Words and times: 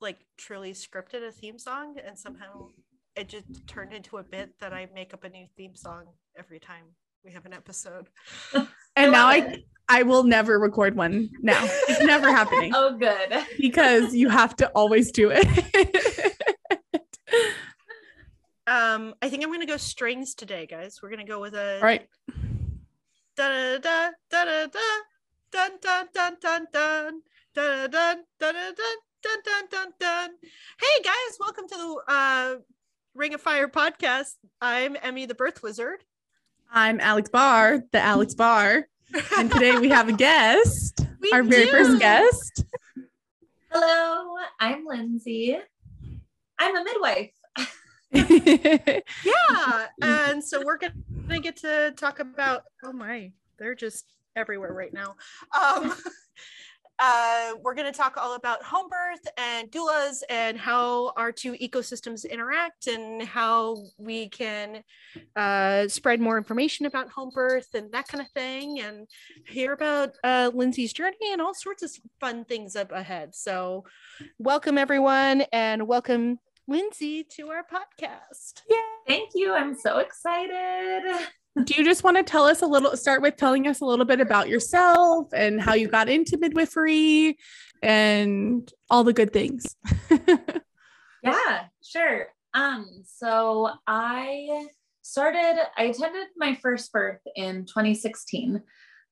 like 0.00 0.18
truly 0.36 0.72
scripted 0.72 1.26
a 1.26 1.32
theme 1.32 1.58
song 1.58 1.96
and 2.04 2.18
somehow 2.18 2.68
it 3.16 3.28
just 3.28 3.66
turned 3.66 3.92
into 3.92 4.18
a 4.18 4.22
bit 4.22 4.58
that 4.60 4.72
I 4.72 4.88
make 4.94 5.12
up 5.12 5.24
a 5.24 5.28
new 5.28 5.46
theme 5.56 5.74
song 5.74 6.06
every 6.38 6.58
time 6.60 6.84
we 7.24 7.32
have 7.32 7.44
an 7.44 7.52
episode. 7.52 8.08
and 8.96 9.12
now 9.12 9.26
I 9.26 9.62
I 9.88 10.04
will 10.04 10.22
never 10.22 10.58
record 10.58 10.96
one 10.96 11.28
now. 11.42 11.60
It's 11.88 12.02
never 12.02 12.28
happening. 12.34 12.72
Oh 12.74 12.96
good. 12.96 13.34
Because 13.58 14.14
you 14.14 14.28
have 14.28 14.56
to 14.56 14.68
always 14.68 15.10
do 15.12 15.30
it. 15.34 15.46
um 18.66 19.14
I 19.20 19.28
think 19.28 19.42
I'm 19.44 19.52
gonna 19.52 19.66
go 19.66 19.76
strings 19.76 20.34
today, 20.34 20.66
guys. 20.66 21.00
We're 21.02 21.10
gonna 21.10 21.24
go 21.24 21.40
with 21.40 21.54
a 21.54 21.76
All 21.76 21.82
right. 21.82 22.06
da 23.36 23.48
da 23.48 23.78
da 23.78 24.10
da 24.30 24.44
da 24.44 24.66
da 24.66 24.80
dun 25.52 25.70
dun 25.82 26.06
dun 26.14 26.36
dun 26.40 26.66
dun 26.72 27.22
dun 27.54 27.90
dun 27.90 28.24
dun 28.38 28.54
dun 28.74 28.96
dun 29.22 29.38
dun 29.44 29.64
dun 29.70 29.92
dun. 30.00 30.30
Hey 30.80 31.02
guys, 31.02 31.38
welcome 31.38 31.68
to 31.68 31.74
the 31.74 32.12
uh 32.12 32.54
Ring 33.14 33.34
of 33.34 33.40
Fire 33.40 33.68
podcast. 33.68 34.36
I'm 34.60 34.96
Emmy 35.02 35.26
the 35.26 35.34
Birth 35.34 35.62
Wizard. 35.62 36.04
I'm 36.72 37.00
Alex 37.00 37.28
Barr, 37.28 37.82
the 37.92 38.00
Alex 38.00 38.34
Barr. 38.34 38.88
And 39.36 39.52
today 39.52 39.78
we 39.78 39.90
have 39.90 40.08
a 40.08 40.12
guest, 40.16 41.00
We 41.20 41.32
our 41.32 41.42
very 41.42 41.66
first 41.66 41.98
guest. 41.98 42.64
Hello, 43.70 44.36
I'm 44.58 44.86
Lindsay. 44.86 45.58
I'm 46.58 46.76
a 46.76 46.84
midwife. 46.84 47.32
yeah 48.12 49.86
and 50.02 50.42
so 50.42 50.64
we're 50.64 50.78
gonna 50.78 51.38
get 51.40 51.56
to 51.56 51.92
talk 51.96 52.18
about 52.18 52.64
oh 52.82 52.92
my 52.92 53.30
they're 53.56 53.76
just 53.76 54.12
everywhere 54.34 54.72
right 54.72 54.92
now 54.92 55.14
um 55.56 55.94
uh 57.00 57.52
we're 57.62 57.74
gonna 57.74 57.92
talk 57.92 58.16
all 58.16 58.34
about 58.34 58.62
home 58.62 58.88
birth 58.90 59.20
and 59.38 59.70
doulas 59.70 60.22
and 60.28 60.58
how 60.58 61.12
our 61.16 61.32
two 61.32 61.52
ecosystems 61.54 62.28
interact 62.28 62.86
and 62.86 63.22
how 63.22 63.76
we 63.98 64.28
can 64.28 64.82
uh 65.36 65.88
spread 65.88 66.20
more 66.20 66.36
information 66.36 66.86
about 66.86 67.08
home 67.08 67.30
birth 67.34 67.68
and 67.74 67.90
that 67.92 68.06
kind 68.06 68.20
of 68.20 68.30
thing 68.32 68.80
and 68.80 69.06
hear 69.46 69.72
about 69.72 70.10
uh 70.24 70.50
lindsay's 70.54 70.92
journey 70.92 71.16
and 71.32 71.40
all 71.40 71.54
sorts 71.54 71.82
of 71.82 71.90
fun 72.20 72.44
things 72.44 72.76
up 72.76 72.92
ahead 72.92 73.34
so 73.34 73.84
welcome 74.38 74.76
everyone 74.76 75.42
and 75.52 75.86
welcome 75.86 76.38
lindsay 76.68 77.24
to 77.24 77.48
our 77.48 77.64
podcast 77.64 78.60
Yeah, 78.68 78.76
Thank 79.06 79.30
you. 79.34 79.54
I'm 79.54 79.74
so 79.74 79.98
excited. 79.98 81.28
Do 81.64 81.74
you 81.74 81.84
just 81.84 82.04
want 82.04 82.16
to 82.16 82.22
tell 82.22 82.44
us 82.44 82.62
a 82.62 82.66
little, 82.66 82.96
start 82.96 83.22
with 83.22 83.36
telling 83.36 83.66
us 83.66 83.80
a 83.80 83.84
little 83.84 84.04
bit 84.04 84.20
about 84.20 84.48
yourself 84.48 85.28
and 85.32 85.60
how 85.60 85.74
you 85.74 85.88
got 85.88 86.08
into 86.08 86.38
midwifery 86.38 87.36
and 87.82 88.70
all 88.88 89.04
the 89.04 89.12
good 89.12 89.32
things? 89.32 89.76
Yeah, 91.22 91.64
sure. 91.82 92.28
Um, 92.54 93.02
so 93.04 93.70
I 93.86 94.68
started, 95.02 95.60
I 95.76 95.84
attended 95.84 96.28
my 96.36 96.54
first 96.54 96.92
birth 96.92 97.20
in 97.36 97.66
2016 97.66 98.62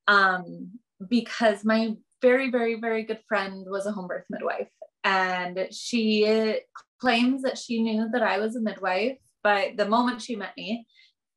um, 0.06 0.70
because 1.08 1.64
my 1.64 1.96
very, 2.22 2.50
very, 2.50 2.80
very 2.80 3.04
good 3.04 3.20
friend 3.28 3.66
was 3.68 3.86
a 3.86 3.92
home 3.92 4.08
birth 4.08 4.24
midwife. 4.30 4.68
And 5.04 5.68
she 5.70 6.60
claims 7.00 7.42
that 7.42 7.58
she 7.58 7.82
knew 7.82 8.08
that 8.12 8.22
I 8.22 8.38
was 8.38 8.56
a 8.56 8.60
midwife, 8.60 9.18
but 9.42 9.76
the 9.76 9.88
moment 9.88 10.22
she 10.22 10.34
met 10.34 10.56
me, 10.56 10.86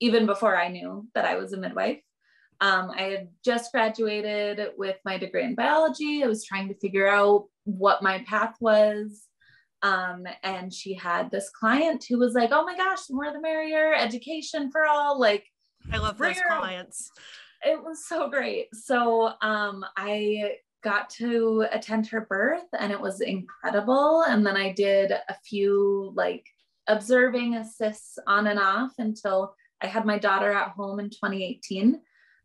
even 0.01 0.25
before 0.25 0.57
I 0.57 0.67
knew 0.67 1.07
that 1.15 1.25
I 1.25 1.35
was 1.35 1.53
a 1.53 1.57
midwife, 1.57 2.01
um, 2.59 2.91
I 2.91 3.03
had 3.03 3.29
just 3.45 3.71
graduated 3.71 4.71
with 4.77 4.97
my 5.05 5.17
degree 5.17 5.43
in 5.43 5.55
biology. 5.55 6.23
I 6.23 6.27
was 6.27 6.43
trying 6.43 6.67
to 6.67 6.75
figure 6.75 7.07
out 7.07 7.45
what 7.63 8.03
my 8.03 8.23
path 8.27 8.55
was. 8.59 9.23
Um, 9.83 10.27
and 10.43 10.71
she 10.71 10.93
had 10.93 11.31
this 11.31 11.49
client 11.49 12.05
who 12.07 12.19
was 12.19 12.33
like, 12.33 12.49
Oh 12.51 12.63
my 12.63 12.77
gosh, 12.77 13.05
the 13.05 13.15
more 13.15 13.31
the 13.31 13.41
merrier, 13.41 13.93
education 13.95 14.69
for 14.71 14.85
all. 14.85 15.19
Like, 15.19 15.45
I 15.91 15.97
love 15.97 16.17
those 16.19 16.39
clients. 16.39 17.11
it 17.63 17.83
was 17.83 18.07
so 18.07 18.29
great. 18.29 18.67
So 18.73 19.33
um, 19.41 19.83
I 19.97 20.57
got 20.83 21.09
to 21.11 21.65
attend 21.71 22.07
her 22.07 22.21
birth 22.21 22.67
and 22.79 22.91
it 22.91 22.99
was 22.99 23.21
incredible. 23.21 24.23
And 24.27 24.45
then 24.45 24.57
I 24.57 24.71
did 24.73 25.11
a 25.11 25.35
few 25.43 26.11
like 26.15 26.45
observing 26.87 27.55
assists 27.55 28.17
on 28.27 28.47
and 28.47 28.59
off 28.59 28.91
until 28.99 29.55
I 29.81 29.87
had 29.87 30.05
my 30.05 30.17
daughter 30.17 30.51
at 30.51 30.71
home 30.71 30.99
in 30.99 31.09
2018. 31.09 32.01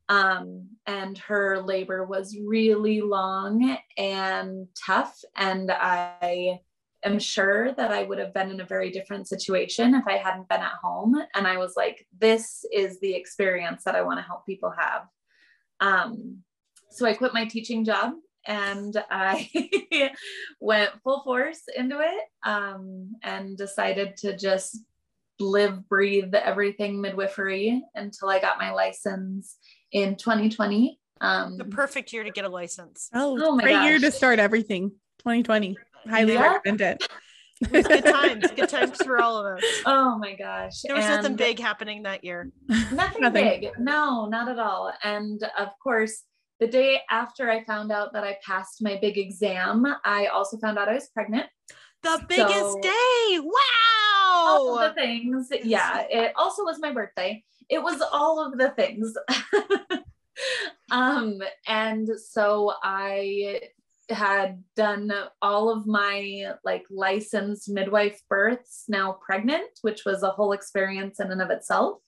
Um, 0.09 0.69
and 0.87 1.19
her 1.19 1.61
labor 1.61 2.05
was 2.05 2.37
really 2.45 3.01
long 3.01 3.77
and 3.99 4.69
tough. 4.87 5.19
And 5.35 5.71
I 5.73 6.61
am 7.05 7.19
sure 7.19 7.73
that 7.73 7.91
I 7.91 8.05
would 8.05 8.19
have 8.19 8.33
been 8.33 8.51
in 8.51 8.61
a 8.61 8.67
very 8.67 8.91
different 8.91 9.29
situation 9.29 9.95
if 9.95 10.07
I 10.07 10.17
hadn't 10.17 10.49
been 10.49 10.61
at 10.61 10.79
home. 10.83 11.21
And 11.35 11.47
I 11.47 11.57
was 11.57 11.75
like, 11.77 12.07
this 12.21 12.65
is 12.73 13.01
the 13.01 13.15
experience 13.15 13.83
that 13.85 13.97
I 13.97 14.03
want 14.03 14.19
to 14.19 14.27
help 14.27 14.47
people 14.47 14.73
have. 14.79 15.03
Um, 15.81 16.43
so 16.91 17.07
I 17.07 17.15
quit 17.15 17.35
my 17.35 17.45
teaching 17.45 17.85
job 17.85 18.13
and 18.47 18.97
I 19.11 19.51
went 20.61 20.91
full 21.03 21.23
force 21.25 21.63
into 21.77 21.99
it 22.01 22.25
um, 22.45 23.13
and 23.23 23.57
decided 23.57 24.17
to 24.19 24.37
just 24.37 24.79
live, 25.39 25.89
breathe 25.89 26.35
everything 26.35 27.01
midwifery 27.01 27.83
until 27.95 28.29
I 28.29 28.41
got 28.41 28.59
my 28.59 28.73
license 28.73 29.57
in 29.93 30.17
2020. 30.17 30.99
Um, 31.21 31.57
The 31.57 31.65
perfect 31.65 32.13
year 32.13 32.25
to 32.25 32.31
get 32.31 32.45
a 32.45 32.49
license. 32.49 33.09
Oh, 33.15 33.39
Oh 33.43 33.55
my 33.57 33.63
great 33.65 33.83
year 33.85 33.99
to 33.99 34.11
start 34.11 34.39
everything. 34.39 34.91
2020. 35.21 35.77
Highly 36.09 36.35
Yeah. 36.35 36.53
recommend 36.55 36.81
it. 36.81 37.09
It 37.63 37.73
was 37.73 37.87
good 37.87 38.05
times. 38.05 38.45
Good 38.55 38.69
times 38.77 38.99
for 39.03 39.19
all 39.23 39.39
of 39.39 39.57
us. 39.57 39.65
oh 39.87 40.19
my 40.19 40.35
gosh. 40.35 40.83
There 40.85 40.95
was 40.95 41.07
nothing 41.07 41.37
big 41.37 41.59
happening 41.59 42.03
that 42.03 42.23
year. 42.23 42.51
Nothing, 42.69 43.23
Nothing. 43.23 43.61
big. 43.61 43.71
No, 43.79 44.27
not 44.27 44.49
at 44.49 44.59
all. 44.59 44.93
And 45.03 45.43
of 45.59 45.69
course, 45.83 46.23
the 46.61 46.67
day 46.67 47.01
after 47.11 47.51
I 47.51 47.65
found 47.65 47.93
out 47.93 48.13
that 48.13 48.25
I 48.25 48.37
passed 48.47 48.83
my 48.83 48.99
big 49.01 49.17
exam, 49.19 49.87
I 50.05 50.27
also 50.27 50.59
found 50.59 50.79
out 50.79 50.89
I 50.89 50.95
was 50.95 51.09
pregnant. 51.15 51.47
The 52.03 52.25
biggest 52.29 52.53
So- 52.55 52.81
day. 52.83 53.41
All 54.37 54.79
of 54.79 54.95
the 54.95 55.01
things. 55.01 55.49
Yeah. 55.65 56.07
It 56.11 56.33
also 56.37 56.65
was 56.65 56.79
my 56.81 56.93
birthday. 56.93 57.45
It 57.69 57.83
was 57.83 58.01
all 58.13 58.45
of 58.45 58.59
the 58.59 58.71
things. 58.71 59.17
um, 60.91 61.41
and 61.67 62.09
so 62.19 62.73
I 62.83 63.61
had 64.09 64.63
done 64.77 65.13
all 65.43 65.71
of 65.71 65.87
my 65.87 66.53
like 66.65 66.85
licensed 66.91 67.69
midwife 67.69 68.21
births 68.29 68.85
now 68.89 69.19
pregnant, 69.25 69.69
which 69.83 70.05
was 70.05 70.23
a 70.23 70.31
whole 70.31 70.53
experience 70.53 71.19
in 71.19 71.33
and 71.33 71.43
of 71.43 71.51
itself. 71.51 71.99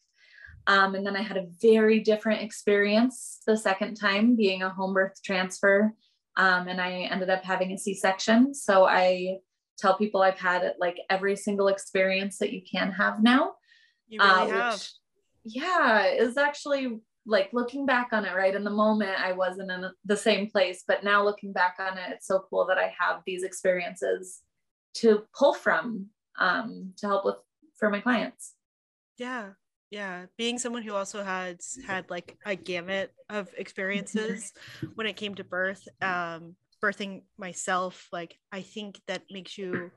Um, 0.68 0.94
and 0.94 1.06
then 1.06 1.16
I 1.16 1.22
had 1.22 1.38
a 1.38 1.46
very 1.62 1.98
different 1.98 2.42
experience 2.42 3.40
the 3.46 3.56
second 3.56 3.94
time 3.94 4.36
being 4.36 4.62
a 4.62 4.68
home 4.68 4.94
birth 4.94 5.20
transfer. 5.24 5.94
Um, 6.36 6.68
and 6.68 6.80
I 6.80 7.08
ended 7.10 7.30
up 7.30 7.42
having 7.42 7.72
a 7.72 7.78
C 7.78 7.94
section. 7.94 8.54
So 8.54 8.84
I 8.84 9.38
tell 9.78 9.96
people 9.96 10.22
I've 10.22 10.38
had 10.38 10.64
it 10.64 10.76
like 10.78 10.98
every 11.08 11.36
single 11.36 11.68
experience 11.68 12.38
that 12.38 12.52
you 12.52 12.62
can 12.62 12.92
have 12.92 13.22
now. 13.22 13.54
You 14.08 14.20
really 14.20 14.30
uh, 14.30 14.46
have. 14.46 14.74
which, 14.74 14.90
yeah, 15.44 16.06
is 16.06 16.36
actually 16.36 17.00
like 17.26 17.50
looking 17.52 17.86
back 17.86 18.08
on 18.12 18.24
it, 18.24 18.34
right? 18.34 18.54
In 18.54 18.64
the 18.64 18.70
moment, 18.70 19.20
I 19.20 19.32
wasn't 19.32 19.70
in 19.70 19.84
the 20.04 20.16
same 20.16 20.50
place, 20.50 20.82
but 20.86 21.04
now 21.04 21.22
looking 21.22 21.52
back 21.52 21.76
on 21.78 21.98
it, 21.98 22.10
it's 22.10 22.26
so 22.26 22.44
cool 22.48 22.66
that 22.66 22.78
I 22.78 22.92
have 22.98 23.22
these 23.26 23.42
experiences 23.42 24.40
to 24.94 25.24
pull 25.38 25.54
from 25.54 26.06
um, 26.38 26.92
to 26.96 27.06
help 27.06 27.24
with 27.24 27.36
for 27.76 27.90
my 27.90 28.00
clients. 28.00 28.54
Yeah. 29.18 29.50
Yeah. 29.90 30.26
Being 30.36 30.58
someone 30.58 30.82
who 30.82 30.94
also 30.94 31.22
has 31.22 31.78
had 31.86 32.08
like 32.10 32.36
a 32.44 32.54
gamut 32.56 33.12
of 33.28 33.48
experiences 33.56 34.52
when 34.94 35.06
it 35.06 35.16
came 35.16 35.34
to 35.36 35.44
birth, 35.44 35.86
um, 36.02 36.56
birthing 36.82 37.22
myself, 37.36 38.08
like 38.12 38.38
I 38.52 38.62
think 38.62 39.00
that 39.06 39.22
makes 39.30 39.58
you 39.58 39.90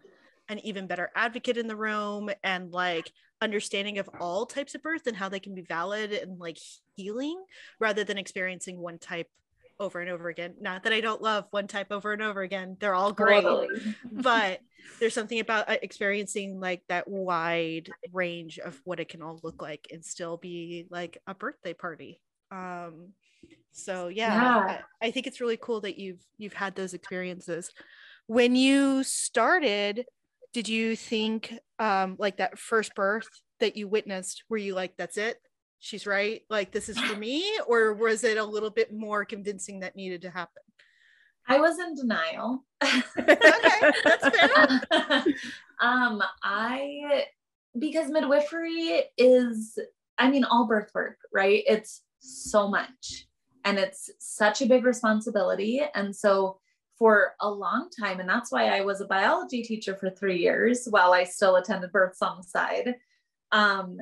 an 0.50 0.60
even 0.60 0.88
better 0.88 1.10
advocate 1.16 1.58
in 1.58 1.68
the 1.68 1.76
room 1.76 2.30
and 2.44 2.72
like 2.72 3.12
understanding 3.42 3.98
of 3.98 4.10
all 4.20 4.46
types 4.46 4.76
of 4.76 4.84
birth 4.84 5.08
and 5.08 5.16
how 5.16 5.30
they 5.30 5.40
can 5.40 5.56
be 5.56 5.62
valid 5.62 6.12
and 6.12 6.40
like 6.40 6.58
healing 6.96 7.44
rather 7.80 8.04
than 8.04 8.18
experiencing 8.18 8.78
one 8.78 9.00
type 9.00 9.28
over 9.80 10.00
and 10.00 10.10
over 10.10 10.30
again. 10.30 10.54
Not 10.62 10.84
that 10.84 10.94
I 10.94 11.02
don't 11.02 11.22
love 11.22 11.46
one 11.50 11.68
type 11.68 11.88
over 11.92 12.14
and 12.14 12.22
over 12.22 12.42
again. 12.42 12.78
They're 12.80 12.94
all 12.94 13.12
great. 13.12 13.42
Totally. 13.42 13.96
but 14.12 14.60
there's 15.00 15.14
something 15.14 15.40
about 15.40 15.70
uh, 15.70 15.78
experiencing 15.82 16.60
like 16.60 16.84
that 16.88 17.08
wide 17.08 17.90
range 18.14 18.60
of 18.60 18.80
what 18.84 19.00
it 19.00 19.10
can 19.10 19.22
all 19.22 19.40
look 19.44 19.62
like 19.62 19.88
and 19.92 20.06
still 20.06 20.38
be 20.38 20.86
like 20.90 21.18
a 21.28 21.34
birthday 21.34 21.74
party 21.74 22.20
um 22.52 23.10
so 23.72 24.08
yeah, 24.08 24.34
Yeah. 24.34 24.82
I, 25.02 25.08
I 25.08 25.12
think 25.12 25.28
it's 25.28 25.42
really 25.42 25.58
cool 25.58 25.82
that 25.82 25.98
you've 25.98 26.26
you've 26.38 26.54
had 26.54 26.76
those 26.76 26.94
experiences 26.94 27.72
when 28.28 28.56
you 28.56 29.04
started 29.04 30.06
did 30.54 30.68
you 30.70 30.96
think 30.96 31.54
um 31.80 32.16
like 32.20 32.38
that 32.38 32.58
first 32.58 32.94
birth 32.96 33.28
that 33.60 33.76
you 33.76 33.88
witnessed 33.88 34.44
were 34.50 34.58
you 34.58 34.74
like 34.74 34.96
that's 34.98 35.18
it 35.18 35.38
she's 35.80 36.06
right 36.06 36.42
like 36.50 36.72
this 36.72 36.90
is 36.90 37.00
for 37.00 37.16
me 37.18 37.44
or 37.68 37.94
was 37.94 38.24
it 38.24 38.38
a 38.38 38.44
little 38.44 38.70
bit 38.70 38.94
more 38.94 39.26
convincing 39.26 39.80
that 39.80 39.96
needed 39.96 40.22
to 40.22 40.30
happen 40.30 40.62
I 41.48 41.60
was 41.60 41.80
in 41.80 41.96
denial. 41.96 42.64
okay, 42.84 43.92
that's 44.06 44.30
fair. 44.30 44.80
um, 45.82 46.22
I 46.44 47.26
because 47.78 48.10
midwifery 48.10 49.04
is, 49.18 49.78
I 50.18 50.30
mean, 50.30 50.44
all 50.44 50.68
birth 50.68 50.92
work, 50.94 51.18
right? 51.34 51.64
It's 51.68 52.04
so 52.20 52.70
much 52.70 53.28
and 53.66 53.78
it's 53.78 54.10
such 54.20 54.62
a 54.62 54.66
big 54.66 54.86
responsibility. 54.86 55.82
And 55.96 56.16
so 56.16 56.60
for 56.98 57.34
a 57.42 57.50
long 57.50 57.90
time, 58.00 58.20
and 58.20 58.30
that's 58.30 58.52
why 58.52 58.66
I 58.66 58.82
was 58.82 59.02
a 59.02 59.06
biology 59.06 59.64
teacher 59.64 59.96
for 59.96 60.10
three 60.10 60.38
years 60.38 60.88
while 60.90 61.14
I 61.14 61.24
still 61.24 61.56
attended 61.56 61.92
births 61.92 62.22
on 62.22 62.38
the 62.38 62.44
side. 62.44 62.96
Um, 63.52 63.98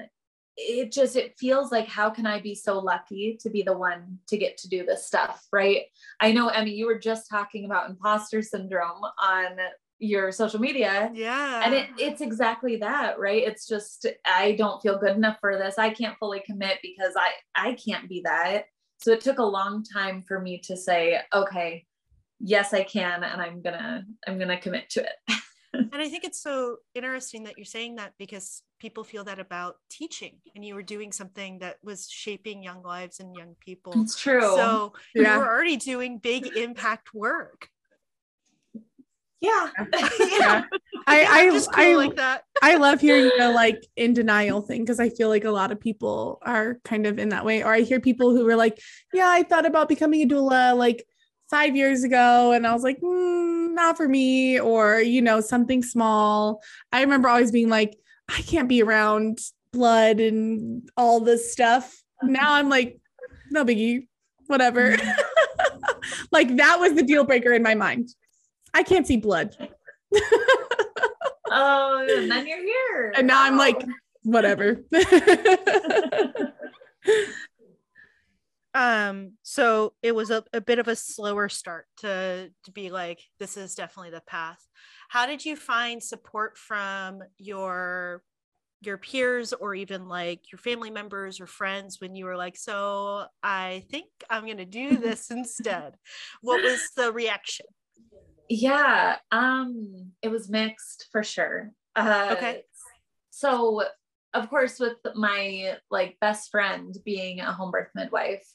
it 0.60 0.92
just 0.92 1.16
it 1.16 1.40
feels 1.40 1.72
like 1.72 1.88
how 1.88 2.10
can 2.10 2.28
i 2.28 2.38
be 2.38 2.54
so 2.54 2.80
lucky 2.80 3.38
to 3.40 3.50
be 3.50 3.62
the 3.62 3.78
one 3.78 4.20
to 4.28 4.38
get 4.38 4.58
to 4.58 4.68
do 4.68 4.86
this 4.86 5.06
stuff 5.06 5.48
right? 5.54 5.84
I 6.20 6.34
know 6.34 6.50
emmy 6.50 6.72
you 6.72 6.86
were 6.86 7.00
just 7.00 7.30
talking 7.30 7.64
about 7.64 7.90
imposter 7.90 8.42
syndrome 8.42 9.02
on 9.24 9.58
your 10.02 10.32
social 10.32 10.60
media. 10.60 11.12
Yeah. 11.14 11.62
And 11.64 11.74
it, 11.74 11.90
it's 11.98 12.22
exactly 12.22 12.78
that 12.78 13.20
right? 13.20 13.44
It's 13.44 13.68
just 13.68 14.06
i 14.26 14.54
don't 14.54 14.82
feel 14.82 15.00
good 15.00 15.16
enough 15.16 15.38
for 15.40 15.58
this. 15.58 15.78
I 15.78 15.92
can't 15.92 16.18
fully 16.18 16.42
commit 16.46 16.80
because 16.82 17.14
i 17.16 17.32
i 17.56 17.74
can't 17.74 18.10
be 18.10 18.22
that 18.26 18.66
so 19.00 19.12
it 19.12 19.22
took 19.22 19.40
a 19.40 19.44
long 19.44 19.84
time 19.84 20.24
for 20.28 20.40
me 20.40 20.60
to 20.60 20.76
say 20.78 21.20
okay 21.34 21.86
yes 22.40 22.74
i 22.74 22.84
can 22.84 23.24
and 23.24 23.42
i'm 23.42 23.62
gonna 23.62 24.04
i'm 24.28 24.38
gonna 24.38 24.60
commit 24.60 24.90
to 24.90 25.02
it 25.02 25.36
and 25.74 26.02
I 26.02 26.10
think 26.10 26.24
it's 26.24 26.42
so 26.42 26.78
interesting 26.96 27.44
that 27.44 27.58
you're 27.58 27.66
saying 27.66 27.96
that 27.96 28.14
because 28.18 28.64
people 28.80 29.04
feel 29.04 29.24
that 29.26 29.40
about 29.40 29.76
teaching 29.90 30.38
and 30.56 30.66
you 30.66 30.74
were 30.76 30.84
doing 30.84 31.12
something 31.12 31.60
that 31.60 31.78
was 31.84 32.10
shaping 32.10 32.64
young 32.64 32.82
lives 32.82 33.20
and 33.20 33.36
young 33.36 33.56
people. 33.60 33.94
It's 34.02 34.20
true. 34.20 34.42
So 34.42 34.94
Yeah. 35.14 35.36
you 35.36 35.40
were 35.42 35.48
already 35.48 35.78
doing 35.78 36.18
big 36.18 36.58
impact 36.58 37.14
work. 37.14 37.70
yeah. 39.42 39.70
Yeah. 40.20 40.64
I 41.08 41.48
I 41.48 41.50
cool 41.50 41.62
I, 41.74 41.96
like 41.96 42.16
that. 42.18 42.44
I 42.62 42.76
love 42.76 43.00
hearing 43.00 43.32
the 43.38 43.50
like 43.52 43.88
in 43.96 44.14
denial 44.14 44.62
thing 44.62 44.82
because 44.82 45.00
I 45.00 45.10
feel 45.10 45.30
like 45.30 45.46
a 45.46 45.52
lot 45.52 45.72
of 45.72 45.80
people 45.80 46.40
are 46.42 46.78
kind 46.84 47.08
of 47.08 47.18
in 47.18 47.30
that 47.30 47.46
way. 47.46 47.64
Or 47.64 47.74
I 47.74 47.82
hear 47.82 48.02
people 48.02 48.36
who 48.36 48.44
were 48.44 48.58
like, 48.58 48.80
"Yeah, 49.14 49.30
I 49.30 49.44
thought 49.44 49.66
about 49.66 49.88
becoming 49.88 50.22
a 50.24 50.28
doula 50.28 50.76
like 50.76 51.06
five 51.50 51.76
years 51.76 52.04
ago," 52.04 52.52
and 52.52 52.68
I 52.68 52.74
was 52.74 52.84
like, 52.84 53.00
mm, 53.00 53.74
"Not 53.74 53.96
for 53.96 54.10
me," 54.10 54.60
or 54.60 55.00
you 55.00 55.22
know, 55.22 55.40
something 55.40 55.84
small. 55.84 56.62
I 56.92 57.02
remember 57.02 57.30
always 57.30 57.52
being 57.52 57.70
like, 57.70 57.98
"I 58.28 58.42
can't 58.42 58.68
be 58.68 58.84
around 58.84 59.40
blood 59.72 60.20
and 60.20 60.90
all 60.98 61.22
this 61.22 61.54
stuff." 61.54 62.04
Now 62.24 62.56
I'm 62.56 62.68
like, 62.68 63.00
"No 63.52 63.64
biggie, 63.64 64.08
whatever." 64.48 64.98
like 66.32 66.58
that 66.58 66.80
was 66.82 66.96
the 66.96 67.04
deal 67.04 67.24
breaker 67.24 67.54
in 67.54 67.64
my 67.64 67.76
mind. 67.76 68.10
I 68.74 68.84
can't 68.84 69.06
see 69.08 69.18
blood. 69.18 69.56
Oh, 71.52 72.06
and 72.10 72.32
then 72.32 72.48
you're 72.48 72.64
here. 72.64 73.14
And 73.16 73.28
now 73.28 73.44
I'm 73.44 73.58
like, 73.58 73.84
whatever. 74.24 74.84
Um, 78.76 79.34
so 79.42 79.94
it 80.04 80.14
was 80.14 80.30
a, 80.30 80.44
a 80.54 80.62
bit 80.62 80.80
of 80.80 80.88
a 80.88 80.96
slower 80.96 81.50
start 81.50 81.88
to 81.98 82.52
to 82.66 82.72
be 82.72 82.92
like, 82.92 83.20
this 83.40 83.58
is 83.58 83.74
definitely 83.74 84.12
the 84.12 84.22
path. 84.28 84.60
How 85.10 85.26
did 85.26 85.44
you 85.44 85.56
find 85.56 86.02
support 86.02 86.58
from 86.58 87.20
your 87.38 88.22
your 88.82 88.98
peers 88.98 89.52
or 89.54 89.76
even 89.76 90.08
like 90.08 90.52
your 90.52 90.60
family 90.60 90.92
members 90.92 91.42
or 91.42 91.48
friends 91.48 91.98
when 92.00 92.16
you 92.16 92.26
were 92.26 92.38
like, 92.38 92.56
so 92.56 93.26
I 93.42 93.86
think 93.90 94.06
I'm 94.30 94.46
gonna 94.46 94.66
do 94.66 94.98
this 94.98 95.32
instead? 95.32 95.96
What 96.42 96.62
was 96.62 96.92
the 96.96 97.12
reaction? 97.12 97.66
Yeah, 98.50 99.18
um, 99.32 100.12
it 100.22 100.30
was 100.30 100.50
mixed 100.50 101.08
for 101.12 101.24
sure. 101.24 101.72
Uh, 101.96 102.36
Okay. 102.38 102.64
So, 103.30 103.84
of 104.34 104.50
course, 104.50 104.80
with 104.80 104.98
my 105.16 105.78
like 105.90 106.18
best 106.20 106.52
friend 106.52 106.94
being 107.06 107.40
a 107.40 107.54
home 107.54 107.72
birth 107.72 107.90
midwife, 107.96 108.46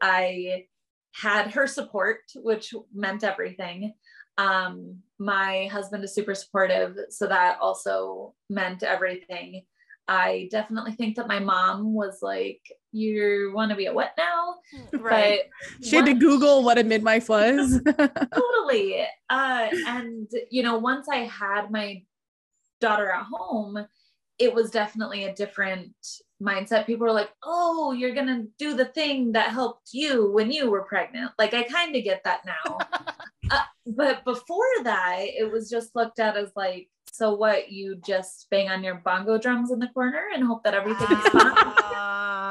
I 0.00 0.66
had 1.14 1.50
her 1.52 1.66
support, 1.66 2.20
which 2.36 2.72
meant 2.94 3.24
everything. 3.24 3.94
Um, 4.36 5.00
my 5.18 5.66
husband 5.72 6.04
is 6.04 6.14
super 6.14 6.34
supportive, 6.34 6.96
so 7.10 7.26
that 7.26 7.58
also 7.60 8.34
meant 8.48 8.84
everything. 8.84 9.64
I 10.06 10.48
definitely 10.52 10.92
think 10.92 11.16
that 11.16 11.26
my 11.26 11.40
mom 11.40 11.92
was 11.92 12.18
like, 12.22 12.62
"You 12.92 13.52
want 13.54 13.70
to 13.70 13.76
be 13.76 13.86
a 13.86 13.92
what 13.92 14.12
now?" 14.16 14.56
Right. 14.92 15.40
But 15.78 15.86
she 15.86 15.96
had 15.96 16.06
to 16.06 16.14
Google 16.14 16.62
what 16.62 16.78
a 16.78 16.84
midwife 16.84 17.28
was. 17.28 17.80
totally. 18.34 19.06
Uh 19.28 19.68
and 19.86 20.28
you 20.50 20.62
know 20.62 20.78
once 20.78 21.08
i 21.08 21.18
had 21.18 21.70
my 21.70 22.02
daughter 22.80 23.10
at 23.10 23.24
home 23.24 23.86
it 24.38 24.54
was 24.54 24.70
definitely 24.70 25.24
a 25.24 25.34
different 25.34 25.92
mindset. 26.40 26.86
People 26.86 27.06
were 27.06 27.12
like 27.12 27.30
oh 27.42 27.92
you're 27.92 28.14
gonna 28.14 28.44
do 28.58 28.74
the 28.74 28.86
thing 28.86 29.32
that 29.32 29.50
helped 29.50 29.90
you 29.92 30.30
when 30.32 30.50
you 30.50 30.70
were 30.70 30.82
pregnant. 30.82 31.32
Like 31.38 31.54
i 31.54 31.62
kind 31.62 31.94
of 31.94 32.04
get 32.04 32.22
that 32.24 32.42
now. 32.44 32.78
Uh, 33.50 33.62
but 33.86 34.22
before 34.26 34.66
that 34.82 35.20
it 35.20 35.50
was 35.50 35.70
just 35.70 35.96
looked 35.96 36.18
at 36.18 36.36
as 36.36 36.50
like 36.54 36.90
so 37.18 37.34
what? 37.34 37.72
You 37.72 37.96
just 38.06 38.46
bang 38.50 38.68
on 38.68 38.84
your 38.84 38.96
bongo 38.96 39.38
drums 39.38 39.70
in 39.70 39.78
the 39.78 39.88
corner 39.88 40.22
and 40.34 40.44
hope 40.44 40.62
that 40.64 40.74
everything 40.74 41.16
is 41.16 41.28
fine 41.28 41.54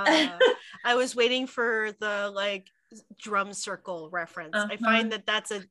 Ah, 0.08 0.40
I 0.86 0.96
was 0.96 1.16
waiting 1.16 1.48
for 1.48 1.92
the 2.00 2.32
like 2.34 2.68
drum 3.20 3.54
circle 3.54 4.10
reference. 4.12 4.56
I 4.56 4.60
Uh-huh. 4.64 4.78
find 4.86 5.12
that 5.12 5.26
that's 5.26 5.52
a 5.52 5.64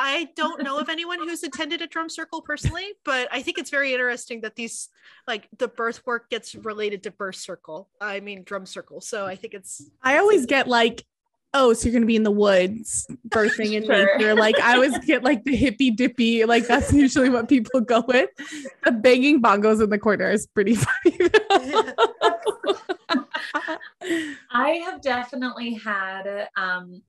I 0.00 0.28
don't 0.36 0.62
know 0.62 0.78
of 0.78 0.88
anyone 0.96 1.18
who's 1.18 1.42
attended 1.42 1.82
a 1.82 1.86
drum 1.86 2.08
circle 2.08 2.40
personally, 2.40 2.86
but 3.04 3.28
I 3.32 3.42
think 3.42 3.58
it's 3.58 3.70
very 3.70 3.92
interesting 3.92 4.40
that 4.42 4.54
these 4.56 4.88
like 5.26 5.48
the 5.58 5.68
birth 5.68 6.06
work 6.06 6.30
gets 6.30 6.54
related 6.54 7.02
to 7.04 7.10
birth 7.10 7.36
circle. 7.36 7.88
I 8.00 8.20
mean 8.20 8.44
drum 8.44 8.64
circle. 8.64 9.00
So 9.00 9.26
I 9.26 9.34
think 9.36 9.54
it's 9.54 9.82
I 10.02 10.18
always 10.18 10.46
get 10.46 10.68
like, 10.68 11.04
oh, 11.52 11.72
so 11.74 11.86
you're 11.88 11.94
gonna 11.94 12.06
be 12.06 12.16
in 12.16 12.22
the 12.22 12.30
woods 12.30 13.06
birthing 13.28 13.72
in 13.74 13.84
Sure. 13.84 14.16
nature. 14.16 14.34
Like 14.34 14.58
I 14.60 14.74
always 14.74 14.96
get 15.06 15.24
like 15.24 15.44
the 15.44 15.56
hippy 15.56 15.90
dippy. 15.90 16.44
Like 16.44 16.66
that's 16.68 16.92
usually 16.92 17.28
what 17.28 17.48
people 17.48 17.80
go 17.80 18.00
with. 18.06 18.30
The 18.84 18.92
banging 18.92 19.42
bongos 19.42 19.82
in 19.82 19.90
the 19.90 19.98
corner 19.98 20.30
is 20.30 20.46
pretty 20.46 20.76
funny. 20.76 21.18
I 24.50 24.70
have 24.84 25.00
definitely 25.02 25.74
had 25.74 26.48
um, 26.56 27.02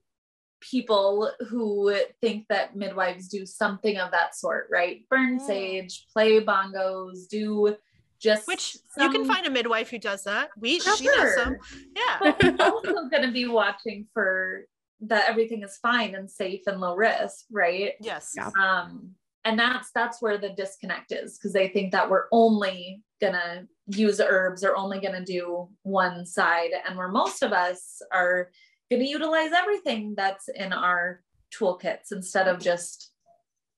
people 0.62 1.32
who 1.50 1.96
think 2.22 2.46
that 2.50 2.76
midwives 2.76 3.28
do 3.28 3.46
something 3.46 3.98
of 3.98 4.12
that 4.12 4.36
sort, 4.36 4.68
right? 4.72 5.06
Burn 5.10 5.40
Mm. 5.40 5.46
sage, 5.46 6.06
play 6.14 6.44
bongos, 6.44 7.28
do 7.30 7.76
just 8.20 8.48
which 8.48 8.78
you 8.98 9.10
can 9.10 9.24
find 9.24 9.46
a 9.48 9.50
midwife 9.50 9.90
who 9.90 9.98
does 9.98 10.24
that. 10.26 10.50
We 10.58 10.80
For 10.80 10.96
she 10.98 11.06
does 11.06 11.36
some. 11.36 11.56
Yeah. 11.96 12.34
But 12.40 12.62
also 12.62 13.08
going 13.10 13.24
to 13.24 13.32
be 13.32 13.48
watching 13.48 14.08
for 14.14 14.66
that 15.02 15.30
everything 15.30 15.64
is 15.64 15.78
fine 15.78 16.16
and 16.16 16.30
safe 16.30 16.62
and 16.68 16.82
low 16.82 16.96
risk, 16.96 17.46
right? 17.50 17.94
Yes. 18.02 18.34
Yeah. 18.36 18.50
um 18.60 19.16
and 19.46 19.58
that's 19.58 19.92
that's 19.94 20.22
where 20.22 20.38
the 20.38 20.50
disconnect 20.50 21.12
is 21.12 21.38
because 21.38 21.54
they 21.54 21.68
think 21.70 21.92
that 21.92 22.10
we're 22.10 22.26
only 22.32 23.02
gonna 23.22 23.66
use 23.88 24.20
herbs 24.20 24.64
or 24.64 24.76
only 24.76 25.00
gonna 25.00 25.24
do 25.24 25.68
one 25.84 26.26
side 26.26 26.72
and 26.88 26.98
where 26.98 27.08
most 27.08 27.42
of 27.42 27.52
us 27.52 28.02
are 28.12 28.50
gonna 28.92 29.04
utilize 29.04 29.52
everything 29.52 30.14
that's 30.16 30.48
in 30.50 30.74
our 30.74 31.22
toolkits 31.58 32.12
instead 32.12 32.48
of 32.48 32.60
just 32.60 33.12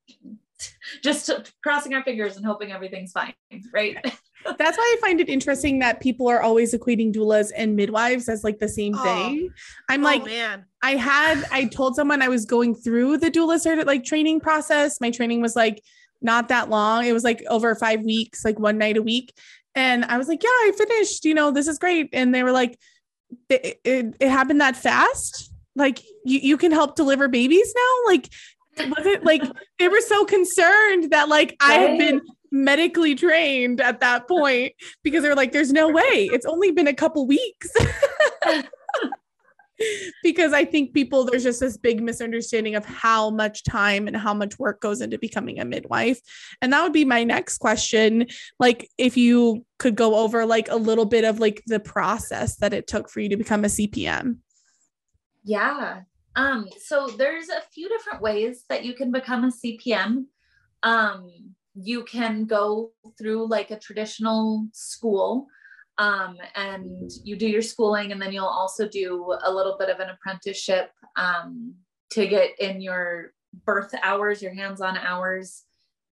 just 1.04 1.30
crossing 1.64 1.94
our 1.94 2.04
fingers 2.04 2.38
and 2.38 2.46
hoping 2.46 2.72
everything's 2.72 3.12
fine 3.12 3.34
right 3.74 3.98
That's 4.58 4.78
why 4.78 4.96
I 4.98 5.02
find 5.02 5.20
it 5.20 5.30
interesting 5.30 5.80
that 5.80 6.00
people 6.00 6.28
are 6.28 6.42
always 6.42 6.74
equating 6.74 7.14
doulas 7.14 7.52
and 7.56 7.76
midwives 7.76 8.30
as 8.30 8.44
like 8.44 8.60
the 8.60 8.68
same 8.68 8.96
Oh. 8.96 9.04
thing. 9.04 9.54
I'm 9.90 10.02
oh, 10.02 10.06
like, 10.06 10.26
man. 10.26 10.66
I 10.82 10.96
had 10.96 11.46
I 11.52 11.66
told 11.66 11.96
someone 11.96 12.22
I 12.22 12.28
was 12.28 12.46
going 12.46 12.76
through 12.76 13.18
the 13.18 13.32
doula 13.32 13.56
cert 13.56 13.86
like 13.86 14.04
training 14.04 14.40
process. 14.40 15.00
My 15.00 15.12
training 15.12 15.42
was 15.42 15.56
like 15.56 15.84
not 16.22 16.50
that 16.50 16.70
long. 16.70 17.06
It 17.06 17.14
was 17.14 17.24
like 17.24 17.44
over 17.50 17.74
five 17.76 18.02
weeks, 18.02 18.44
like 18.46 18.60
one 18.60 18.78
night 18.78 18.98
a 18.98 19.02
week. 19.02 19.34
And 19.76 20.06
I 20.06 20.18
was 20.18 20.28
like, 20.28 20.44
yeah, 20.44 20.50
I 20.50 20.72
finished. 20.78 21.26
You 21.26 21.34
know, 21.34 21.52
this 21.52 21.68
is 21.68 21.80
great. 21.80 22.10
And 22.14 22.34
they 22.34 22.44
were 22.44 22.52
like, 22.52 22.78
it, 23.50 23.80
it, 23.84 24.16
it 24.20 24.30
happened 24.30 24.62
that 24.62 24.76
fast. 24.76 25.54
Like 25.76 26.02
you, 26.26 26.40
you 26.40 26.58
can 26.58 26.72
help 26.72 26.96
deliver 26.96 27.28
babies 27.28 27.74
now. 27.76 28.12
Like 28.12 28.30
was 28.78 29.06
it 29.06 29.24
like 29.24 29.44
they 29.80 29.88
were 29.88 30.02
so 30.02 30.26
concerned 30.26 31.12
that 31.12 31.30
like 31.30 31.56
I 31.60 31.74
had 31.74 31.98
been 31.98 32.22
medically 32.52 33.16
trained 33.16 33.80
at 33.82 34.00
that 34.02 34.28
point 34.28 34.74
because 35.04 35.24
they're 35.24 35.36
like, 35.36 35.52
there's 35.52 35.72
no 35.72 35.90
way. 35.90 36.30
It's 36.32 36.46
only 36.46 36.72
been 36.72 36.88
a 36.88 36.94
couple 36.94 37.26
weeks. 37.26 37.72
because 40.24 40.54
I 40.54 40.66
think 40.66 40.94
people, 40.94 41.26
there's 41.26 41.44
just 41.44 41.60
this 41.60 41.78
big 41.78 42.02
misunderstanding 42.02 42.76
of 42.76 42.86
how 42.86 43.30
much 43.30 43.64
time 43.64 44.08
and 44.08 44.16
how 44.16 44.34
much 44.34 44.60
work 44.60 44.82
goes 44.82 45.02
into 45.02 45.18
becoming 45.18 45.60
a 45.60 45.66
midwife. 45.66 46.20
And 46.62 46.72
that 46.74 46.84
would 46.84 46.94
be 46.94 47.06
my 47.06 47.24
next 47.24 47.58
question. 47.60 48.28
Like, 48.60 48.90
if 48.98 49.18
you 49.18 49.66
could 49.80 49.96
go 49.96 50.16
over 50.16 50.46
like 50.46 50.70
a 50.70 50.76
little 50.76 51.06
bit 51.06 51.24
of 51.24 51.40
like 51.40 51.64
the 51.68 51.80
process 51.80 52.58
that 52.58 52.74
it 52.74 52.88
took 52.88 53.10
for 53.10 53.20
you 53.20 53.30
to 53.30 53.38
become 53.38 53.64
a 53.64 53.70
CPM. 53.70 54.38
Yeah. 55.44 56.02
Um, 56.36 56.70
so 56.80 57.08
there's 57.08 57.50
a 57.50 57.62
few 57.74 57.90
different 57.90 58.22
ways 58.22 58.64
that 58.70 58.86
you 58.86 58.94
can 58.94 59.12
become 59.12 59.44
a 59.44 59.52
CPM. 59.52 60.26
Um, 60.84 61.56
you 61.74 62.04
can 62.04 62.46
go 62.46 62.92
through 63.18 63.48
like 63.48 63.72
a 63.72 63.80
traditional 63.80 64.68
school 64.74 65.48
um, 65.98 66.38
and 66.56 67.10
you 67.24 67.36
do 67.36 67.48
your 67.48 67.62
schooling 67.62 68.12
and 68.12 68.22
then 68.22 68.32
you'll 68.32 68.46
also 68.46 68.88
do 68.88 69.36
a 69.44 69.52
little 69.52 69.78
bit 69.78 69.90
of 69.90 70.00
an 70.00 70.10
apprenticeship 70.10 70.92
um, 71.16 71.76
to 72.12 72.28
get 72.28 72.60
in 72.60 72.82
your 72.82 73.34
birth 73.66 73.94
hours 74.04 74.42
your 74.42 74.54
hands-on 74.54 74.98
hours 74.98 75.64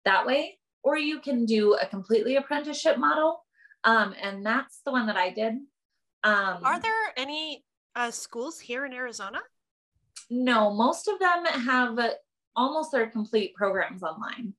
that 0.04 0.26
way. 0.26 0.58
Or 0.82 0.98
you 0.98 1.20
can 1.20 1.46
do 1.46 1.74
a 1.74 1.86
completely 1.86 2.36
apprenticeship 2.36 2.98
model 2.98 3.44
um, 3.84 4.14
and 4.20 4.44
that's 4.44 4.80
the 4.84 4.92
one 4.92 5.06
that 5.06 5.16
i 5.16 5.30
did. 5.30 5.54
Um, 6.24 6.58
Are 6.62 6.80
there 6.80 7.12
any 7.16 7.64
uh, 7.94 8.10
schools 8.10 8.58
here 8.58 8.86
in 8.86 8.92
Arizona? 8.92 9.40
no 10.30 10.72
most 10.72 11.06
of 11.06 11.18
them 11.18 11.44
have 11.44 11.98
almost 12.56 12.92
their 12.92 13.08
complete 13.10 13.54
programs 13.54 14.02
online 14.02 14.54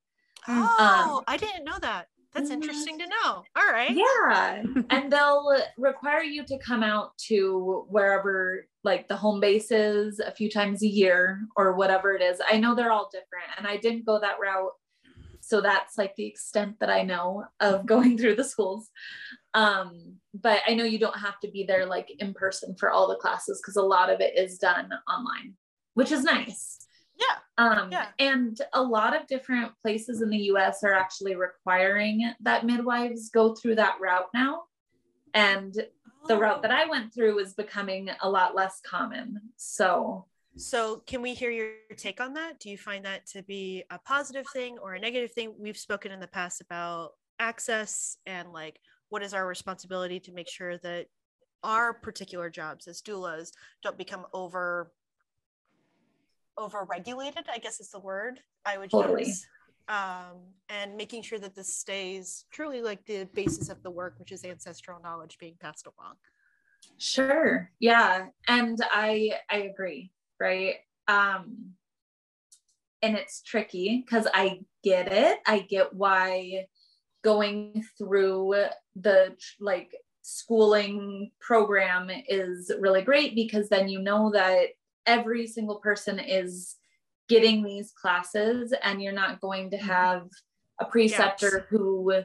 Oh, 0.48 1.24
I 1.28 1.38
didn't 1.38 1.64
know 1.66 1.78
that. 1.82 2.08
That's 2.34 2.50
Mhm. 2.50 2.54
interesting 2.56 3.00
to 3.00 3.08
know. 3.08 3.44
All 3.56 3.72
right. 3.72 3.92
Yeah. 3.92 4.64
and 4.90 5.12
they'll 5.12 5.58
require 5.78 6.22
you 6.22 6.46
to 6.46 6.58
come 6.60 6.84
out 6.84 7.18
to 7.30 7.86
wherever 7.90 8.68
like 8.84 9.08
the 9.08 9.16
home 9.16 9.40
base 9.40 9.72
is 9.72 10.20
a 10.20 10.32
few 10.32 10.50
times 10.50 10.84
a 10.84 10.88
year 10.88 11.40
or 11.56 11.74
whatever 11.76 12.14
it 12.14 12.22
is. 12.22 12.42
I 12.52 12.58
know 12.60 12.76
they're 12.76 12.92
all 12.92 13.10
different 13.12 13.46
and 13.58 13.66
I 13.66 13.78
didn't 13.78 14.06
go 14.06 14.20
that 14.20 14.40
route. 14.40 14.72
So 15.40 15.62
that's 15.62 15.98
like 15.98 16.16
the 16.16 16.26
extent 16.26 16.80
that 16.80 16.90
I 16.90 17.04
know 17.04 17.46
of 17.60 17.86
going 17.86 18.18
through 18.18 18.36
the 18.36 18.44
schools. 18.44 18.90
Um, 19.54 20.18
but 20.34 20.60
I 20.68 20.74
know 20.74 20.84
you 20.84 21.00
don't 21.00 21.18
have 21.18 21.40
to 21.42 21.50
be 21.52 21.64
there 21.64 21.86
like 21.86 22.12
in 22.20 22.34
person 22.34 22.76
for 22.78 22.90
all 22.92 23.08
the 23.08 23.16
classes 23.16 23.62
because 23.64 23.78
a 23.78 23.82
lot 23.82 24.10
of 24.10 24.20
it 24.20 24.38
is 24.38 24.58
done 24.58 24.90
online, 25.08 25.54
which 25.94 26.12
is 26.12 26.24
nice. 26.24 26.85
Yeah. 27.18 27.38
Um, 27.58 27.92
Yeah. 27.92 28.08
And 28.20 28.60
a 28.74 28.82
lot 28.82 29.16
of 29.16 29.28
different 29.28 29.72
places 29.82 30.22
in 30.22 30.30
the 30.30 30.38
US 30.54 30.84
are 30.84 30.94
actually 30.94 31.36
requiring 31.36 32.34
that 32.42 32.66
midwives 32.66 33.30
go 33.30 33.56
through 33.56 33.76
that 33.76 34.00
route 34.02 34.30
now. 34.34 34.64
And 35.34 35.76
the 36.28 36.38
route 36.38 36.62
that 36.64 36.72
I 36.72 36.86
went 36.86 37.14
through 37.14 37.40
is 37.40 37.54
becoming 37.54 38.10
a 38.22 38.30
lot 38.30 38.56
less 38.56 38.82
common. 38.82 39.40
So, 39.58 40.26
So, 40.58 41.04
can 41.06 41.22
we 41.22 41.34
hear 41.34 41.52
your 41.52 41.74
take 41.98 42.22
on 42.22 42.34
that? 42.34 42.60
Do 42.60 42.70
you 42.70 42.78
find 42.78 43.06
that 43.06 43.28
to 43.28 43.44
be 43.44 43.84
a 43.90 44.00
positive 44.00 44.46
thing 44.54 44.78
or 44.80 44.94
a 44.94 45.00
negative 45.00 45.32
thing? 45.34 45.54
We've 45.60 45.78
spoken 45.78 46.12
in 46.12 46.20
the 46.20 46.28
past 46.28 46.62
about 46.62 47.12
access 47.40 48.18
and 48.26 48.54
like 48.54 48.80
what 49.10 49.22
is 49.22 49.34
our 49.34 49.46
responsibility 49.46 50.20
to 50.22 50.32
make 50.32 50.50
sure 50.50 50.78
that 50.78 51.08
our 51.64 51.94
particular 51.94 52.50
jobs 52.50 52.88
as 52.88 53.02
doulas 53.02 53.52
don't 53.84 53.98
become 53.98 54.26
over 54.34 54.92
over 56.58 56.86
regulated 56.90 57.46
i 57.54 57.58
guess 57.58 57.80
is 57.80 57.90
the 57.90 58.00
word 58.00 58.40
i 58.66 58.78
would 58.78 58.90
Totally. 58.90 59.26
use 59.26 59.46
um, 59.88 60.38
and 60.70 60.98
making 60.98 61.22
sure 61.22 61.38
that 61.38 61.54
this 61.54 61.76
stays 61.76 62.46
truly 62.52 62.82
like 62.82 63.06
the 63.06 63.26
basis 63.36 63.70
of 63.70 63.84
the 63.84 63.92
work 63.92 64.16
which 64.18 64.32
is 64.32 64.44
ancestral 64.44 65.00
knowledge 65.02 65.38
being 65.40 65.56
passed 65.60 65.86
along 65.86 66.16
sure. 66.98 67.72
Yeah. 67.80 68.28
And 68.48 68.80
I 68.92 69.34
I 69.50 69.58
agree, 69.58 70.12
right? 70.40 70.76
Um 71.08 71.74
and 73.02 73.16
it's 73.16 73.42
tricky 73.42 74.04
because 74.04 74.28
I 74.34 74.62
get 74.84 75.12
it. 75.12 75.40
I 75.46 75.60
get 75.60 75.94
why 75.94 76.68
going 77.24 77.84
through 77.98 78.56
the 78.96 79.36
like 79.60 79.92
schooling 80.22 81.32
program 81.40 82.10
is 82.28 82.72
really 82.80 83.04
great 83.04 83.36
because 83.36 83.70
then 83.70 83.88
you 83.88 84.00
know 84.00 84.32
that 84.32 84.70
every 85.06 85.48
single 85.48 85.78
person 85.78 86.20
is 86.20 86.76
getting 87.28 87.64
these 87.64 87.92
classes 87.92 88.74
and 88.84 89.02
you're 89.02 89.14
not 89.14 89.42
going 89.42 89.72
to 89.72 89.78
have 89.78 90.28
a 90.80 90.86
preceptor 90.86 91.66
who 91.70 92.24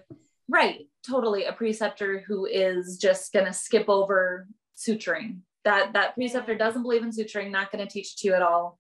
right 0.49 0.89
totally 1.09 1.45
a 1.45 1.53
preceptor 1.53 2.23
who 2.27 2.47
is 2.47 2.99
just 2.99 3.33
going 3.33 3.47
to 3.47 3.53
skip 3.53 3.89
over 3.89 4.47
suturing. 4.77 5.39
That 5.65 5.93
that 5.93 6.15
preceptor 6.15 6.55
doesn't 6.55 6.83
believe 6.83 7.03
in 7.03 7.11
suturing 7.11 7.51
not 7.51 7.71
going 7.71 7.87
to 7.87 7.93
teach 7.93 8.15
it 8.15 8.19
to 8.19 8.29
you 8.29 8.35
at 8.35 8.43
all 8.43 8.79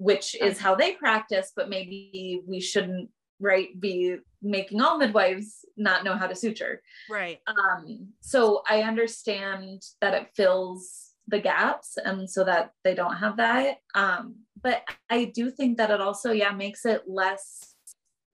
which 0.00 0.36
is 0.40 0.58
how 0.60 0.76
they 0.76 0.92
practice 0.92 1.52
but 1.54 1.68
maybe 1.68 2.40
we 2.46 2.60
shouldn't 2.60 3.10
right 3.40 3.80
be 3.80 4.16
making 4.42 4.80
all 4.80 4.98
midwives 4.98 5.64
not 5.76 6.04
know 6.04 6.14
how 6.14 6.26
to 6.26 6.34
suture. 6.34 6.82
Right. 7.10 7.40
Um 7.46 8.08
so 8.20 8.62
i 8.68 8.82
understand 8.82 9.82
that 10.00 10.14
it 10.14 10.28
fills 10.34 11.07
the 11.28 11.38
gaps 11.38 11.96
and 12.04 12.28
so 12.28 12.42
that 12.44 12.72
they 12.84 12.94
don't 12.94 13.16
have 13.16 13.36
that 13.36 13.76
um 13.94 14.34
but 14.62 14.82
i 15.10 15.24
do 15.26 15.50
think 15.50 15.76
that 15.76 15.90
it 15.90 16.00
also 16.00 16.32
yeah 16.32 16.50
makes 16.52 16.84
it 16.86 17.02
less 17.06 17.74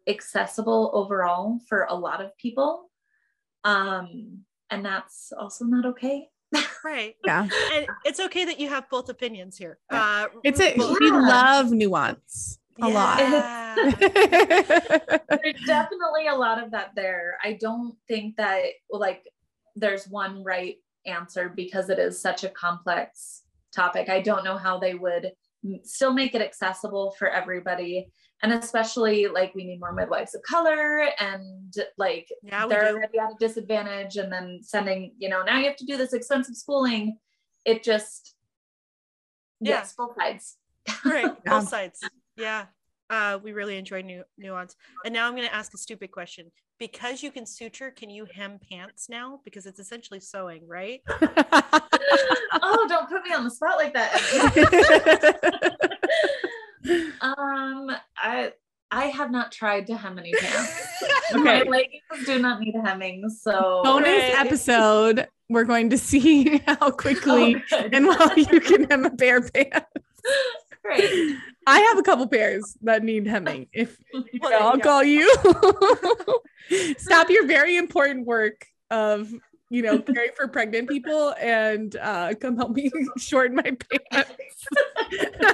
accessible 0.08 0.90
overall 0.94 1.58
for 1.68 1.86
a 1.90 1.94
lot 1.94 2.20
of 2.24 2.36
people 2.36 2.90
um 3.64 4.38
and 4.70 4.84
that's 4.84 5.32
also 5.38 5.64
not 5.64 5.84
okay 5.86 6.28
right 6.84 7.16
Yeah. 7.24 7.48
and 7.74 7.86
it's 8.04 8.20
okay 8.20 8.44
that 8.44 8.60
you 8.60 8.68
have 8.68 8.88
both 8.90 9.08
opinions 9.08 9.56
here 9.58 9.78
uh 9.90 10.26
It's 10.44 10.60
a 10.60 10.76
both- 10.76 10.98
we 11.00 11.10
Yeah. 11.10 11.18
love 11.20 11.72
nuance 11.72 12.58
a 12.82 12.88
lot. 12.88 13.18
There's 13.84 15.60
definitely 15.66 16.26
a 16.28 16.34
lot 16.34 16.62
of 16.62 16.70
that 16.72 16.90
there. 16.96 17.38
I 17.42 17.52
don't 17.60 17.94
think 18.08 18.36
that 18.36 18.64
like 18.90 19.22
there's 19.76 20.08
one 20.08 20.42
right 20.42 20.76
answer 21.06 21.52
because 21.54 21.90
it 21.90 21.98
is 21.98 22.20
such 22.20 22.44
a 22.44 22.48
complex 22.50 23.42
topic. 23.74 24.08
I 24.08 24.20
don't 24.20 24.44
know 24.44 24.56
how 24.56 24.78
they 24.78 24.94
would 24.94 25.32
still 25.82 26.12
make 26.12 26.34
it 26.34 26.42
accessible 26.42 27.14
for 27.18 27.28
everybody. 27.28 28.08
And 28.42 28.52
especially 28.52 29.26
like 29.26 29.54
we 29.54 29.64
need 29.64 29.80
more 29.80 29.92
midwives 29.92 30.34
of 30.34 30.42
color 30.42 31.08
and 31.18 31.72
like 31.96 32.28
yeah 32.42 32.66
we 32.66 32.70
they're 32.74 32.88
already 32.94 33.18
at 33.18 33.30
a 33.30 33.36
disadvantage 33.38 34.16
and 34.16 34.30
then 34.30 34.60
sending, 34.62 35.14
you 35.18 35.28
know, 35.28 35.42
now 35.42 35.58
you 35.58 35.64
have 35.66 35.76
to 35.76 35.86
do 35.86 35.96
this 35.96 36.12
expensive 36.12 36.56
schooling. 36.56 37.18
It 37.64 37.82
just 37.82 38.34
Yeah. 39.60 39.76
yes, 39.76 39.94
both 39.96 40.14
sides. 40.16 40.56
right 41.06 41.32
both 41.46 41.66
sides 41.66 41.98
yeah 42.36 42.66
uh 43.08 43.38
we 43.42 43.52
really 43.52 43.78
enjoy 43.78 44.02
nu- 44.02 44.22
nuance 44.36 44.76
and 45.06 45.14
now 45.14 45.26
i'm 45.26 45.34
going 45.34 45.48
to 45.48 45.54
ask 45.54 45.72
a 45.72 45.78
stupid 45.78 46.10
question 46.10 46.50
because 46.78 47.22
you 47.22 47.30
can 47.30 47.46
suture 47.46 47.90
can 47.90 48.10
you 48.10 48.26
hem 48.26 48.58
pants 48.70 49.08
now 49.08 49.40
because 49.44 49.66
it's 49.66 49.78
essentially 49.78 50.20
sewing 50.20 50.66
right 50.66 51.00
oh, 52.62 52.86
don't 52.88 53.08
put 53.08 53.22
me 53.24 53.32
on 53.34 53.44
the 53.44 53.50
spot 53.50 53.76
like 53.76 53.94
that. 53.94 54.10
Um, 57.20 57.90
I 58.18 58.52
I 58.90 59.06
have 59.06 59.30
not 59.30 59.50
tried 59.50 59.86
to 59.86 59.96
hem 59.96 60.18
any 60.18 60.34
pants. 60.34 60.70
My 61.32 61.60
Okay. 61.60 61.68
leggings 61.70 62.02
do 62.26 62.38
not 62.38 62.60
need 62.60 62.74
hemming, 62.84 63.30
so 63.30 63.80
Bonus 63.82 64.06
Okay. 64.28 64.32
episode. 64.38 65.28
We're 65.48 65.64
going 65.64 65.88
to 65.90 65.98
see 65.98 66.58
how 66.66 66.90
quickly 66.90 67.56
Okay. 67.72 67.88
and 67.92 68.06
well 68.06 68.30
you 68.36 68.60
can 68.60 68.84
hem 68.90 69.06
a 69.06 69.10
pair 69.10 69.38
of 69.38 69.50
pants. 69.54 69.86
great. 70.82 71.10
I 71.66 71.80
have 71.80 71.98
a 71.98 72.02
couple 72.02 72.26
pairs 72.26 72.76
that 72.82 73.02
need 73.02 73.26
hemming. 73.26 73.68
If 73.72 73.98
Well, 74.12 74.24
there 74.42 74.50
you 74.50 74.56
I'll 74.56 74.78
call 74.78 75.04
you. 75.04 75.34
Stop 76.98 77.30
your 77.30 77.46
very 77.46 77.76
important 77.76 78.26
work 78.26 78.66
of 78.90 79.32
you 79.70 79.82
know 79.82 79.98
caring 79.98 80.30
for 80.36 80.46
pregnant 80.48 80.88
people 80.88 81.34
and 81.40 81.96
uh, 81.96 82.34
come 82.40 82.56
help 82.56 82.72
me 82.72 82.90
shorten 83.18 83.56
my 83.56 83.76
pants. 84.12 84.66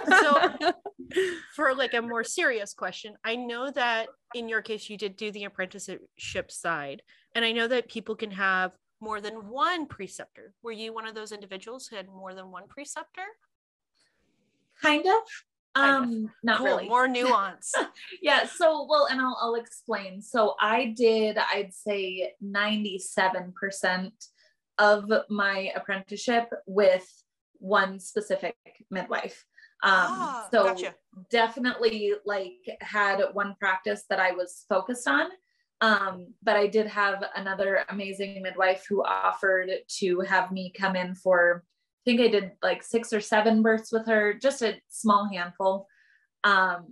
So- 0.08 0.72
for 1.56 1.74
like 1.74 1.92
a 1.94 2.00
more 2.00 2.22
serious 2.22 2.72
question 2.72 3.14
i 3.24 3.34
know 3.34 3.68
that 3.68 4.06
in 4.32 4.48
your 4.48 4.62
case 4.62 4.88
you 4.88 4.96
did 4.96 5.16
do 5.16 5.32
the 5.32 5.42
apprenticeship 5.42 6.52
side 6.52 7.02
and 7.34 7.44
i 7.44 7.50
know 7.50 7.66
that 7.66 7.88
people 7.88 8.14
can 8.14 8.30
have 8.30 8.70
more 9.00 9.20
than 9.20 9.48
one 9.48 9.86
preceptor 9.86 10.52
were 10.62 10.70
you 10.70 10.94
one 10.94 11.08
of 11.08 11.16
those 11.16 11.32
individuals 11.32 11.88
who 11.88 11.96
had 11.96 12.06
more 12.06 12.32
than 12.32 12.52
one 12.52 12.68
preceptor 12.68 13.24
kind 14.80 15.04
of. 15.04 15.22
Um, 15.76 16.30
not 16.42 16.60
really. 16.62 16.88
more 16.88 17.06
nuance. 17.06 17.72
Yeah 18.22 18.44
so 18.46 18.86
well 18.88 19.06
and 19.10 19.20
I'll, 19.20 19.38
I'll 19.40 19.54
explain. 19.54 20.20
So 20.20 20.54
i 20.60 20.92
did 20.96 21.38
i'd 21.38 21.72
say 21.72 22.32
97% 22.44 24.10
of 24.78 25.12
my 25.28 25.70
apprenticeship 25.76 26.48
with 26.66 27.06
one 27.58 28.00
specific 28.00 28.56
midwife. 28.90 29.44
Um 29.82 29.90
Ah, 29.92 30.48
so 30.52 30.64
gotcha. 30.64 30.94
definitely 31.30 32.14
like 32.24 32.58
had 32.80 33.22
one 33.32 33.54
practice 33.60 34.04
that 34.10 34.18
i 34.20 34.32
was 34.32 34.64
focused 34.68 35.06
on. 35.08 35.26
Um 35.80 36.34
but 36.42 36.56
i 36.56 36.66
did 36.66 36.86
have 36.88 37.22
another 37.36 37.84
amazing 37.90 38.42
midwife 38.42 38.84
who 38.88 39.04
offered 39.04 39.70
to 40.00 40.20
have 40.20 40.50
me 40.52 40.72
come 40.76 40.96
in 40.96 41.14
for 41.14 41.64
i 42.00 42.10
think 42.10 42.20
i 42.20 42.28
did 42.28 42.52
like 42.62 42.82
six 42.82 43.12
or 43.12 43.20
seven 43.20 43.62
births 43.62 43.92
with 43.92 44.06
her 44.06 44.34
just 44.34 44.62
a 44.62 44.80
small 44.88 45.28
handful 45.32 45.86
um 46.44 46.86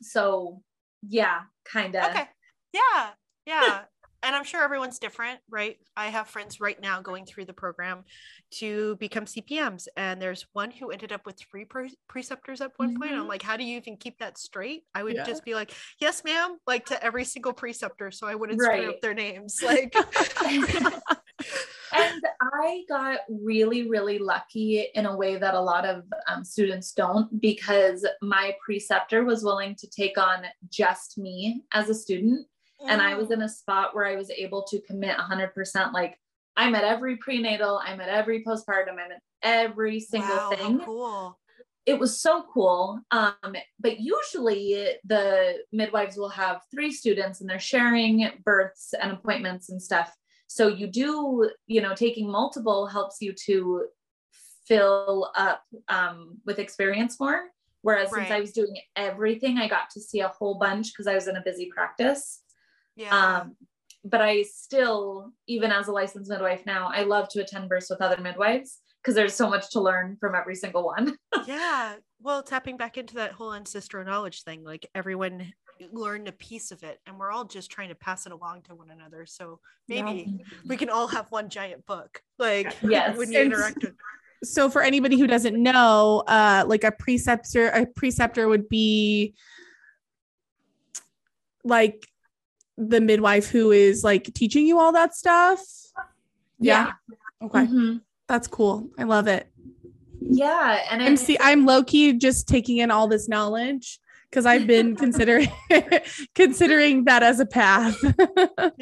so 0.00 0.62
yeah 1.08 1.40
kind 1.64 1.94
of 1.96 2.04
okay 2.04 2.28
yeah 2.72 3.10
yeah 3.46 3.82
and 4.24 4.36
I'm 4.36 4.44
sure 4.44 4.62
everyone's 4.62 5.00
different, 5.00 5.40
right? 5.50 5.78
I 5.96 6.06
have 6.06 6.28
friends 6.28 6.60
right 6.60 6.80
now 6.80 7.00
going 7.02 7.26
through 7.26 7.46
the 7.46 7.52
program 7.52 8.04
to 8.60 8.94
become 9.00 9.24
CPMs, 9.24 9.88
and 9.96 10.22
there's 10.22 10.46
one 10.52 10.70
who 10.70 10.92
ended 10.92 11.10
up 11.10 11.26
with 11.26 11.40
three 11.50 11.64
pre- 11.64 11.92
preceptors 12.08 12.60
at 12.60 12.70
one 12.76 12.94
point. 12.96 13.14
I'm 13.14 13.24
Mhm. 13.24 13.28
like, 13.28 13.42
how 13.42 13.56
do 13.56 13.64
you 13.64 13.76
even 13.78 13.96
keep 13.96 14.18
that 14.20 14.38
straight? 14.38 14.84
I 14.94 15.02
would 15.02 15.16
Yeah. 15.16 15.24
just 15.24 15.44
be 15.44 15.56
like, 15.56 15.72
yes, 15.98 16.22
ma'am, 16.22 16.56
like 16.68 16.86
to 16.86 17.02
every 17.02 17.24
single 17.24 17.52
preceptor, 17.52 18.12
so 18.12 18.28
I 18.28 18.36
wouldn't 18.36 18.62
screw 18.62 18.70
Right. 18.70 18.88
up 18.90 19.00
their 19.00 19.12
names. 19.12 19.60
Like, 19.64 19.92
and 21.92 22.22
I 22.52 22.84
got 22.88 23.20
really, 23.28 23.88
really 23.88 24.18
lucky 24.18 24.86
in 24.94 25.06
a 25.06 25.16
way 25.16 25.36
that 25.36 25.54
a 25.54 25.60
lot 25.60 25.86
of 25.86 26.04
um, 26.28 26.44
students 26.44 26.92
don't 26.92 27.40
because 27.40 28.06
my 28.20 28.54
preceptor 28.64 29.24
was 29.24 29.42
willing 29.42 29.74
to 29.76 29.88
take 29.88 30.18
on 30.18 30.44
just 30.68 31.16
me 31.16 31.62
as 31.72 31.88
a 31.88 31.94
student. 31.94 32.46
And 32.86 33.00
I 33.00 33.14
was 33.14 33.28
mm, 33.28 33.34
in 33.34 33.42
a 33.42 33.48
spot 33.48 33.94
where 33.94 34.06
I 34.06 34.16
was 34.16 34.28
able 34.30 34.64
to 34.64 34.80
commit 34.80 35.16
100%. 35.16 35.92
Like, 35.92 36.18
I'm 36.56 36.74
at 36.74 36.84
every 36.84 37.16
prenatal, 37.16 37.80
I'm 37.82 38.00
at 38.00 38.08
every 38.08 38.44
postpartum, 38.44 38.92
I'm 38.92 39.12
at 39.12 39.22
every 39.42 40.00
single 40.00 40.36
wow, 40.36 40.50
thing. 40.50 40.80
cool. 40.80 41.38
It 41.86 41.98
was 41.98 42.20
so 42.20 42.44
cool. 42.52 43.00
Um, 43.10 43.56
but 43.80 44.00
usually 44.00 44.88
the 45.04 45.58
midwives 45.72 46.16
will 46.16 46.28
have 46.28 46.60
three 46.70 46.92
students 46.92 47.40
and 47.40 47.48
they're 47.48 47.58
sharing 47.58 48.28
births 48.44 48.94
and 49.00 49.12
appointments 49.12 49.70
and 49.70 49.80
stuff. 49.80 50.12
So 50.52 50.68
you 50.68 50.86
do, 50.86 51.48
you 51.66 51.80
know, 51.80 51.94
taking 51.94 52.30
multiple 52.30 52.86
helps 52.86 53.22
you 53.22 53.32
to 53.46 53.86
fill 54.68 55.30
up 55.34 55.62
um, 55.88 56.36
with 56.44 56.58
experience 56.58 57.18
more. 57.18 57.44
Whereas 57.80 58.12
since 58.12 58.30
I 58.30 58.38
was 58.38 58.52
doing 58.52 58.76
everything, 58.94 59.56
I 59.56 59.66
got 59.66 59.88
to 59.94 60.00
see 60.00 60.20
a 60.20 60.28
whole 60.28 60.56
bunch 60.58 60.92
because 60.92 61.06
I 61.06 61.14
was 61.14 61.26
in 61.26 61.36
a 61.36 61.42
busy 61.42 61.70
practice. 61.74 62.42
Yeah. 62.96 63.16
Um, 63.16 63.56
but 64.04 64.20
I 64.20 64.42
still, 64.42 65.32
even 65.46 65.72
as 65.72 65.88
a 65.88 65.92
licensed 65.92 66.30
midwife 66.30 66.66
now, 66.66 66.90
I 66.94 67.04
love 67.04 67.30
to 67.30 67.40
attend 67.40 67.70
births 67.70 67.88
with 67.88 68.02
other 68.02 68.20
midwives 68.20 68.80
because 69.02 69.14
there's 69.14 69.34
so 69.34 69.48
much 69.48 69.70
to 69.70 69.80
learn 69.80 70.18
from 70.20 70.34
every 70.34 70.54
single 70.54 70.84
one. 70.84 71.16
yeah. 71.46 71.94
Well, 72.20 72.42
tapping 72.42 72.76
back 72.76 72.98
into 72.98 73.14
that 73.14 73.32
whole 73.32 73.54
ancestral 73.54 74.04
knowledge 74.04 74.42
thing, 74.42 74.62
like 74.62 74.86
everyone 74.94 75.54
learned 75.92 76.28
a 76.28 76.32
piece 76.32 76.70
of 76.70 76.82
it, 76.82 77.00
and 77.06 77.18
we're 77.18 77.30
all 77.32 77.44
just 77.44 77.70
trying 77.70 77.88
to 77.88 77.94
pass 77.94 78.26
it 78.26 78.32
along 78.32 78.62
to 78.62 78.74
one 78.74 78.90
another. 78.90 79.26
So 79.26 79.60
Yeah. 79.88 80.02
maybe 80.04 80.44
we 80.66 80.76
can 80.76 80.88
all 80.90 81.06
have 81.08 81.30
one 81.30 81.48
giant 81.48 81.86
book, 81.86 82.22
like 82.38 82.76
Yes. 82.82 83.16
when 83.16 83.32
you 83.32 83.40
interact 83.40 83.82
with. 83.82 83.94
so 84.44 84.68
for 84.70 84.82
anybody 84.82 85.18
who 85.18 85.26
doesn't 85.26 85.60
know, 85.60 86.22
uh, 86.26 86.64
like 86.66 86.84
a 86.84 86.92
preceptor, 86.92 87.68
a 87.68 87.86
preceptor 87.86 88.48
would 88.48 88.68
be 88.68 89.34
like 91.64 92.06
the 92.76 93.00
midwife 93.00 93.48
who 93.50 93.70
is 93.70 94.02
like 94.02 94.32
teaching 94.34 94.66
you 94.66 94.78
all 94.78 94.92
that 94.92 95.14
stuff. 95.14 95.60
Yeah. 96.58 96.92
Okay. 97.42 97.66
Mhm. 97.66 98.00
That's 98.28 98.48
cool. 98.48 98.88
I 98.98 99.04
love 99.04 99.26
it. 99.28 99.48
Yeah. 100.20 100.84
And 100.90 101.02
I'm 101.02 101.16
see 101.16 101.36
I'm 101.40 101.66
low 101.66 101.82
key 101.84 102.12
just 102.14 102.48
taking 102.48 102.78
in 102.78 102.90
all 102.90 103.08
this 103.08 103.28
knowledge 103.28 104.00
because 104.32 104.46
I've 104.46 104.66
been 104.66 104.96
considering 104.96 105.48
considering 106.34 107.04
that 107.04 107.22
as 107.22 107.38
a 107.38 107.46
path. 107.46 107.96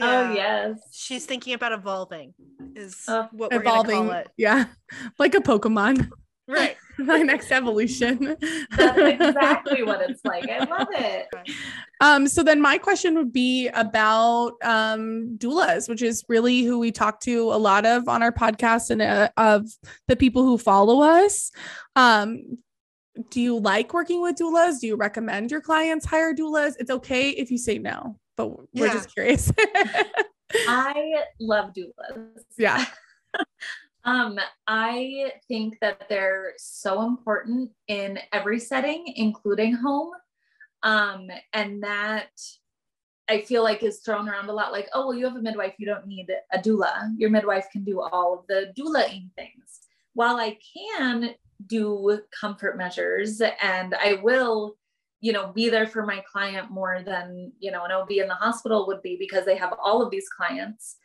Oh 0.03 0.33
yes. 0.33 0.79
She's 0.93 1.27
thinking 1.27 1.55
about 1.55 1.73
evolving, 1.73 2.33
is 2.77 3.03
Oh, 3.09 3.29
what 3.33 3.51
we're 3.53 3.59
gonna 3.59 3.71
Evolving. 3.71 4.09
call 4.09 4.19
it. 4.19 4.29
Yeah. 4.37 4.67
Like 5.19 5.35
a 5.35 5.39
Pokemon. 5.41 6.09
Right. 6.49 6.77
My 6.99 7.19
next 7.19 7.51
evolution. 7.53 8.37
That's 8.77 8.99
exactly 8.99 9.83
what 9.83 10.01
it's 10.09 10.25
like. 10.25 10.49
I 10.49 10.65
love 10.65 10.89
it. 10.93 11.27
Um, 12.01 12.27
so 12.29 12.43
then 12.43 12.61
my 12.61 12.77
question 12.79 13.15
would 13.17 13.33
be 13.33 13.69
about 13.69 14.53
um, 14.63 15.37
doulas, 15.39 15.89
which 15.89 16.03
is 16.03 16.25
really 16.29 16.63
who 16.63 16.79
we 16.79 16.93
talk 16.93 17.21
to 17.21 17.53
a 17.53 17.57
lot 17.59 17.87
of 17.87 18.09
on 18.09 18.23
our 18.23 18.33
podcast 18.33 18.91
and 18.91 19.01
uh, 19.03 19.29
of 19.37 19.67
the 20.09 20.17
people 20.17 20.43
who 20.43 20.59
follow 20.59 21.01
us. 21.03 21.51
Um, 21.97 22.59
do 23.31 23.41
you 23.41 23.59
like 23.59 23.93
working 23.93 24.23
with 24.23 24.37
doulas? 24.37 24.81
Do 24.81 24.87
you 24.87 24.97
recommend 24.97 25.51
your 25.51 25.61
clients 25.61 26.07
hire 26.07 26.35
doulas? 26.35 26.75
It's 26.79 26.91
okay 26.91 27.31
if 27.31 27.51
you 27.51 27.59
say 27.59 27.79
no, 27.79 28.19
but 28.37 28.51
we're 28.75 28.87
Yeah. 28.87 28.93
just 28.93 29.13
curious. 29.15 29.53
I 30.69 31.23
love 31.41 31.73
doulas. 31.75 32.45
yeah. 32.59 32.85
Um, 34.03 34.39
I 34.67 35.33
think 35.47 35.77
that 35.83 36.09
they're 36.09 36.55
so 36.57 37.03
important 37.03 37.71
in 37.87 38.19
every 38.33 38.59
setting, 38.59 39.13
including 39.15 39.75
home. 39.75 40.13
Um, 40.83 41.29
and 41.53 41.83
that 41.83 42.31
I 43.29 43.43
feel 43.43 43.63
like 43.63 43.83
is 43.83 44.01
thrown 44.01 44.27
around 44.27 44.49
a 44.49 44.55
lot 44.55 44.73
like, 44.73 44.89
oh, 44.95 45.09
well, 45.09 45.15
you 45.19 45.27
have 45.27 45.37
a 45.37 45.43
midwife, 45.43 45.75
you 45.77 45.85
don't 45.85 46.07
need 46.07 46.29
a 46.51 46.59
doula. 46.59 47.13
Your 47.19 47.29
midwife 47.29 47.67
can 47.71 47.85
do 47.85 48.01
all 48.01 48.39
of 48.39 48.47
the 48.49 48.73
doulaing 48.75 49.29
things. 49.37 49.81
While 50.15 50.37
I 50.37 50.57
can 50.75 51.35
do 51.67 52.21
comfort 52.39 52.77
measures 52.77 53.41
and 53.63 53.95
I 53.95 54.15
will, 54.23 54.77
you 55.21 55.33
know, 55.33 55.53
be 55.53 55.69
there 55.69 55.87
for 55.87 56.05
my 56.05 56.23
client 56.31 56.71
more 56.71 57.03
than, 57.05 57.53
you 57.59 57.71
know, 57.71 57.85
an 57.85 57.93
OB 57.93 58.11
in 58.13 58.29
the 58.29 58.35
hospital 58.35 58.87
would 58.87 59.03
be 59.03 59.17
because 59.19 59.45
they 59.45 59.57
have 59.57 59.75
all 59.83 60.03
of 60.03 60.11
these 60.11 60.29
clients. 60.29 60.97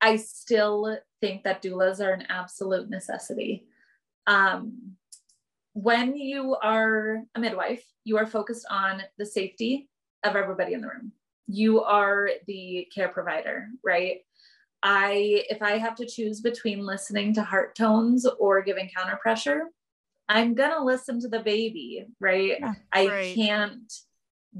I 0.00 0.16
still 0.16 0.98
think 1.20 1.44
that 1.44 1.62
doulas 1.62 2.04
are 2.04 2.12
an 2.12 2.26
absolute 2.28 2.90
necessity. 2.90 3.66
Um, 4.26 4.96
when 5.74 6.16
you 6.16 6.56
are 6.62 7.22
a 7.34 7.40
midwife, 7.40 7.84
you 8.04 8.16
are 8.16 8.26
focused 8.26 8.66
on 8.70 9.02
the 9.18 9.26
safety 9.26 9.88
of 10.24 10.36
everybody 10.36 10.72
in 10.72 10.80
the 10.80 10.88
room. 10.88 11.12
You 11.46 11.82
are 11.82 12.30
the 12.46 12.88
care 12.94 13.08
provider, 13.08 13.68
right? 13.84 14.18
I, 14.84 15.44
if 15.48 15.62
I 15.62 15.78
have 15.78 15.94
to 15.96 16.06
choose 16.06 16.42
between 16.42 16.84
listening 16.84 17.32
to 17.34 17.42
heart 17.42 17.74
tones 17.74 18.26
or 18.26 18.62
giving 18.62 18.90
counter 18.94 19.16
pressure, 19.16 19.62
I'm 20.28 20.54
gonna 20.54 20.84
listen 20.84 21.20
to 21.20 21.28
the 21.28 21.40
baby, 21.40 22.06
right? 22.20 22.58
Yeah. 22.60 22.74
I 22.92 23.06
Right. 23.08 23.34
can't 23.34 23.92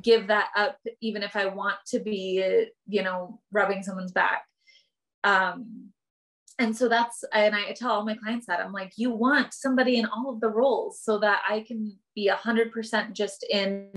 give 0.02 0.26
that 0.28 0.48
up 0.56 0.78
even 1.00 1.22
if 1.22 1.36
I 1.36 1.46
want 1.46 1.76
to 1.88 2.00
be, 2.00 2.66
you 2.88 3.02
know, 3.02 3.40
rubbing 3.52 3.82
someone's 3.82 4.12
back. 4.12 4.44
Um, 5.22 5.90
and 6.58 6.76
so 6.76 6.88
that's 6.88 7.24
and 7.32 7.54
I 7.54 7.72
tell 7.72 7.90
all 7.90 8.04
my 8.04 8.14
clients 8.16 8.46
that 8.46 8.60
I'm 8.60 8.72
like, 8.72 8.92
you 8.96 9.10
want 9.10 9.52
somebody 9.52 9.98
in 9.98 10.06
all 10.06 10.30
of 10.30 10.40
the 10.40 10.48
roles 10.48 11.00
so 11.02 11.18
that 11.18 11.42
I 11.48 11.60
can 11.66 11.98
be 12.14 12.28
a 12.28 12.36
hundred 12.36 12.72
percent 12.72 13.14
just 13.14 13.44
in 13.50 13.90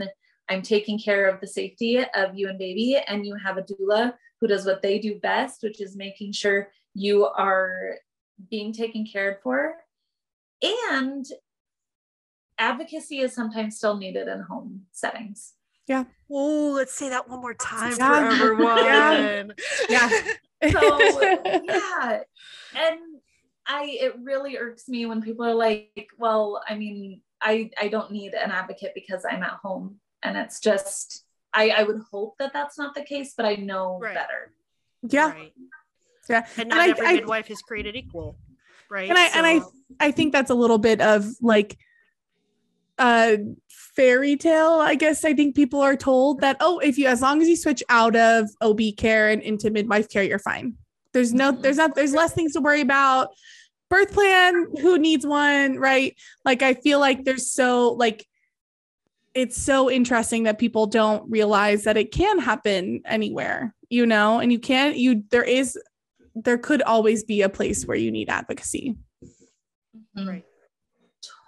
I'm 0.49 0.61
taking 0.61 0.97
care 0.97 1.27
of 1.29 1.39
the 1.41 1.47
safety 1.47 1.99
of 2.15 2.35
you 2.37 2.49
and 2.49 2.57
baby, 2.57 2.97
and 3.07 3.25
you 3.25 3.35
have 3.35 3.57
a 3.57 3.63
doula 3.63 4.13
who 4.39 4.47
does 4.47 4.65
what 4.65 4.81
they 4.81 4.99
do 4.99 5.19
best, 5.19 5.63
which 5.63 5.81
is 5.81 5.95
making 5.95 6.31
sure 6.31 6.69
you 6.93 7.25
are 7.25 7.95
being 8.49 8.71
taken 8.73 9.05
cared 9.05 9.37
for. 9.41 9.75
And 10.63 11.25
advocacy 12.57 13.19
is 13.19 13.33
sometimes 13.33 13.77
still 13.77 13.97
needed 13.97 14.27
in 14.27 14.41
home 14.41 14.83
settings. 14.91 15.53
Yeah. 15.87 16.03
Oh, 16.29 16.73
let's 16.75 16.93
say 16.93 17.09
that 17.09 17.29
one 17.29 17.39
more 17.39 17.53
time 17.53 17.95
Yeah. 17.97 18.29
for 18.29 18.43
everyone. 18.43 19.53
Yeah. 19.89 20.09
Yeah. 20.61 20.71
So 20.71 20.99
yeah. 21.63 22.19
And 22.75 22.99
I 23.65 23.97
it 24.01 24.15
really 24.21 24.57
irks 24.57 24.87
me 24.89 25.05
when 25.05 25.21
people 25.21 25.45
are 25.45 25.53
like, 25.53 26.09
well, 26.17 26.61
I 26.67 26.75
mean, 26.75 27.21
I 27.41 27.69
I 27.79 27.87
don't 27.87 28.11
need 28.11 28.33
an 28.33 28.51
advocate 28.51 28.91
because 28.95 29.23
I'm 29.29 29.43
at 29.43 29.59
home. 29.63 29.97
And 30.23 30.35
it's 30.35 30.59
just 30.59 31.23
I, 31.53 31.69
I 31.69 31.83
would 31.83 32.01
hope 32.11 32.37
that 32.39 32.53
that's 32.53 32.77
not 32.77 32.93
the 32.95 33.03
case, 33.03 33.33
but 33.35 33.45
I 33.45 33.55
know 33.55 33.99
Right. 33.99 34.13
better. 34.15 34.51
Yeah. 35.09 35.31
Right. 35.31 35.53
Yeah. 36.29 36.45
And 36.57 36.59
And 36.61 36.69
not 36.69 36.79
I- 36.79 36.89
every 36.89 37.07
I- 37.07 37.13
midwife 37.13 37.49
is 37.49 37.61
created 37.61 37.95
equal. 37.95 38.37
Right. 38.89 39.09
And 39.09 39.17
I- 39.17 39.27
and 39.35 39.45
I- 39.45 40.05
I 40.07 40.11
think 40.11 40.33
that's 40.33 40.49
a 40.51 40.55
little 40.55 40.77
bit 40.77 41.01
of 41.01 41.25
like 41.41 41.77
a 42.99 43.37
fairy 43.69 44.35
tale. 44.35 44.73
I 44.79 44.95
guess 44.95 45.23
I 45.23 45.33
think 45.33 45.55
people 45.55 45.81
are 45.81 45.95
told 45.95 46.41
that, 46.41 46.57
oh, 46.59 46.79
if 46.79 46.97
you, 46.97 47.07
as 47.07 47.21
long 47.21 47.41
as 47.41 47.47
you 47.47 47.55
switch 47.55 47.83
out 47.89 48.15
of 48.15 48.49
OB 48.61 48.91
care 48.97 49.29
and 49.29 49.41
into 49.41 49.69
midwife 49.69 50.09
care, 50.09 50.23
you're 50.23 50.39
fine. 50.39 50.73
There's 51.13 51.33
no, 51.33 51.51
Mhm. 51.53 51.61
there's 51.61 51.77
not, 51.77 51.95
there's 51.95 52.13
less 52.13 52.33
things 52.33 52.53
to 52.53 52.61
worry 52.61 52.81
about. 52.81 53.29
Birth 53.89 54.11
plan, 54.13 54.67
who 54.81 54.97
needs 54.97 55.25
one, 55.25 55.77
right? 55.77 56.15
Like, 56.43 56.61
I 56.61 56.73
feel 56.73 56.99
like 56.99 57.23
there's 57.23 57.49
so, 57.51 57.93
like, 57.93 58.27
it's 59.37 59.61
so 59.61 59.89
interesting 59.89 60.43
that 60.43 60.57
people 60.57 60.87
don't 60.87 61.29
realize 61.29 61.83
that 61.83 61.95
it 61.95 62.11
can 62.11 62.39
happen 62.39 63.01
anywhere, 63.05 63.75
you 63.87 64.03
know, 64.03 64.39
and 64.39 64.51
you 64.51 64.57
can't, 64.57 64.97
you, 64.97 65.23
there 65.29 65.43
is, 65.43 65.77
there 66.33 66.57
could 66.57 66.81
always 66.81 67.23
be 67.23 67.43
a 67.43 67.49
place 67.49 67.85
where 67.85 67.97
you 67.97 68.11
need 68.11 68.29
advocacy. 68.29 68.95
Mm-hmm. 70.17 70.27
Right. 70.27 70.45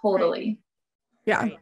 Totally. 0.02 0.60
Yeah. 1.26 1.40
Right. 1.40 1.58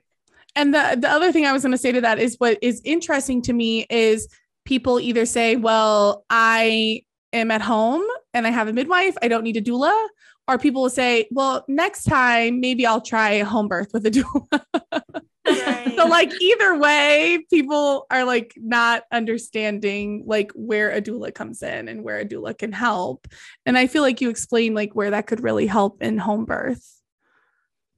And 0.55 0.75
the 0.75 0.99
the 1.01 1.09
other 1.09 1.33
thing 1.33 1.47
I 1.47 1.53
was 1.53 1.63
going 1.63 1.73
to 1.73 1.79
say 1.79 1.93
to 1.93 2.01
that 2.03 2.19
is 2.19 2.35
what 2.39 2.59
is 2.61 2.83
interesting 2.85 3.41
to 3.43 3.53
me 3.53 3.87
is 3.89 4.29
people 4.65 4.99
either 4.99 5.25
say, 5.25 5.57
"Well, 5.57 6.25
I 6.31 7.03
am 7.33 7.51
at 7.51 7.61
home 7.63 8.03
and 8.35 8.47
I 8.47 8.51
have 8.51 8.67
a 8.67 8.73
midwife, 8.73 9.17
I 9.23 9.29
don't 9.29 9.45
need 9.45 9.57
a 9.57 9.63
doula," 9.63 10.09
or 10.49 10.59
people 10.59 10.83
will 10.83 10.91
say, 10.91 11.29
"Well, 11.31 11.65
next 11.69 12.05
time 12.05 12.61
maybe 12.61 12.87
I'll 12.87 13.01
try 13.01 13.39
home 13.41 13.69
birth 13.69 13.91
with 13.93 14.05
a 14.07 14.11
doula." 14.11 15.23
Right. 15.49 15.95
so 15.97 16.07
like 16.07 16.33
either 16.41 16.79
way 16.79 17.45
people 17.51 18.07
are 18.11 18.25
like 18.25 18.55
not 18.57 19.05
understanding 19.13 20.25
like 20.27 20.53
where 20.55 20.91
a 20.91 21.01
doula 21.01 21.35
comes 21.35 21.63
in 21.63 21.89
and 21.89 22.03
where 22.03 22.19
a 22.19 22.25
doula 22.25 22.57
can 22.57 22.73
help 22.73 23.27
and 23.67 23.79
i 23.79 23.87
feel 23.87 24.03
like 24.03 24.21
you 24.21 24.31
explained 24.31 24.75
like 24.75 24.95
where 24.95 25.11
that 25.11 25.27
could 25.27 25.43
really 25.43 25.67
help 25.67 26.03
in 26.03 26.19
home 26.19 26.45
birth 26.45 26.99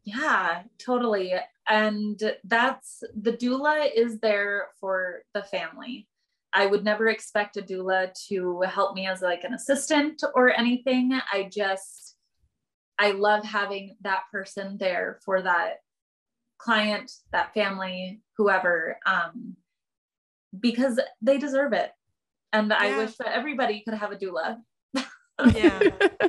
Yeah, 0.04 0.62
totally. 0.78 1.34
And 1.68 2.20
that's 2.44 3.02
the 3.14 3.32
doula 3.32 3.88
is 3.94 4.18
there 4.20 4.68
for 4.80 5.22
the 5.34 5.42
family. 5.42 6.08
I 6.52 6.66
would 6.66 6.84
never 6.84 7.08
expect 7.08 7.56
a 7.56 7.62
doula 7.62 8.12
to 8.28 8.62
help 8.62 8.94
me 8.94 9.06
as 9.06 9.22
like 9.22 9.44
an 9.44 9.54
assistant 9.54 10.22
or 10.34 10.50
anything. 10.50 11.18
I 11.32 11.48
just, 11.52 12.16
I 12.98 13.12
love 13.12 13.44
having 13.44 13.96
that 14.00 14.22
person 14.32 14.76
there 14.78 15.20
for 15.24 15.42
that 15.42 15.76
client, 16.60 17.10
that 17.32 17.54
family, 17.54 18.20
whoever, 18.36 18.98
um, 19.06 19.56
because 20.58 21.00
they 21.22 21.38
deserve 21.38 21.72
it. 21.72 21.90
And 22.52 22.72
I 22.72 22.96
wish 22.96 23.16
that 23.16 23.28
everybody 23.28 23.82
could 23.84 23.94
have 23.94 24.12
a 24.12 24.16
doula. 24.16 24.58
yeah. 24.94 25.78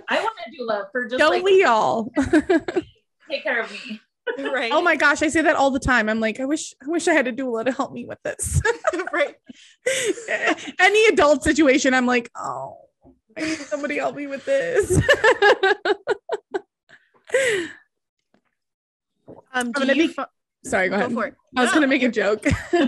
I 0.08 0.22
want 0.22 0.38
a 0.48 0.62
doula 0.62 0.86
for 0.92 1.06
just 1.06 1.18
don't 1.18 1.32
like 1.32 1.44
we 1.44 1.64
all 1.64 2.12
take 3.30 3.44
care 3.44 3.62
of 3.62 3.72
me. 3.72 4.00
Right. 4.38 4.72
oh 4.72 4.82
my 4.82 4.96
gosh 4.96 5.22
i 5.24 5.28
say 5.28 5.42
that 5.42 5.56
all 5.58 5.72
the 5.72 5.80
time 5.80 6.08
i'm 6.08 6.22
like 6.22 6.40
i 6.40 6.46
wish 6.46 6.74
i 6.82 6.88
wish 6.88 7.08
i 7.10 7.14
had 7.14 7.28
a 7.28 7.34
doula 7.34 7.66
to 7.66 7.72
help 7.72 7.92
me 7.92 8.06
with 8.06 8.20
this 8.24 8.62
right. 9.12 9.36
any 10.80 11.08
adult 11.08 11.44
situation 11.44 11.94
i'm 11.94 12.06
like 12.06 12.30
oh 12.38 12.78
i 13.36 13.42
need 13.42 13.58
somebody 13.58 13.98
help 13.98 14.16
me 14.16 14.28
with 14.28 14.46
this 14.46 15.02
Um, 19.54 19.72
do 19.72 19.86
you 19.86 20.14
sorry 20.64 20.90
go 20.90 20.96
go 20.98 21.00
ahead 21.06 21.14
for 21.14 21.26
it. 21.26 21.34
i 21.58 21.62
was 21.62 21.70
No, 21.70 21.74
gonna 21.76 21.88
make 21.88 22.04
a 22.04 22.10
joke 22.10 22.46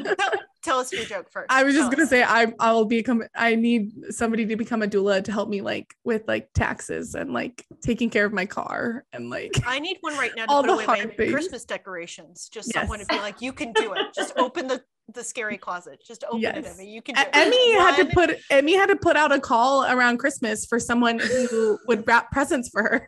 Tell 0.64 0.80
us 0.80 0.94
your 0.94 1.04
joke 1.04 1.30
first. 1.30 1.48
I 1.50 1.66
was 1.66 1.76
just 1.76 1.92
gonna 1.92 2.08
say 2.08 2.24
I 2.24 2.54
I'll 2.58 2.86
become 2.86 3.22
I 3.36 3.56
need 3.56 3.92
somebody 4.12 4.46
to 4.46 4.56
become 4.56 4.82
a 4.82 4.88
doula 4.88 5.22
to 5.26 5.32
help 5.32 5.50
me 5.50 5.60
like 5.62 5.94
with 6.06 6.24
like 6.26 6.48
taxes 6.54 7.16
and 7.16 7.34
like 7.34 7.66
taking 7.82 8.10
care 8.10 8.24
of 8.24 8.32
my 8.32 8.46
car 8.46 9.04
and 9.12 9.30
like 9.30 9.52
I 9.66 9.80
need 9.80 9.98
one 10.00 10.16
right 10.18 10.32
now 10.38 10.46
to 10.46 10.52
All 10.54 10.62
put 10.64 10.68
the 10.68 10.74
away 10.76 10.86
my 10.86 11.06
things. 11.16 11.34
Christmas 11.34 11.66
decorations. 11.66 12.48
Just 12.48 12.72
someone 12.72 13.00
to 13.00 13.06
be 13.08 13.18
like, 13.18 13.42
you 13.42 13.52
can 13.52 13.74
do 13.74 13.92
it. 13.92 14.14
Just 14.16 14.38
open 14.38 14.68
the 14.68 14.82
the 15.14 15.24
scary 15.24 15.58
closet. 15.58 16.02
Just 16.06 16.24
open 16.26 16.40
it. 16.44 16.64
Yes. 16.64 16.80
Emmy. 16.80 16.90
You 16.90 17.02
can 17.02 17.16
do 17.16 17.22
it. 17.22 17.30
Emmy 17.34 17.74
had 17.74 17.96
to 17.98 18.06
put 18.14 18.38
Emmy 18.50 18.74
had 18.74 18.86
to 18.88 18.96
put 18.96 19.16
out 19.18 19.32
a 19.32 19.40
call 19.40 19.84
around 19.86 20.18
Christmas 20.18 20.66
for 20.66 20.80
someone 20.80 21.20
who 21.20 21.78
would 21.88 22.08
wrap 22.08 22.32
presents 22.32 22.70
for 22.70 22.82
her. 22.84 23.08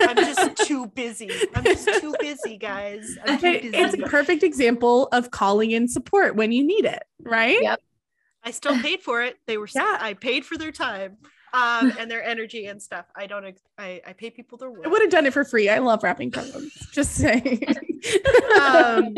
I'm 0.00 0.16
just 0.16 0.56
too 0.66 0.86
busy. 0.88 1.30
I'm 1.54 1.64
just 1.64 1.86
too 2.00 2.14
busy, 2.20 2.56
guys. 2.56 3.18
I'm 3.26 3.38
too 3.38 3.46
It- 3.48 3.74
it's 3.74 3.94
a 3.94 3.98
perfect 4.08 4.42
example 4.42 5.08
of 5.12 5.30
calling 5.30 5.72
in 5.72 5.88
support 5.88 6.36
when 6.36 6.52
you 6.52 6.64
need 6.66 6.84
it, 6.86 7.02
right? 7.22 7.60
Yep. 7.60 7.80
I 8.42 8.50
still 8.52 8.80
paid 8.80 9.02
for 9.02 9.22
it. 9.22 9.36
They 9.46 9.58
were. 9.58 9.68
Yeah. 9.74 9.98
I 10.00 10.14
paid 10.14 10.46
for 10.46 10.56
their 10.56 10.72
time, 10.72 11.18
um, 11.52 11.92
and 11.98 12.10
their 12.10 12.24
energy 12.24 12.64
and 12.66 12.80
stuff. 12.82 13.04
I 13.14 13.26
don't. 13.26 13.44
ex- 13.44 13.60
I 13.76 14.00
I 14.06 14.12
pay 14.14 14.30
people 14.30 14.56
their 14.56 14.70
work. 14.70 14.86
I 14.86 14.88
would 14.88 15.02
have 15.02 15.10
done 15.10 15.26
it 15.26 15.34
for 15.34 15.44
free. 15.44 15.68
I 15.68 15.78
love 15.80 16.02
wrapping 16.02 16.30
presents. 16.30 16.86
Just 16.92 17.12
saying. 17.12 17.62
um, 18.58 19.14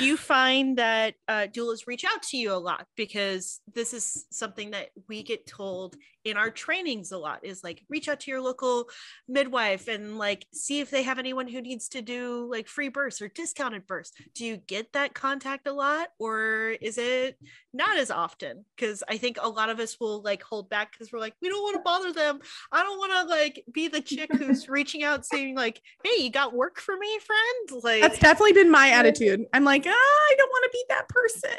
you 0.00 0.16
find 0.16 0.78
that 0.78 1.14
uh, 1.28 1.46
doulas 1.52 1.86
reach 1.86 2.04
out 2.04 2.22
to 2.22 2.36
you 2.36 2.52
a 2.52 2.54
lot 2.54 2.86
because 2.96 3.60
this 3.74 3.94
is 3.94 4.26
something 4.30 4.72
that 4.72 4.90
we 5.08 5.22
get 5.22 5.46
told 5.46 5.96
in 6.24 6.36
our 6.36 6.50
trainings 6.50 7.10
a 7.10 7.18
lot 7.18 7.40
is 7.44 7.64
like 7.64 7.82
reach 7.88 8.08
out 8.08 8.20
to 8.20 8.30
your 8.30 8.40
local 8.40 8.88
midwife 9.28 9.88
and 9.88 10.18
like 10.18 10.46
see 10.52 10.80
if 10.80 10.90
they 10.90 11.02
have 11.02 11.18
anyone 11.18 11.48
who 11.48 11.60
needs 11.60 11.88
to 11.88 12.00
do 12.00 12.48
like 12.50 12.68
free 12.68 12.88
births 12.88 13.20
or 13.20 13.28
discounted 13.28 13.86
births. 13.86 14.12
Do 14.34 14.44
you 14.44 14.56
get 14.56 14.92
that 14.92 15.14
contact 15.14 15.66
a 15.66 15.72
lot 15.72 16.08
or 16.18 16.76
is 16.80 16.98
it 16.98 17.38
not 17.72 17.98
as 17.98 18.10
often? 18.10 18.64
Because 18.76 19.02
i 19.08 19.16
think 19.16 19.38
a 19.40 19.48
lot 19.48 19.70
of 19.70 19.80
us 19.80 19.98
will 19.98 20.22
like 20.22 20.42
hold 20.42 20.68
back 20.68 20.92
because 20.92 21.12
we're 21.12 21.18
like 21.18 21.34
we 21.42 21.48
don't 21.48 21.62
want 21.62 21.76
to 21.76 21.82
bother 21.82 22.12
them. 22.12 22.40
I 22.70 22.82
don't 22.82 22.98
want 22.98 23.12
to 23.12 23.34
like 23.34 23.64
be 23.72 23.88
the 23.88 24.00
chick 24.00 24.30
who's 24.32 24.68
reaching 24.68 25.02
out 25.02 25.26
saying 25.26 25.56
like 25.56 25.80
hey 26.04 26.22
you 26.22 26.30
got 26.30 26.54
work 26.54 26.78
for 26.78 26.96
me 26.96 27.18
friend? 27.18 27.82
Like 27.82 28.02
That's 28.02 28.18
definitely 28.18 28.52
been 28.52 28.70
my 28.70 28.90
attitude. 28.90 29.44
I'm 29.52 29.61
like, 29.64 29.84
ah, 29.86 29.90
I 29.90 30.34
don't 30.36 30.50
want 30.50 30.64
to 30.64 30.70
be 30.72 30.84
that 30.88 31.08
person. 31.08 31.50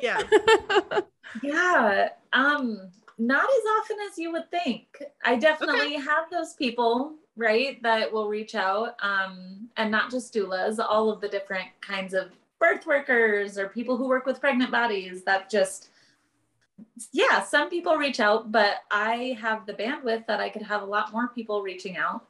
yeah 0.00 1.00
Yeah. 1.42 2.08
Um, 2.32 2.90
not 3.18 3.44
as 3.44 3.64
often 3.80 3.96
as 4.10 4.18
you 4.18 4.32
would 4.32 4.50
think. 4.50 5.02
I 5.24 5.36
definitely 5.36 5.94
have 5.94 6.30
those 6.30 6.54
people, 6.54 7.14
right, 7.36 7.82
that 7.82 8.12
will 8.12 8.28
reach 8.28 8.54
out. 8.54 8.96
Um, 9.02 9.68
and 9.76 9.90
not 9.90 10.10
just 10.10 10.32
doulas, 10.32 10.78
all 10.78 11.10
of 11.10 11.20
the 11.20 11.28
different 11.28 11.68
kinds 11.80 12.14
of 12.14 12.30
birth 12.58 12.86
workers 12.86 13.58
or 13.58 13.68
people 13.68 13.96
who 13.96 14.08
work 14.08 14.26
with 14.26 14.40
pregnant 14.40 14.70
bodies 14.70 15.22
that 15.24 15.50
just 15.50 15.90
yeah, 17.12 17.42
some 17.42 17.68
people 17.68 17.96
reach 17.96 18.20
out, 18.20 18.52
but 18.52 18.82
I 18.88 19.36
have 19.40 19.66
the 19.66 19.74
bandwidth 19.74 20.26
that 20.26 20.38
I 20.38 20.48
could 20.48 20.62
have 20.62 20.82
a 20.82 20.86
lot 20.86 21.12
more 21.12 21.26
people 21.26 21.60
reaching 21.60 21.96
out. 21.96 22.27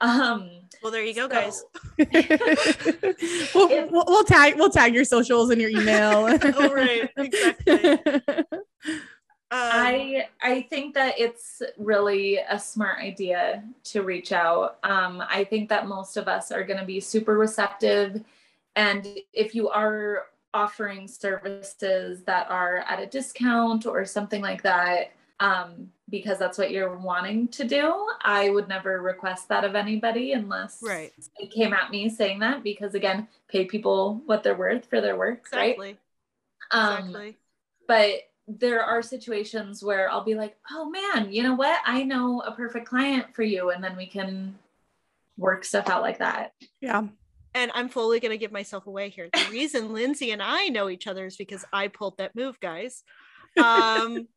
Um 0.00 0.50
well 0.82 0.92
there 0.92 1.04
you 1.04 1.14
go 1.14 1.28
so- 1.28 1.28
guys 1.28 1.64
we'll, 3.54 3.68
we'll, 3.90 4.04
we'll 4.06 4.24
tag 4.24 4.54
we'll 4.56 4.70
tag 4.70 4.94
your 4.94 5.04
socials 5.04 5.50
and 5.50 5.60
your 5.60 5.70
email. 5.70 6.38
oh 6.42 6.72
right 6.72 7.10
exactly 7.16 8.44
um, 9.52 9.58
I 9.62 10.28
I 10.40 10.62
think 10.70 10.94
that 10.94 11.18
it's 11.18 11.60
really 11.76 12.38
a 12.38 12.56
smart 12.56 13.00
idea 13.00 13.64
to 13.84 14.02
reach 14.02 14.30
out. 14.30 14.78
Um, 14.84 15.20
I 15.28 15.42
think 15.42 15.68
that 15.70 15.88
most 15.88 16.16
of 16.16 16.28
us 16.28 16.52
are 16.52 16.62
going 16.62 16.78
to 16.78 16.86
be 16.86 17.00
super 17.00 17.36
receptive, 17.36 18.22
and 18.76 19.08
if 19.32 19.52
you 19.56 19.68
are 19.68 20.26
offering 20.54 21.08
services 21.08 22.22
that 22.24 22.48
are 22.48 22.84
at 22.88 23.00
a 23.00 23.06
discount 23.06 23.86
or 23.86 24.04
something 24.04 24.40
like 24.40 24.62
that, 24.62 25.12
um, 25.40 25.90
because 26.10 26.38
that's 26.38 26.58
what 26.58 26.70
you're 26.70 26.96
wanting 26.96 27.48
to 27.48 27.64
do, 27.64 28.08
I 28.22 28.50
would 28.50 28.68
never 28.68 29.00
request 29.00 29.48
that 29.48 29.64
of 29.64 29.74
anybody 29.74 30.32
unless 30.32 30.80
right 30.82 31.12
it 31.38 31.50
came 31.50 31.72
at 31.72 31.90
me 31.90 32.08
saying 32.08 32.40
that. 32.40 32.62
Because 32.62 32.94
again, 32.94 33.28
pay 33.48 33.64
people 33.64 34.22
what 34.26 34.42
they're 34.42 34.56
worth 34.56 34.86
for 34.86 35.00
their 35.00 35.16
work, 35.16 35.46
right? 35.52 35.70
exactly 35.70 35.96
Um, 36.72 36.98
exactly 36.98 37.36
but 37.90 38.20
there 38.46 38.84
are 38.84 39.02
situations 39.02 39.82
where 39.82 40.08
I'll 40.08 40.22
be 40.22 40.36
like, 40.36 40.56
oh 40.70 40.88
man, 40.88 41.32
you 41.32 41.42
know 41.42 41.56
what? 41.56 41.80
I 41.84 42.04
know 42.04 42.40
a 42.42 42.52
perfect 42.52 42.86
client 42.86 43.34
for 43.34 43.42
you. 43.42 43.70
And 43.70 43.82
then 43.82 43.96
we 43.96 44.06
can 44.06 44.56
work 45.36 45.64
stuff 45.64 45.88
out 45.88 46.00
like 46.00 46.18
that. 46.18 46.52
yeah. 46.80 47.02
and 47.52 47.72
I'm 47.74 47.88
fully 47.88 48.20
going 48.20 48.30
to 48.30 48.38
give 48.38 48.52
myself 48.52 48.86
away 48.86 49.08
here. 49.08 49.28
The 49.32 49.50
reason 49.50 49.92
Lindsay 49.92 50.30
and 50.30 50.40
I 50.40 50.68
know 50.68 50.88
each 50.88 51.08
other 51.08 51.26
is 51.26 51.36
because 51.36 51.64
I 51.72 51.88
pulled 51.88 52.18
that 52.18 52.36
move, 52.36 52.60
guys. 52.60 53.02
Um, 53.60 54.28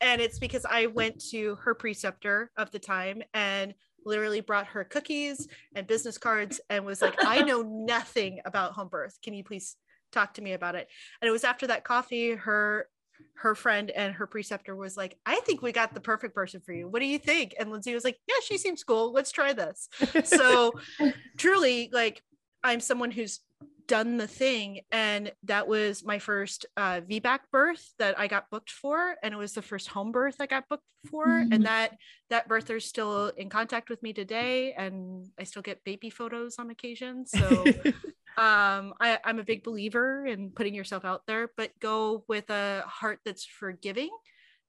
and 0.00 0.20
it's 0.20 0.38
because 0.38 0.64
I 0.68 0.86
went 0.86 1.20
to 1.30 1.56
her 1.56 1.74
preceptor 1.74 2.50
of 2.56 2.70
the 2.70 2.78
time 2.78 3.22
and 3.34 3.74
literally 4.04 4.40
brought 4.40 4.66
her 4.68 4.84
cookies 4.84 5.46
and 5.74 5.86
business 5.86 6.18
cards 6.18 6.60
and 6.70 6.84
was 6.84 7.02
like, 7.02 7.16
I 7.24 7.42
know 7.42 7.62
nothing 7.66 8.40
about 8.44 8.72
home 8.72 8.88
birth. 8.88 9.18
Can 9.22 9.34
you 9.34 9.44
please 9.44 9.76
talk 10.12 10.34
to 10.34 10.42
me 10.42 10.52
about 10.52 10.74
it? 10.74 10.88
And 11.20 11.28
it 11.28 11.32
was 11.32 11.44
after 11.44 11.66
that 11.68 11.84
coffee, 11.84 12.32
her 12.32 12.88
her 13.34 13.54
friend 13.54 13.90
and 13.90 14.14
her 14.14 14.26
preceptor 14.26 14.74
was 14.74 14.96
like, 14.96 15.18
I 15.26 15.40
think 15.40 15.60
we 15.60 15.72
got 15.72 15.92
the 15.92 16.00
perfect 16.00 16.34
person 16.34 16.62
for 16.62 16.72
you. 16.72 16.88
What 16.88 17.00
do 17.00 17.06
you 17.06 17.18
think? 17.18 17.54
And 17.58 17.70
Lindsay 17.70 17.92
was 17.92 18.04
like, 18.04 18.18
Yeah, 18.26 18.36
she 18.42 18.56
seems 18.56 18.82
cool. 18.82 19.12
Let's 19.12 19.30
try 19.30 19.52
this. 19.52 19.90
So 20.24 20.72
truly, 21.36 21.90
like, 21.92 22.22
I'm 22.62 22.80
someone 22.80 23.10
who's 23.10 23.40
done 23.86 24.18
the 24.18 24.26
thing 24.28 24.80
and 24.92 25.32
that 25.42 25.66
was 25.66 26.04
my 26.04 26.20
first 26.20 26.64
uh 26.76 27.00
VBAC 27.00 27.40
birth 27.50 27.92
that 27.98 28.16
I 28.18 28.28
got 28.28 28.48
booked 28.48 28.70
for 28.70 29.16
and 29.22 29.34
it 29.34 29.36
was 29.36 29.52
the 29.52 29.62
first 29.62 29.88
home 29.88 30.12
birth 30.12 30.36
I 30.38 30.46
got 30.46 30.68
booked 30.68 30.84
for 31.10 31.26
Mhm. 31.26 31.52
and 31.54 31.66
that 31.66 31.96
that 32.28 32.46
birther's 32.46 32.84
still 32.86 33.28
in 33.36 33.48
contact 33.48 33.90
with 33.90 34.00
me 34.02 34.12
today 34.12 34.74
and 34.74 35.26
I 35.38 35.42
still 35.44 35.62
get 35.62 35.82
baby 35.82 36.08
photos 36.08 36.58
on 36.60 36.70
occasion 36.70 37.26
so 37.26 37.64
um 38.38 38.94
I, 39.00 39.18
i'm 39.24 39.40
a 39.40 39.44
big 39.44 39.64
believer 39.64 40.24
in 40.24 40.50
putting 40.50 40.72
yourself 40.74 41.04
out 41.04 41.22
there 41.26 41.50
but 41.56 41.72
go 41.80 42.24
with 42.28 42.48
a 42.50 42.84
heart 42.86 43.18
that's 43.24 43.44
forgiving 43.44 44.10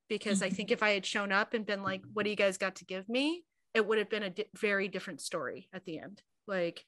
because 0.09 0.41
i 0.41 0.49
think 0.49 0.71
if 0.71 0.81
i 0.81 0.89
had 0.89 1.05
shown 1.05 1.31
up 1.31 1.53
and 1.53 1.63
been 1.65 1.83
like 1.83 2.01
what 2.11 2.23
do 2.23 2.31
you 2.31 2.35
guys 2.35 2.57
got 2.57 2.77
to 2.77 2.85
give 2.85 3.07
me? 3.07 3.43
it 3.75 3.85
would 3.87 3.99
have 3.99 4.09
been 4.09 4.23
a 4.23 4.29
di- 4.31 4.49
very 4.59 4.87
different 4.89 5.21
story 5.21 5.69
at 5.71 5.85
the 5.85 5.99
end. 5.99 6.21
Like 6.47 6.83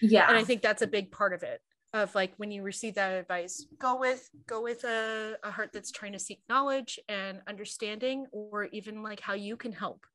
Yeah. 0.00 0.28
and 0.28 0.36
i 0.36 0.44
think 0.44 0.62
that's 0.62 0.82
a 0.82 0.86
big 0.86 1.10
part 1.10 1.32
of 1.32 1.42
it 1.42 1.60
of 1.92 2.14
like 2.14 2.32
when 2.38 2.50
you 2.50 2.62
receive 2.62 2.94
that 2.96 3.12
advice 3.12 3.66
go 3.78 3.98
with 3.98 4.28
go 4.46 4.62
with 4.62 4.84
a, 4.84 5.36
a 5.42 5.50
heart 5.50 5.70
that's 5.72 5.90
trying 5.90 6.12
to 6.12 6.18
seek 6.18 6.40
knowledge 6.48 6.98
and 7.08 7.40
understanding 7.46 8.26
or 8.32 8.64
even 8.66 9.02
like 9.02 9.20
how 9.20 9.34
you 9.34 9.56
can 9.56 9.72
help 9.72 10.06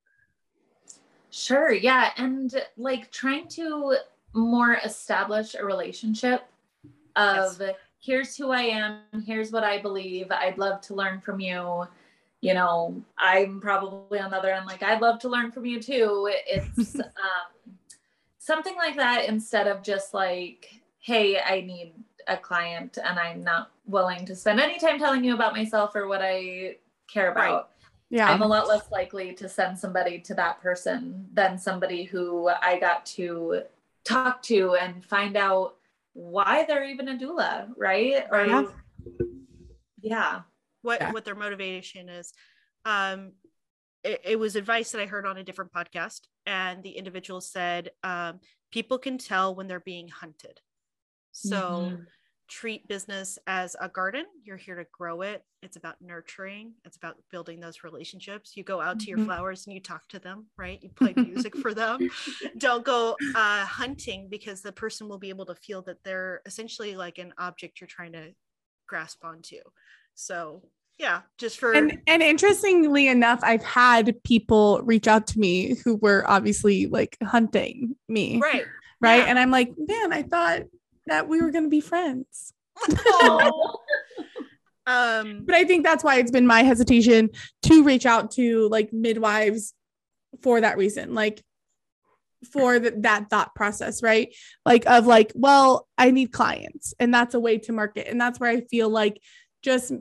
Sure. 1.32 1.72
Yeah. 1.72 2.12
And 2.18 2.54
like 2.78 3.12
trying 3.12 3.48
to 3.50 3.98
more 4.34 4.80
establish 4.84 5.56
a 5.56 5.64
relationship 5.64 6.44
of 7.16 7.62
here's 8.00 8.36
who 8.36 8.52
I 8.52 8.62
am, 8.62 9.00
here's 9.26 9.52
what 9.52 9.64
I 9.64 9.82
believe. 9.82 10.32
I'd 10.32 10.58
love 10.58 10.82
to 10.82 10.96
learn 10.96 11.22
from 11.22 11.40
you. 11.40 11.88
You 12.42 12.54
know, 12.54 13.02
I'm 13.18 13.60
probably 13.60 14.20
on 14.20 14.32
the 14.32 14.38
other 14.38 14.54
end, 14.54 14.66
like, 14.66 14.82
I'd 14.82 15.02
love 15.02 15.20
to 15.20 15.28
learn 15.28 15.52
from 15.52 15.66
you 15.66 15.82
too. 15.82 16.32
It's 16.48 16.96
um, 17.00 17.04
something 18.50 18.76
like 18.78 18.96
that 18.96 19.26
instead 19.30 19.68
of 19.68 19.84
just 19.84 20.12
like, 20.16 20.74
hey, 20.98 21.40
I 21.40 21.62
need 21.62 21.94
a 22.28 22.36
client 22.36 22.98
and 22.98 23.20
I'm 23.20 23.44
not 23.44 23.70
willing 23.86 24.26
to 24.26 24.36
spend 24.36 24.60
any 24.60 24.80
time 24.80 24.98
telling 24.98 25.24
you 25.24 25.36
about 25.36 25.54
myself 25.54 25.96
or 25.96 26.08
what 26.08 26.22
I 26.24 26.78
care 27.08 27.32
about. 27.32 27.54
Right. 27.54 27.66
Yeah. 28.10 28.28
I'm 28.28 28.42
a 28.42 28.48
lot 28.48 28.68
less 28.68 28.90
likely 28.92 29.36
to 29.36 29.48
send 29.48 29.78
somebody 29.78 30.18
to 30.22 30.34
that 30.34 30.60
person 30.62 31.28
than 31.32 31.60
somebody 31.60 32.06
who 32.06 32.48
I 32.48 32.80
got 32.80 33.06
to 33.18 33.62
talk 34.04 34.42
to 34.44 34.74
and 34.82 35.06
find 35.06 35.38
out 35.38 35.76
why 36.14 36.66
they're 36.68 36.86
even 36.86 37.10
a 37.10 37.18
doula, 37.18 37.68
right? 37.78 38.26
Or 38.32 38.48
yeah. 38.48 38.64
yeah. 40.02 40.42
What 40.82 41.02
yeah. 41.02 41.12
what 41.12 41.24
their 41.24 41.36
motivation 41.36 42.10
is. 42.10 42.34
Um 42.84 43.34
it, 44.04 44.22
it, 44.24 44.40
was 44.40 44.56
advice 44.56 44.92
that 44.92 45.02
I 45.02 45.06
heard 45.06 45.26
on 45.26 45.38
a 45.38 45.44
different 45.44 45.74
podcast, 45.74 46.22
and 46.46 46.84
the 46.84 46.92
individual 46.92 47.42
said, 47.42 47.92
um, 48.04 48.40
people 48.72 48.98
can 48.98 49.18
tell 49.18 49.56
when 49.56 49.68
they're 49.68 49.80
being 49.80 50.08
hunted. 50.08 50.60
So 51.32 51.58
mm-hmm. 51.58 52.04
treat 52.48 52.88
business 52.88 53.38
as 53.48 53.76
a 53.80 53.90
garden. 53.90 54.26
You're 54.44 54.58
here 54.58 54.76
to 54.76 54.86
grow 54.92 55.22
it. 55.22 55.44
It's 55.62 55.78
about 55.78 55.96
nurturing, 56.02 56.74
it's 56.86 56.98
about 56.98 57.18
building 57.32 57.60
those 57.60 57.84
relationships. 57.84 58.56
You 58.56 58.64
go 58.64 58.82
out 58.82 59.00
to 59.00 59.08
your 59.08 59.18
mm-hmm. 59.18 59.28
flowers 59.28 59.66
and 59.66 59.74
you 59.74 59.82
talk 59.82 60.08
to 60.10 60.20
them, 60.20 60.48
right? 60.58 60.82
You 60.82 60.90
play 60.90 61.14
music 61.16 61.56
for 61.58 61.74
them. 61.74 62.10
Don't 62.58 62.86
go 62.86 63.16
uh, 63.36 63.66
hunting 63.66 64.28
because 64.30 64.62
the 64.62 64.72
person 64.72 65.08
will 65.08 65.20
be 65.20 65.30
able 65.30 65.46
to 65.48 65.56
feel 65.56 65.82
that 65.84 66.04
they're 66.04 66.42
essentially 66.46 66.96
like 66.96 67.18
an 67.18 67.34
object 67.38 67.82
you're 67.82 67.88
trying 67.88 68.14
to 68.14 68.34
grasp 68.88 69.24
onto. 69.24 69.60
So 70.16 70.64
yeah 71.00 71.22
just 71.38 71.60
for 71.60 71.72
and, 71.72 72.00
and 72.08 72.22
interestingly 72.22 73.08
enough 73.08 73.40
i've 73.42 73.64
had 73.64 74.22
people 74.24 74.82
reach 74.84 75.08
out 75.08 75.26
to 75.26 75.40
me 75.40 75.76
who 75.84 75.96
were 75.96 76.30
obviously 76.30 76.88
like 76.88 77.18
hunting 77.24 77.96
me 78.08 78.40
right 78.40 78.66
right 79.02 79.20
yeah. 79.20 79.26
and 79.26 79.40
i'm 79.40 79.50
like 79.50 79.74
man 79.78 80.14
i 80.14 80.22
thought 80.22 80.64
that 81.10 81.28
we 81.28 81.42
were 81.42 81.52
going 81.52 81.66
to 81.66 81.70
be 81.70 81.82
friends. 81.82 82.54
um, 83.26 83.52
but 84.86 85.56
I 85.56 85.66
think 85.66 85.84
that's 85.84 86.04
why 86.04 86.16
it's 86.16 86.32
been 86.32 86.48
my 86.48 86.64
hesitation 86.64 87.30
to 87.64 87.84
reach 87.84 88.06
out 88.06 88.32
to 88.32 88.70
like 88.70 88.94
midwives 88.94 89.74
for 90.42 90.62
that 90.62 90.78
reason. 90.78 91.14
Like 91.14 91.44
for 92.54 92.80
the, 92.80 92.92
that 93.00 93.30
thought 93.30 93.54
process, 93.54 94.02
right? 94.02 94.34
Like 94.66 94.86
of 94.86 95.06
like, 95.06 95.34
well, 95.36 95.88
I 95.98 96.12
need 96.12 96.32
clients, 96.32 96.94
and 97.00 97.14
that's 97.14 97.36
a 97.36 97.40
way 97.40 97.58
to 97.60 97.74
market, 97.74 98.08
and 98.08 98.22
that's 98.22 98.40
where 98.40 98.50
I 98.50 98.62
feel 98.62 98.90
like 98.90 99.20
just 99.62 99.92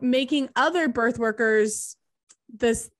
making 0.00 0.48
other 0.56 0.88
birth 0.88 1.18
workers 1.18 1.96
this 2.52 2.90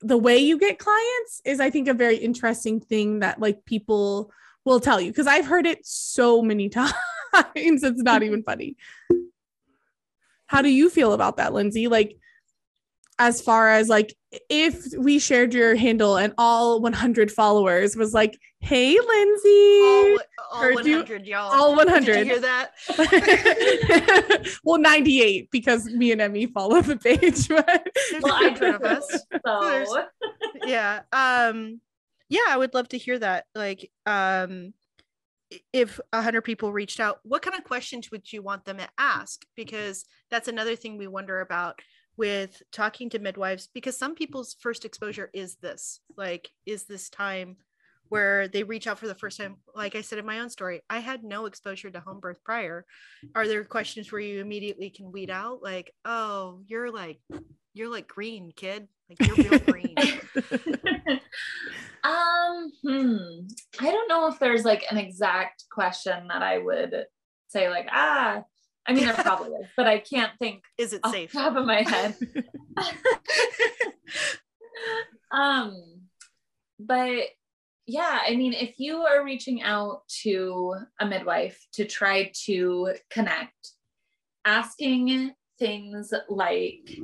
the 0.00 0.16
way 0.16 0.38
you 0.38 0.58
get 0.58 0.78
clients 0.78 1.42
is 1.44 1.60
I 1.60 1.70
think 1.70 1.88
a 1.88 1.94
very 1.94 2.16
interesting 2.16 2.80
thing 2.80 3.20
that 3.20 3.40
like 3.40 3.64
people 3.64 4.30
will 4.64 4.80
tell 4.80 5.00
you 5.00 5.10
because 5.10 5.26
I've 5.26 5.46
heard 5.46 5.66
it 5.66 5.84
so 5.84 6.42
many 6.42 6.68
times. 6.68 6.92
it's 7.54 7.82
not 8.02 8.20
mm-hmm. 8.20 8.24
even 8.24 8.42
funny. 8.42 8.76
How 10.46 10.62
do 10.62 10.68
you 10.68 10.88
feel 10.88 11.12
about 11.12 11.36
that, 11.36 11.52
Lindsay? 11.52 11.88
Like, 11.88 12.16
as 13.18 13.40
far 13.40 13.70
as 13.70 13.88
like, 13.88 14.14
if 14.48 14.92
we 14.98 15.18
shared 15.18 15.54
your 15.54 15.74
handle 15.74 16.16
and 16.16 16.34
all 16.38 16.80
100 16.80 17.32
followers 17.32 17.96
was 17.96 18.12
like, 18.12 18.38
"Hey, 18.60 18.98
Lindsay," 18.98 19.80
all, 19.82 20.18
all 20.52 20.74
100, 20.74 21.26
you, 21.26 21.32
y'all, 21.32 21.50
all 21.50 21.74
100. 21.74 22.04
Did 22.04 22.18
you 22.18 22.32
hear 22.32 22.40
that? 22.40 22.72
well, 24.64 24.78
98 24.78 25.50
because 25.50 25.86
me 25.86 26.12
and 26.12 26.20
Emmy 26.20 26.46
follow 26.46 26.80
the 26.82 26.96
page. 26.96 27.48
But 27.58 27.88
well, 28.22 28.34
I 28.34 28.48
of 28.48 28.82
us, 28.82 29.22
so 29.44 30.04
yeah. 30.66 31.00
Um, 31.12 31.80
yeah 32.28 32.40
i 32.48 32.56
would 32.56 32.74
love 32.74 32.88
to 32.88 32.98
hear 32.98 33.18
that 33.18 33.46
like 33.54 33.90
um 34.06 34.72
if 35.72 35.98
hundred 36.14 36.42
people 36.42 36.72
reached 36.72 37.00
out 37.00 37.20
what 37.22 37.42
kind 37.42 37.56
of 37.56 37.64
questions 37.64 38.10
would 38.10 38.30
you 38.30 38.42
want 38.42 38.64
them 38.64 38.76
to 38.76 38.88
ask 38.98 39.44
because 39.56 40.04
that's 40.30 40.48
another 40.48 40.76
thing 40.76 40.98
we 40.98 41.06
wonder 41.06 41.40
about 41.40 41.80
with 42.18 42.62
talking 42.72 43.08
to 43.10 43.18
midwives 43.18 43.68
because 43.72 43.96
some 43.96 44.14
people's 44.14 44.56
first 44.60 44.84
exposure 44.84 45.30
is 45.32 45.56
this 45.56 46.00
like 46.16 46.50
is 46.66 46.84
this 46.84 47.08
time 47.08 47.56
where 48.10 48.48
they 48.48 48.62
reach 48.62 48.86
out 48.86 48.98
for 48.98 49.06
the 49.06 49.14
first 49.14 49.38
time. 49.38 49.56
Like 49.74 49.94
i 49.94 50.02
said 50.02 50.18
in 50.18 50.26
my 50.26 50.40
own 50.40 50.50
story 50.50 50.82
i 50.90 50.98
had 50.98 51.24
no 51.24 51.46
exposure 51.46 51.90
to 51.90 52.00
home 52.00 52.20
birth 52.20 52.44
prior. 52.44 52.84
Are 53.34 53.48
there 53.48 53.64
questions 53.64 54.12
where 54.12 54.20
you 54.20 54.40
immediately 54.40 54.90
can 54.90 55.12
weed 55.12 55.30
out 55.30 55.62
like 55.62 55.94
oh 56.04 56.60
you're 56.66 56.90
like 56.90 57.20
you're 57.72 57.90
like 57.90 58.08
green 58.08 58.52
kid. 58.54 58.88
Like 59.08 59.26
you're 59.26 59.50
real 59.50 59.60
green. 59.60 59.94
Um, 62.04 62.70
hmm. 62.82 63.46
I 63.80 63.90
don't 63.90 64.08
know 64.08 64.28
if 64.28 64.38
there's 64.38 64.64
like 64.64 64.84
an 64.90 64.98
exact 64.98 65.64
question 65.70 66.28
that 66.28 66.42
I 66.42 66.58
would 66.58 66.94
say 67.48 67.68
like, 67.68 67.88
ah, 67.90 68.44
I 68.88 68.94
mean, 68.94 69.04
there 69.04 69.14
probably 69.14 69.50
is, 69.50 69.66
but 69.76 69.86
I 69.86 69.98
can't 69.98 70.32
think. 70.38 70.64
Is 70.78 70.92
it 70.92 71.04
safe? 71.06 71.32
top 71.32 71.56
of 71.56 71.66
my 71.66 71.82
head. 71.82 72.16
um, 75.30 76.00
but 76.80 77.24
yeah, 77.86 78.20
I 78.26 78.36
mean, 78.36 78.54
if 78.54 78.78
you 78.78 79.02
are 79.02 79.24
reaching 79.24 79.62
out 79.62 80.02
to 80.22 80.74
a 81.00 81.06
midwife 81.06 81.66
to 81.72 81.84
try 81.84 82.32
to 82.46 82.94
connect, 83.10 83.72
asking 84.44 85.32
things 85.58 86.12
like, 86.28 86.98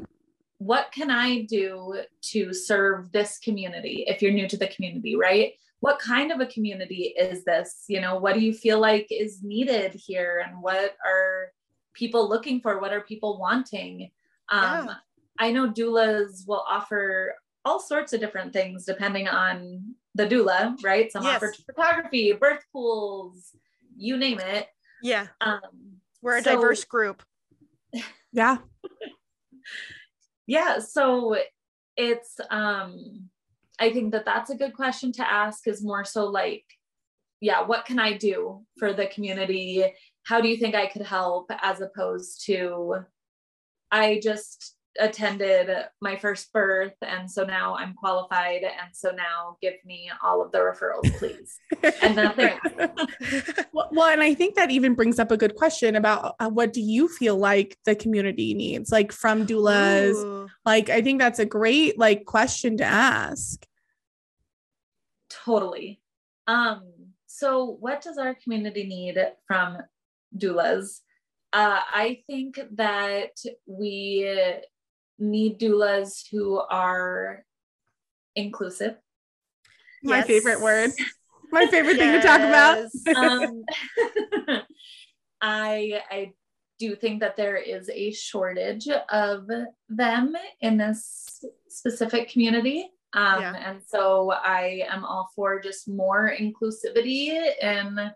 what 0.58 0.92
can 0.92 1.10
I 1.10 1.42
do 1.42 2.00
to 2.32 2.54
serve 2.54 3.12
this 3.12 3.38
community 3.38 4.04
if 4.06 4.22
you're 4.22 4.32
new 4.32 4.48
to 4.48 4.56
the 4.56 4.68
community, 4.68 5.16
right? 5.16 5.52
What 5.80 5.98
kind 5.98 6.32
of 6.32 6.40
a 6.40 6.46
community 6.46 7.14
is 7.18 7.44
this? 7.44 7.84
You 7.88 8.00
know, 8.00 8.18
what 8.18 8.34
do 8.34 8.40
you 8.40 8.54
feel 8.54 8.78
like 8.78 9.08
is 9.10 9.42
needed 9.42 9.94
here? 9.94 10.42
And 10.46 10.62
what 10.62 10.96
are 11.04 11.48
people 11.94 12.28
looking 12.28 12.60
for? 12.60 12.80
What 12.80 12.92
are 12.92 13.00
people 13.00 13.38
wanting? 13.38 14.10
Um, 14.50 14.86
yeah. 14.86 14.94
I 15.38 15.52
know 15.52 15.70
doulas 15.70 16.46
will 16.46 16.64
offer 16.68 17.34
all 17.64 17.80
sorts 17.80 18.12
of 18.12 18.20
different 18.20 18.52
things 18.52 18.84
depending 18.84 19.26
on 19.26 19.94
the 20.14 20.26
doula, 20.26 20.76
right? 20.84 21.10
Some 21.10 21.24
yes. 21.24 21.36
offer 21.36 21.54
photography, 21.66 22.32
birth 22.32 22.64
pools, 22.72 23.56
you 23.96 24.16
name 24.16 24.38
it. 24.40 24.68
Yeah. 25.02 25.28
Um, 25.40 25.60
We're 26.22 26.38
a 26.38 26.42
so, 26.42 26.56
diverse 26.56 26.84
group. 26.84 27.22
Yeah 28.32 28.58
yeah 30.46 30.78
so 30.78 31.36
it's 31.96 32.38
um 32.50 33.28
i 33.78 33.90
think 33.92 34.12
that 34.12 34.24
that's 34.24 34.50
a 34.50 34.56
good 34.56 34.74
question 34.74 35.12
to 35.12 35.30
ask 35.30 35.66
is 35.66 35.82
more 35.82 36.04
so 36.04 36.26
like 36.26 36.64
yeah 37.40 37.62
what 37.62 37.84
can 37.84 37.98
i 37.98 38.12
do 38.12 38.62
for 38.78 38.92
the 38.92 39.06
community 39.06 39.84
how 40.24 40.40
do 40.40 40.48
you 40.48 40.56
think 40.56 40.74
i 40.74 40.86
could 40.86 41.02
help 41.02 41.50
as 41.62 41.80
opposed 41.80 42.44
to 42.46 42.96
i 43.90 44.20
just 44.22 44.74
attended 45.00 45.68
my 46.00 46.16
first 46.16 46.52
birth 46.52 46.94
and 47.02 47.28
so 47.28 47.44
now 47.44 47.74
i'm 47.76 47.94
qualified 47.94 48.62
and 48.62 48.94
so 48.94 49.10
now 49.10 49.56
give 49.60 49.74
me 49.84 50.08
all 50.22 50.40
of 50.40 50.52
the 50.52 50.58
referrals 50.58 51.12
please. 51.18 51.58
And 52.02 52.16
nothing. 52.16 52.52
Well 53.72 54.04
and 54.04 54.22
i 54.22 54.34
think 54.34 54.54
that 54.54 54.70
even 54.70 54.94
brings 54.94 55.18
up 55.18 55.30
a 55.30 55.36
good 55.36 55.56
question 55.56 55.96
about 55.96 56.36
uh, 56.38 56.48
what 56.48 56.72
do 56.72 56.80
you 56.80 57.08
feel 57.08 57.36
like 57.36 57.76
the 57.84 57.96
community 57.96 58.54
needs 58.54 58.92
like 58.92 59.10
from 59.10 59.46
doulas? 59.46 60.14
Ooh. 60.14 60.48
like 60.64 60.90
i 60.90 61.02
think 61.02 61.20
that's 61.20 61.38
a 61.40 61.44
great 61.44 61.98
like 61.98 62.24
question 62.24 62.76
to 62.78 62.84
ask. 62.84 63.66
Totally. 65.28 66.00
Um 66.46 66.84
so 67.26 67.76
what 67.80 68.00
does 68.00 68.16
our 68.16 68.34
community 68.34 68.84
need 68.84 69.18
from 69.48 69.78
doulas 70.36 71.00
uh, 71.54 71.78
I 71.94 72.18
think 72.26 72.58
that 72.72 73.36
we 73.64 74.28
need 75.20 75.60
doulas 75.60 76.24
who 76.28 76.58
are 76.58 77.44
inclusive. 78.34 78.96
My 80.02 80.18
yes. 80.18 80.26
favorite 80.26 80.60
word. 80.60 80.90
My 81.52 81.66
favorite 81.66 81.96
yes. 81.96 82.00
thing 82.00 82.20
to 82.20 82.26
talk 82.26 82.40
about. 82.40 82.78
um, 83.16 83.64
I 85.40 86.02
I 86.10 86.32
do 86.80 86.96
think 86.96 87.20
that 87.20 87.36
there 87.36 87.56
is 87.56 87.88
a 87.88 88.10
shortage 88.10 88.88
of 88.88 89.48
them 89.88 90.34
in 90.60 90.76
this 90.76 91.44
specific 91.68 92.30
community. 92.30 92.90
Um, 93.12 93.40
yeah. 93.40 93.70
And 93.70 93.80
so 93.86 94.32
I 94.32 94.82
am 94.90 95.04
all 95.04 95.30
for 95.36 95.60
just 95.60 95.86
more 95.86 96.34
inclusivity 96.36 97.28
in 97.62 98.10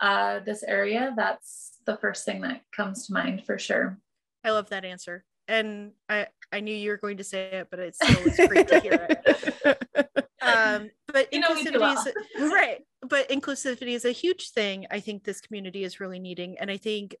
uh, 0.00 0.40
this 0.40 0.62
area. 0.62 1.12
That's 1.16 1.78
the 1.86 1.96
first 1.96 2.24
thing 2.24 2.42
that 2.42 2.62
comes 2.74 3.06
to 3.06 3.12
mind 3.12 3.44
for 3.44 3.58
sure. 3.58 3.98
I 4.44 4.50
love 4.50 4.68
that 4.70 4.84
answer 4.84 5.24
and 5.48 5.92
I 6.08 6.26
I 6.52 6.60
knew 6.60 6.74
you 6.74 6.90
were 6.90 6.98
going 6.98 7.16
to 7.16 7.24
say 7.24 7.50
it, 7.52 7.68
but 7.70 7.80
it's 7.80 7.98
still 7.98 8.46
great 8.46 8.68
to 8.68 8.80
hear 8.80 9.06
it. 9.10 10.14
Um, 10.40 10.90
but 11.12 11.30
you 11.32 11.42
inclusivity 11.42 12.06
is 12.36 12.52
right. 12.52 12.78
But 13.02 13.28
inclusivity 13.28 13.88
is 13.88 14.04
a 14.04 14.12
huge 14.12 14.50
thing. 14.50 14.86
I 14.90 15.00
think 15.00 15.24
this 15.24 15.40
community 15.40 15.84
is 15.84 16.00
really 16.00 16.18
needing, 16.18 16.56
and 16.58 16.70
I 16.70 16.78
think 16.78 17.16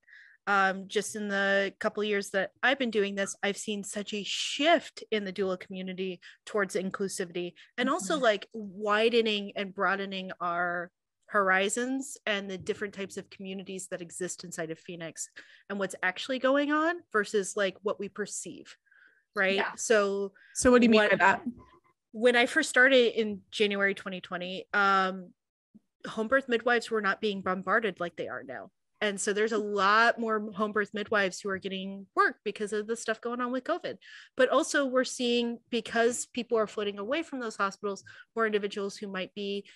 um, 0.46 0.84
just 0.86 1.14
in 1.14 1.28
the 1.28 1.74
couple 1.78 2.02
years 2.04 2.30
that 2.30 2.52
I've 2.62 2.78
been 2.78 2.90
doing 2.90 3.16
this, 3.16 3.36
I've 3.42 3.58
seen 3.58 3.84
such 3.84 4.14
a 4.14 4.22
shift 4.24 5.04
in 5.10 5.24
the 5.24 5.32
doula 5.32 5.60
community 5.60 6.20
towards 6.46 6.74
inclusivity, 6.74 7.52
and 7.76 7.90
also 7.90 8.14
mm-hmm. 8.14 8.22
like 8.22 8.48
widening 8.54 9.52
and 9.56 9.74
broadening 9.74 10.30
our 10.40 10.90
horizons 11.28 12.16
and 12.26 12.50
the 12.50 12.58
different 12.58 12.94
types 12.94 13.16
of 13.16 13.30
communities 13.30 13.88
that 13.88 14.02
exist 14.02 14.44
inside 14.44 14.70
of 14.70 14.78
Phoenix 14.78 15.28
and 15.68 15.78
what's 15.78 15.94
actually 16.02 16.38
going 16.38 16.72
on 16.72 16.96
versus 17.12 17.54
like 17.56 17.76
what 17.82 18.00
we 18.00 18.08
perceive. 18.08 18.76
Right. 19.36 19.56
Yeah. 19.56 19.72
So 19.76 20.32
So 20.54 20.70
what 20.70 20.80
do 20.80 20.86
you 20.86 20.90
mean 20.90 21.08
by 21.10 21.16
that? 21.16 21.42
when 22.12 22.34
I 22.34 22.46
first 22.46 22.70
started 22.70 23.18
in 23.20 23.42
January 23.50 23.94
2020, 23.94 24.66
um, 24.72 25.30
home 26.06 26.28
birth 26.28 26.48
midwives 26.48 26.90
were 26.90 27.02
not 27.02 27.20
being 27.20 27.42
bombarded 27.42 28.00
like 28.00 28.16
they 28.16 28.28
are 28.28 28.42
now. 28.42 28.70
And 29.00 29.20
so 29.20 29.32
there's 29.32 29.52
a 29.52 29.58
lot 29.58 30.18
more 30.18 30.50
home 30.56 30.72
birth 30.72 30.90
midwives 30.92 31.40
who 31.40 31.50
are 31.50 31.58
getting 31.58 32.06
work 32.16 32.36
because 32.44 32.72
of 32.72 32.88
the 32.88 32.96
stuff 32.96 33.20
going 33.20 33.40
on 33.40 33.52
with 33.52 33.62
COVID. 33.62 33.96
But 34.36 34.48
also, 34.48 34.86
we're 34.86 35.04
seeing 35.04 35.58
because 35.70 36.26
people 36.26 36.58
are 36.58 36.66
floating 36.66 36.98
away 36.98 37.22
from 37.22 37.38
those 37.38 37.54
hospitals, 37.56 38.02
more 38.34 38.46
individuals 38.46 38.96
who 38.96 39.06
might 39.06 39.32
be 39.34 39.66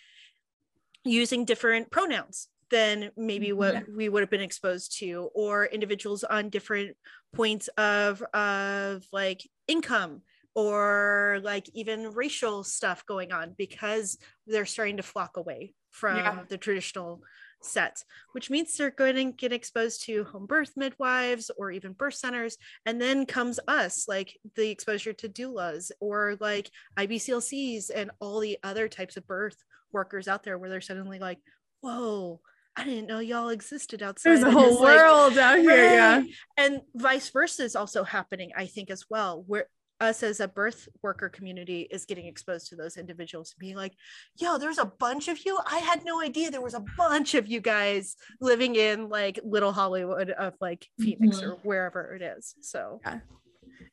using 1.05 1.45
different 1.45 1.91
pronouns 1.91 2.49
than 2.71 3.11
maybe 3.17 3.49
mm-hmm. 3.49 3.59
what 3.59 3.85
we 3.95 4.09
would 4.09 4.23
have 4.23 4.31
been 4.31 4.41
exposed 4.41 4.99
to, 4.99 5.31
or 5.35 5.67
individuals 5.67 6.25
on 6.25 6.49
different 6.49 6.97
points 7.35 7.69
of 7.79 8.23
of 8.35 9.05
like 9.13 9.49
income 9.69 10.23
or 10.55 11.41
like 11.43 11.69
even 11.75 12.13
racial 12.13 12.63
stuff 12.63 13.07
going 13.07 13.33
on 13.33 13.55
because 13.57 14.19
they're 14.47 14.67
starting 14.67 14.99
to 14.99 15.03
flock 15.03 15.37
away 15.37 15.75
from 15.91 16.17
Yeah. 16.17 16.43
the 16.49 16.59
traditional 16.59 17.23
sets, 17.65 18.05
which 18.33 18.51
means 18.51 18.77
they're 18.77 18.91
going 18.91 19.17
to 19.17 19.33
get 19.33 19.53
exposed 19.53 20.05
to 20.05 20.25
home 20.25 20.47
birth 20.47 20.73
midwives 20.77 21.51
or 21.57 21.71
even 21.71 21.93
birth 21.93 22.15
centers. 22.15 22.57
And 22.87 23.01
then 23.01 23.27
comes 23.27 23.59
us, 23.69 24.07
like 24.09 24.37
the 24.57 24.71
exposure 24.71 25.13
to 25.15 25.29
doulas 25.29 25.91
or 26.01 26.37
like 26.41 26.71
IBCLCs 26.97 27.91
and 27.95 28.11
all 28.21 28.41
the 28.41 28.59
other 28.63 28.89
types 28.89 29.17
of 29.17 29.27
birth 29.27 29.57
workers 29.93 30.29
out 30.29 30.43
there 30.43 30.59
where 30.59 30.71
they're 30.71 30.81
suddenly 30.81 31.19
like, 31.19 31.39
whoa, 31.81 32.41
I 32.77 32.85
didn't 32.85 33.07
know 33.07 33.19
y'all 33.19 33.51
existed 33.51 34.03
outside. 34.03 34.31
There's 34.31 34.43
a 34.43 34.51
whole 34.51 34.81
like, 34.83 34.97
world 34.97 35.37
out 35.37 35.59
here. 35.59 35.77
Yeah. 35.77 36.23
And 36.57 36.81
vice 36.95 37.29
versa 37.29 37.65
is 37.65 37.77
also 37.77 38.05
happening 38.05 38.51
i 38.57 38.67
think 38.67 38.91
as 38.91 39.05
well 39.11 39.45
where 39.47 39.67
us 40.03 40.23
as 40.23 40.41
a 40.41 40.49
birth 40.49 40.89
worker 41.03 41.29
community 41.29 41.83
is 41.91 42.05
getting 42.05 42.27
exposed 42.27 42.69
to 42.69 42.77
those 42.77 42.97
individuals 42.97 43.53
and 43.55 43.61
being 43.61 43.77
like 43.77 43.93
yo 44.37 44.59
there's 44.59 44.79
a 44.79 44.85
bunch 44.85 45.29
of 45.29 45.39
you 45.47 45.59
i 45.67 45.79
had 45.79 46.05
no 46.05 46.21
idea 46.21 46.51
there 46.51 46.61
was 46.61 46.75
a 46.75 46.85
bunch 46.99 47.35
of 47.35 47.47
you 47.47 47.61
guys 47.61 48.17
living 48.41 48.75
in 48.75 49.09
like 49.09 49.39
little 49.45 49.73
hollywood 49.73 50.31
of 50.31 50.55
like 50.61 50.87
phoenix 50.99 51.39
Mhm. 51.39 51.43
or 51.45 51.51
wherever 51.63 52.15
it 52.15 52.23
is 52.23 52.55
so 52.61 53.01
yeah. 53.07 53.21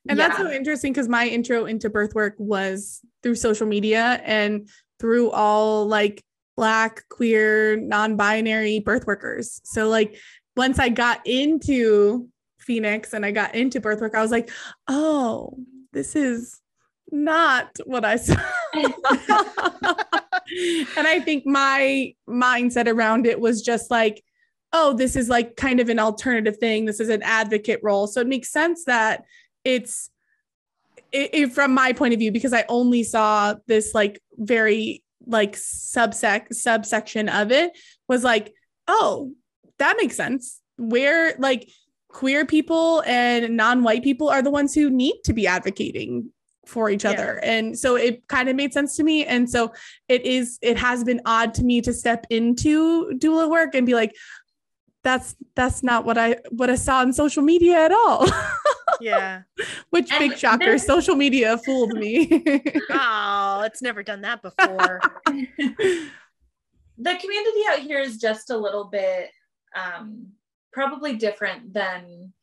And 0.07 0.19
that's 0.19 0.37
so 0.37 0.49
interesting 0.49 0.91
because 0.93 1.07
my 1.07 1.27
intro 1.27 1.65
into 1.65 1.89
birth 1.89 2.13
work 2.15 2.35
was 2.37 3.01
through 3.21 3.35
social 3.35 3.67
media 3.67 4.21
and 4.23 4.67
through 4.99 5.29
all 5.31 5.85
like 5.87 6.23
black, 6.57 7.03
queer, 7.09 7.77
non-binary 7.77 8.79
birth 8.79 9.05
workers. 9.07 9.61
So 9.63 9.87
like 9.87 10.17
once 10.55 10.79
I 10.79 10.89
got 10.89 11.25
into 11.25 12.27
Phoenix 12.59 13.13
and 13.13 13.25
I 13.25 13.31
got 13.31 13.55
into 13.55 13.79
birth 13.79 14.01
work, 14.01 14.15
I 14.15 14.21
was 14.21 14.31
like, 14.31 14.49
oh, 14.87 15.57
this 15.93 16.15
is 16.15 16.59
not 17.11 17.77
what 17.85 18.05
I 18.05 18.17
saw. 18.17 18.35
and 18.73 18.93
I 21.07 21.21
think 21.23 21.45
my 21.45 22.13
mindset 22.27 22.87
around 22.87 23.25
it 23.25 23.39
was 23.39 23.61
just 23.61 23.89
like, 23.89 24.23
oh, 24.73 24.93
this 24.93 25.15
is 25.15 25.29
like 25.29 25.55
kind 25.55 25.79
of 25.79 25.89
an 25.89 25.99
alternative 25.99 26.57
thing. 26.57 26.85
This 26.85 26.99
is 26.99 27.09
an 27.09 27.23
advocate 27.23 27.79
role. 27.83 28.07
So 28.07 28.21
it 28.21 28.27
makes 28.27 28.51
sense 28.51 28.85
that 28.85 29.23
it's 29.63 30.09
it, 31.11 31.29
it- 31.33 31.53
from 31.53 31.73
my 31.73 31.93
point 31.93 32.13
of 32.13 32.19
view 32.19 32.31
because 32.31 32.53
I 32.53 32.65
only 32.69 33.03
saw 33.03 33.55
this 33.67 33.93
like 33.93 34.21
very 34.37 35.03
like 35.25 35.55
subsec 35.55 36.53
subsection 36.53 37.29
of 37.29 37.51
it 37.51 37.71
was 38.07 38.23
like, 38.23 38.53
oh, 38.87 39.33
that 39.79 39.97
makes 39.99 40.15
sense. 40.15 40.61
Where 40.77 41.35
like 41.39 41.69
queer 42.09 42.45
people 42.45 43.01
and 43.05 43.55
non-white 43.55 44.03
people 44.03 44.27
are 44.29 44.41
the 44.41 44.51
ones 44.51 44.73
who 44.75 44.89
need 44.89 45.15
to 45.23 45.31
be 45.33 45.47
advocating 45.47 46.31
for 46.65 46.89
each 46.89 47.03
Yeah. 47.03 47.11
other. 47.11 47.39
And 47.43 47.77
so 47.77 47.95
it 47.95 48.27
kind 48.27 48.49
of 48.49 48.55
made 48.55 48.73
sense 48.73 48.95
to 48.97 49.03
me. 49.03 49.25
And 49.25 49.49
so 49.49 49.71
it 50.07 50.25
is 50.25 50.59
it 50.61 50.77
has 50.77 51.03
been 51.03 51.21
odd 51.25 51.53
to 51.55 51.63
me 51.63 51.81
to 51.81 51.93
step 51.93 52.25
into 52.29 53.11
doula 53.13 53.49
work 53.49 53.73
and 53.75 53.85
be 53.87 53.93
like, 53.95 54.13
that's 55.03 55.35
that's 55.55 55.81
not 55.81 56.03
what 56.05 56.17
I 56.17 56.37
what 56.49 56.69
I 56.69 56.75
saw 56.75 56.99
on 56.99 57.13
social 57.13 57.41
media 57.43 57.77
at 57.85 57.91
all. 57.91 58.27
yeah 59.01 59.43
Which 59.91 60.11
And 60.11 60.19
big 60.19 60.37
shocker, 60.37 60.65
there's- 60.65 60.85
social 60.85 61.15
media 61.15 61.57
fooled 61.59 61.93
me. 61.93 62.27
oh 62.89 63.61
it's 63.65 63.81
never 63.81 64.03
done 64.03 64.21
that 64.21 64.41
before 64.41 64.99
the 65.25 67.15
community 67.15 67.61
out 67.69 67.79
here 67.79 67.99
is 67.99 68.17
just 68.17 68.49
a 68.49 68.57
little 68.57 68.85
bit 68.85 69.29
um, 69.75 70.27
probably 70.71 71.15
different 71.15 71.73
than 71.73 72.33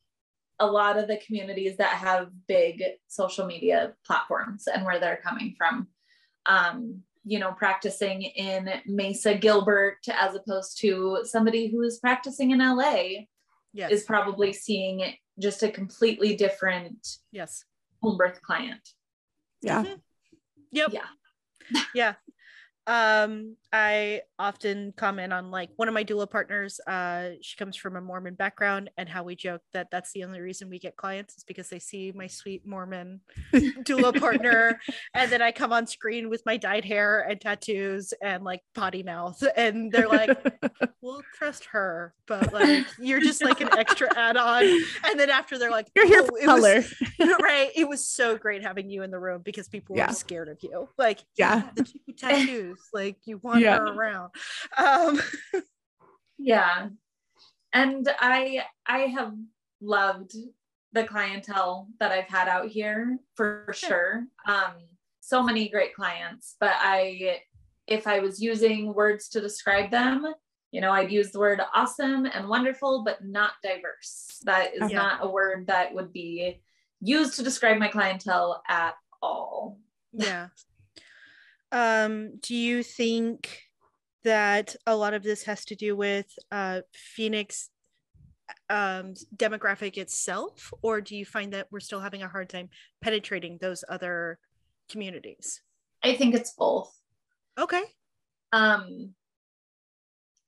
a 0.58 0.66
lot 0.66 0.98
of 0.98 1.06
the 1.06 1.18
communities 1.18 1.76
that 1.76 1.90
have 1.90 2.28
big 2.48 2.82
social 3.08 3.46
media 3.46 3.94
platforms 4.06 4.66
and 4.66 4.84
where 4.84 4.98
they're 4.98 5.20
coming 5.22 5.54
from. 5.56 5.88
Um, 6.46 7.02
you 7.24 7.40
know, 7.40 7.52
practicing 7.52 8.22
in 8.22 8.70
Mesa 8.86 9.34
Gilbert 9.34 9.98
as 10.08 10.36
opposed 10.36 10.78
to 10.80 11.20
somebody 11.24 11.68
who 11.68 11.82
is 11.82 11.98
practicing 11.98 12.52
in 12.52 12.60
LA 12.60 13.26
yes 13.72 13.90
is 13.90 14.04
probably 14.04 14.52
seeing 14.52 15.02
just 15.38 15.62
a 15.62 15.68
completely 15.70 16.34
different 16.36 17.06
yes 17.30 17.64
home 18.02 18.16
birth 18.16 18.40
client. 18.42 18.88
yeah. 19.60 19.82
Mhm. 19.84 20.00
Yep. 20.72 20.90
Yeah. 20.92 21.06
yeah. 21.94 22.14
Um, 22.86 23.56
I 23.72 24.22
often 24.38 24.92
comment 24.96 25.32
on 25.32 25.50
like 25.50 25.70
one 25.76 25.88
of 25.88 25.94
my 25.94 26.04
doula 26.04 26.30
partners. 26.30 26.78
Uh, 26.86 27.30
she 27.42 27.56
comes 27.56 27.76
from 27.76 27.96
a 27.96 28.00
Mormon 28.00 28.34
background, 28.34 28.90
and 28.96 29.08
how 29.08 29.22
we 29.24 29.34
joke 29.34 29.60
that 29.72 29.88
that's 29.90 30.12
the 30.12 30.24
only 30.24 30.40
reason 30.40 30.70
we 30.70 30.78
get 30.78 30.96
clients 30.96 31.36
is 31.36 31.44
because 31.44 31.68
they 31.68 31.78
see 31.80 32.12
my 32.14 32.26
sweet 32.28 32.64
Mormon 32.66 33.20
doula 33.52 34.18
partner, 34.18 34.78
and 35.14 35.30
then 35.30 35.42
I 35.42 35.52
come 35.52 35.72
on 35.72 35.86
screen 35.86 36.30
with 36.30 36.42
my 36.46 36.56
dyed 36.56 36.84
hair 36.84 37.26
and 37.28 37.40
tattoos 37.40 38.14
and 38.22 38.44
like 38.44 38.62
potty 38.74 39.02
mouth, 39.02 39.42
and 39.56 39.90
they're 39.90 40.08
like, 40.08 40.30
"We'll 41.02 41.22
trust 41.36 41.64
her," 41.72 42.14
but 42.26 42.52
like 42.52 42.86
you're 43.00 43.20
just 43.20 43.42
like 43.44 43.60
an 43.60 43.76
extra 43.76 44.08
add-on. 44.16 44.62
And 44.64 45.18
then 45.18 45.28
after 45.30 45.58
they're 45.58 45.70
like, 45.70 45.88
You're 45.94 46.06
here 46.06 46.22
"Oh, 46.22 46.26
for 46.26 46.38
it 46.38 46.46
was- 46.46 46.94
color. 47.18 47.36
right 47.42 47.70
it 47.74 47.88
was 47.88 48.06
so 48.08 48.36
great 48.38 48.62
having 48.62 48.88
you 48.90 49.02
in 49.02 49.10
the 49.10 49.18
room 49.18 49.42
because 49.44 49.68
people 49.68 49.96
Yeah. 49.96 50.08
were 50.08 50.14
scared 50.14 50.48
of 50.48 50.58
you 50.62 50.88
like 50.98 51.20
Yeah. 51.36 51.68
the 51.74 51.86
tattoos 52.16 52.75
like 52.92 53.16
you 53.24 53.38
want 53.38 53.60
Yeah. 53.60 53.78
her 53.78 53.86
around. 53.86 54.30
Um 54.76 55.20
yeah. 56.38 56.88
And 57.72 58.08
i 58.20 58.64
i 58.86 58.98
have 59.00 59.34
loved 59.80 60.34
the 60.92 61.04
clientele 61.04 61.88
that 62.00 62.12
i've 62.12 62.28
had 62.28 62.48
out 62.48 62.68
here 62.68 63.18
for 63.34 63.66
sure. 63.72 64.24
Um 64.46 64.72
so 65.20 65.42
many 65.42 65.68
great 65.68 65.92
clients 65.94 66.54
but 66.60 66.72
i 66.76 67.40
if 67.88 68.06
i 68.06 68.20
was 68.20 68.40
using 68.40 68.94
words 68.94 69.28
to 69.28 69.40
describe 69.40 69.90
them 69.90 70.24
you 70.70 70.80
know 70.80 70.92
i'd 70.92 71.10
use 71.10 71.32
the 71.32 71.38
word 71.40 71.60
awesome 71.74 72.26
and 72.26 72.48
wonderful 72.48 73.02
but 73.04 73.24
not 73.24 73.52
diverse. 73.62 74.38
That 74.44 74.74
is 74.74 74.90
Yeah. 74.90 74.96
not 74.98 75.24
a 75.24 75.28
word 75.28 75.66
that 75.66 75.92
would 75.94 76.12
be 76.12 76.62
used 77.00 77.34
to 77.36 77.42
describe 77.42 77.78
my 77.78 77.88
clientele 77.88 78.62
at 78.68 78.94
all. 79.20 79.80
Yeah 80.12 80.48
um 81.72 82.38
do 82.40 82.54
you 82.54 82.82
think 82.82 83.62
that 84.24 84.74
a 84.86 84.96
lot 84.96 85.14
of 85.14 85.22
this 85.22 85.44
has 85.44 85.64
to 85.64 85.74
do 85.74 85.96
with 85.96 86.26
uh 86.50 86.80
phoenix 86.92 87.70
um 88.70 89.14
demographic 89.36 89.96
itself? 89.96 90.72
Or 90.82 91.00
do 91.00 91.16
you 91.16 91.24
find 91.24 91.52
that 91.52 91.68
we're 91.70 91.80
still 91.80 92.00
having 92.00 92.22
a 92.22 92.28
hard 92.28 92.48
time 92.48 92.68
penetrating 93.02 93.58
those 93.60 93.84
other 93.88 94.38
communities? 94.88 95.62
I 96.02 96.14
think 96.14 96.34
it's 96.34 96.54
both. 96.54 96.92
Okay. 97.58 97.82
Um 98.52 99.14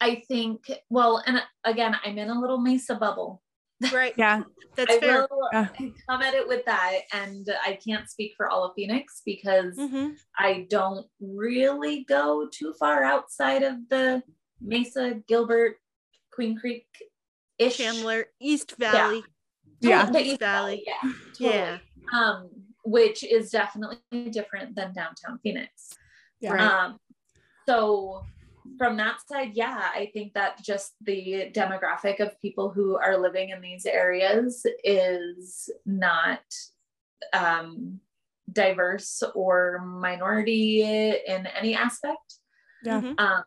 i 0.01 0.23
think 0.29 0.71
well 0.89 1.23
and 1.27 1.43
again 1.65 1.97
i'm 2.05 2.19
in 2.19 2.31
a 2.31 2.41
little 2.41 2.59
mesa 2.59 2.95
bubble 2.95 3.43
right 3.93 4.15
Yeah. 4.17 4.43
that's 4.77 4.97
fair. 4.97 4.99
I 4.99 5.01
fair 5.01 5.29
will 5.31 5.49
Yeah. 5.53 5.69
come 6.09 6.23
at 6.23 6.35
it 6.35 6.47
with 6.49 6.65
that 6.67 7.01
and 7.13 7.49
i 7.65 7.79
can't 7.87 8.09
speak 8.09 8.35
for 8.37 8.49
all 8.49 8.65
of 8.65 8.73
phoenix 8.75 9.23
because 9.25 9.77
Mhm. 9.77 10.17
i 10.39 10.67
don't 10.69 11.07
really 11.21 12.05
go 12.05 12.49
too 12.53 12.75
far 12.79 13.05
outside 13.05 13.63
of 13.63 13.77
the 13.89 14.23
mesa 14.61 15.15
gilbert 15.29 15.77
queen 16.33 16.59
creek 16.59 16.87
ish 17.59 17.77
chandler 17.79 18.27
east 18.41 18.77
valley 18.79 19.23
Yeah. 19.81 20.07
the 20.11 20.19
East 20.19 20.27
East 20.33 20.41
Valley. 20.41 20.85
Valley, 20.85 20.85
yeah 20.87 21.13
totally. 21.33 21.51
yeah 21.55 21.79
um 22.13 22.51
which 22.85 23.23
is 23.23 23.51
definitely 23.51 23.99
different 24.31 24.75
than 24.75 24.93
downtown 24.95 25.39
phoenix 25.43 25.95
Yeah. 26.41 26.53
Right. 26.55 26.61
um, 26.63 27.01
so 27.69 28.25
from 28.77 28.97
that 28.97 29.17
side, 29.27 29.53
yeah, 29.55 29.91
I 29.95 30.11
think 30.13 30.35
that 30.35 30.63
just 30.63 30.95
the 31.01 31.51
demographic 31.53 32.21
of 32.21 32.41
people 32.41 32.71
who 32.71 32.97
are 32.97 33.17
living 33.17 33.51
in 33.51 33.61
these 33.61 33.87
areas 33.87 34.67
is 34.85 35.71
not 35.87 36.43
um, 37.33 38.01
diverse 38.53 39.23
or 39.35 39.81
minority 39.85 40.83
in 40.83 41.47
any 41.47 41.75
aspect. 41.75 42.35
Yeah. 42.83 43.01
Mhm. 43.01 43.21
Um, 43.21 43.45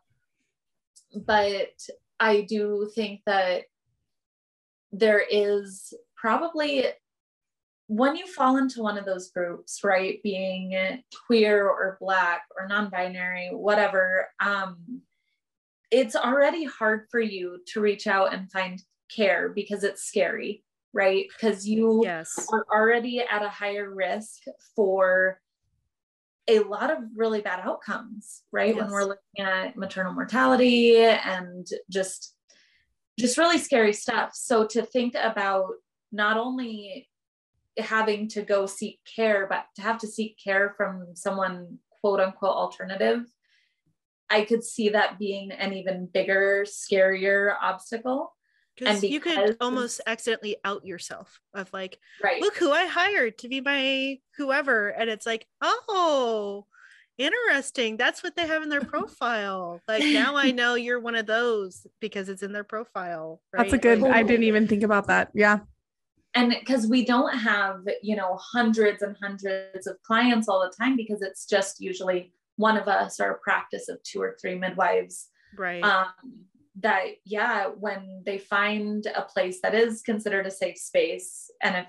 but 1.26 1.74
I 2.20 2.42
do 2.42 2.90
think 2.94 3.22
that 3.26 3.64
there 4.92 5.20
is 5.20 5.94
probably 6.16 6.86
when 7.88 8.16
you 8.16 8.26
fall 8.26 8.56
into 8.56 8.82
one 8.82 8.96
of 8.96 9.04
those 9.04 9.30
groups, 9.30 9.84
right, 9.84 10.22
being 10.22 11.02
queer 11.26 11.68
or 11.68 11.98
black 12.00 12.44
or 12.56 12.66
non-binary, 12.66 13.50
whatever, 13.52 14.28
um, 14.40 15.02
it's 15.92 16.16
already 16.16 16.64
hard 16.64 17.06
for 17.10 17.20
you 17.20 17.60
to 17.66 17.80
reach 17.80 18.06
out 18.06 18.32
and 18.32 18.50
find 18.50 18.82
care 19.14 19.50
because 19.50 19.84
it's 19.84 20.02
scary, 20.02 20.64
right? 20.94 21.26
Because 21.28 21.68
you 21.68 22.00
yes. 22.02 22.48
are 22.50 22.64
already 22.72 23.20
at 23.20 23.42
a 23.42 23.48
higher 23.50 23.94
risk 23.94 24.40
for 24.74 25.38
a 26.48 26.60
lot 26.60 26.90
of 26.90 26.98
really 27.14 27.42
bad 27.42 27.60
outcomes, 27.60 28.42
right? 28.50 28.74
Yes. 28.74 28.82
When 28.82 28.90
we're 28.90 29.04
looking 29.04 29.44
at 29.44 29.76
maternal 29.76 30.14
mortality 30.14 30.96
and 30.96 31.66
just 31.90 32.34
just 33.20 33.36
really 33.36 33.58
scary 33.58 33.92
stuff. 33.92 34.30
So 34.34 34.66
to 34.68 34.82
think 34.82 35.14
about 35.14 35.74
not 36.10 36.38
only 36.38 37.10
having 37.78 38.28
to 38.28 38.42
go 38.42 38.64
seek 38.64 39.00
care, 39.04 39.46
but 39.46 39.66
to 39.76 39.82
have 39.82 39.98
to 39.98 40.06
seek 40.06 40.38
care 40.42 40.74
from 40.78 41.08
someone 41.14 41.78
quote 42.00 42.20
unquote 42.20 42.56
alternative, 42.56 43.26
I 44.32 44.44
could 44.46 44.64
see 44.64 44.88
that 44.88 45.18
being 45.18 45.52
an 45.52 45.74
even 45.74 46.08
bigger, 46.12 46.64
scarier 46.66 47.54
obstacle. 47.60 48.34
And 48.84 49.02
you 49.02 49.20
could 49.20 49.58
almost 49.60 50.00
accidentally 50.06 50.56
out 50.64 50.86
yourself 50.86 51.38
of 51.52 51.70
like, 51.74 51.98
right. 52.24 52.40
look 52.40 52.56
who 52.56 52.70
I 52.72 52.86
hired 52.86 53.36
to 53.38 53.48
be 53.48 53.60
my 53.60 54.18
whoever. 54.38 54.88
And 54.88 55.10
it's 55.10 55.26
like, 55.26 55.46
oh, 55.60 56.64
interesting. 57.18 57.98
That's 57.98 58.22
what 58.22 58.34
they 58.34 58.46
have 58.46 58.62
in 58.62 58.70
their 58.70 58.80
profile. 58.94 59.82
like 59.86 60.02
now 60.02 60.36
I 60.36 60.50
know 60.50 60.74
you're 60.74 60.98
one 61.00 61.14
of 61.14 61.26
those 61.26 61.86
because 62.00 62.30
it's 62.30 62.42
in 62.42 62.52
their 62.52 62.64
profile. 62.64 63.42
Right? 63.52 63.64
That's 63.64 63.74
a 63.74 63.78
good, 63.78 64.00
like, 64.00 64.14
I 64.14 64.22
didn't 64.22 64.44
even 64.44 64.66
think 64.66 64.82
about 64.82 65.08
that. 65.08 65.30
Yeah. 65.34 65.60
And 66.34 66.56
because 66.58 66.86
we 66.86 67.04
don't 67.04 67.36
have, 67.36 67.86
you 68.02 68.16
know, 68.16 68.38
hundreds 68.40 69.02
and 69.02 69.14
hundreds 69.22 69.86
of 69.86 70.02
clients 70.02 70.48
all 70.48 70.60
the 70.60 70.74
time 70.82 70.96
because 70.96 71.20
it's 71.20 71.44
just 71.44 71.78
usually 71.78 72.32
one 72.56 72.76
of 72.76 72.88
us 72.88 73.20
or 73.20 73.30
a 73.30 73.38
practice 73.38 73.88
of 73.88 74.02
two 74.02 74.20
or 74.20 74.36
three 74.40 74.54
midwives. 74.54 75.28
Right. 75.56 75.82
Um, 75.82 76.08
that 76.80 77.04
yeah 77.24 77.66
when 77.66 78.22
they 78.24 78.38
find 78.38 79.06
a 79.14 79.22
place 79.22 79.60
that 79.62 79.74
is 79.74 80.02
considered 80.02 80.46
a 80.46 80.50
safe 80.50 80.78
space 80.78 81.50
and 81.62 81.76
if 81.76 81.86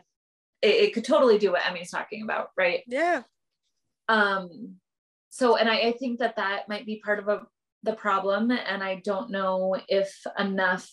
it, 0.62 0.76
it 0.84 0.94
could 0.94 1.06
totally 1.06 1.38
do 1.38 1.52
what 1.52 1.66
emmy's 1.66 1.92
talking 1.92 2.24
about 2.24 2.50
right 2.58 2.82
yeah 2.88 3.22
um 4.10 4.76
so 5.30 5.56
and 5.56 5.70
I, 5.70 5.78
I 5.78 5.92
think 5.94 6.20
that 6.20 6.36
that 6.36 6.68
might 6.68 6.86
be 6.86 7.02
part 7.04 7.20
of 7.20 7.30
a, 7.30 7.42
the 7.84 7.94
problem 7.94 8.52
and 8.52 8.84
i 8.84 9.02
don't 9.06 9.32
know 9.32 9.78
if 9.88 10.14
enough 10.38 10.90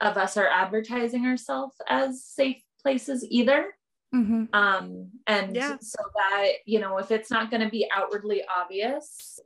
of 0.00 0.16
us 0.16 0.36
are 0.36 0.48
advertising 0.48 1.24
ourselves 1.24 1.76
as 1.88 2.24
safe 2.24 2.62
places 2.82 3.24
either 3.30 3.74
mm-hmm. 4.14 4.44
um 4.52 5.10
and 5.26 5.56
yeah. 5.56 5.76
so 5.80 6.02
that 6.14 6.48
you 6.66 6.78
know 6.78 6.98
if 6.98 7.10
it's 7.10 7.30
not 7.30 7.50
going 7.50 7.62
to 7.62 7.68
be 7.68 7.88
outwardly 7.94 8.42
obvious 8.56 9.40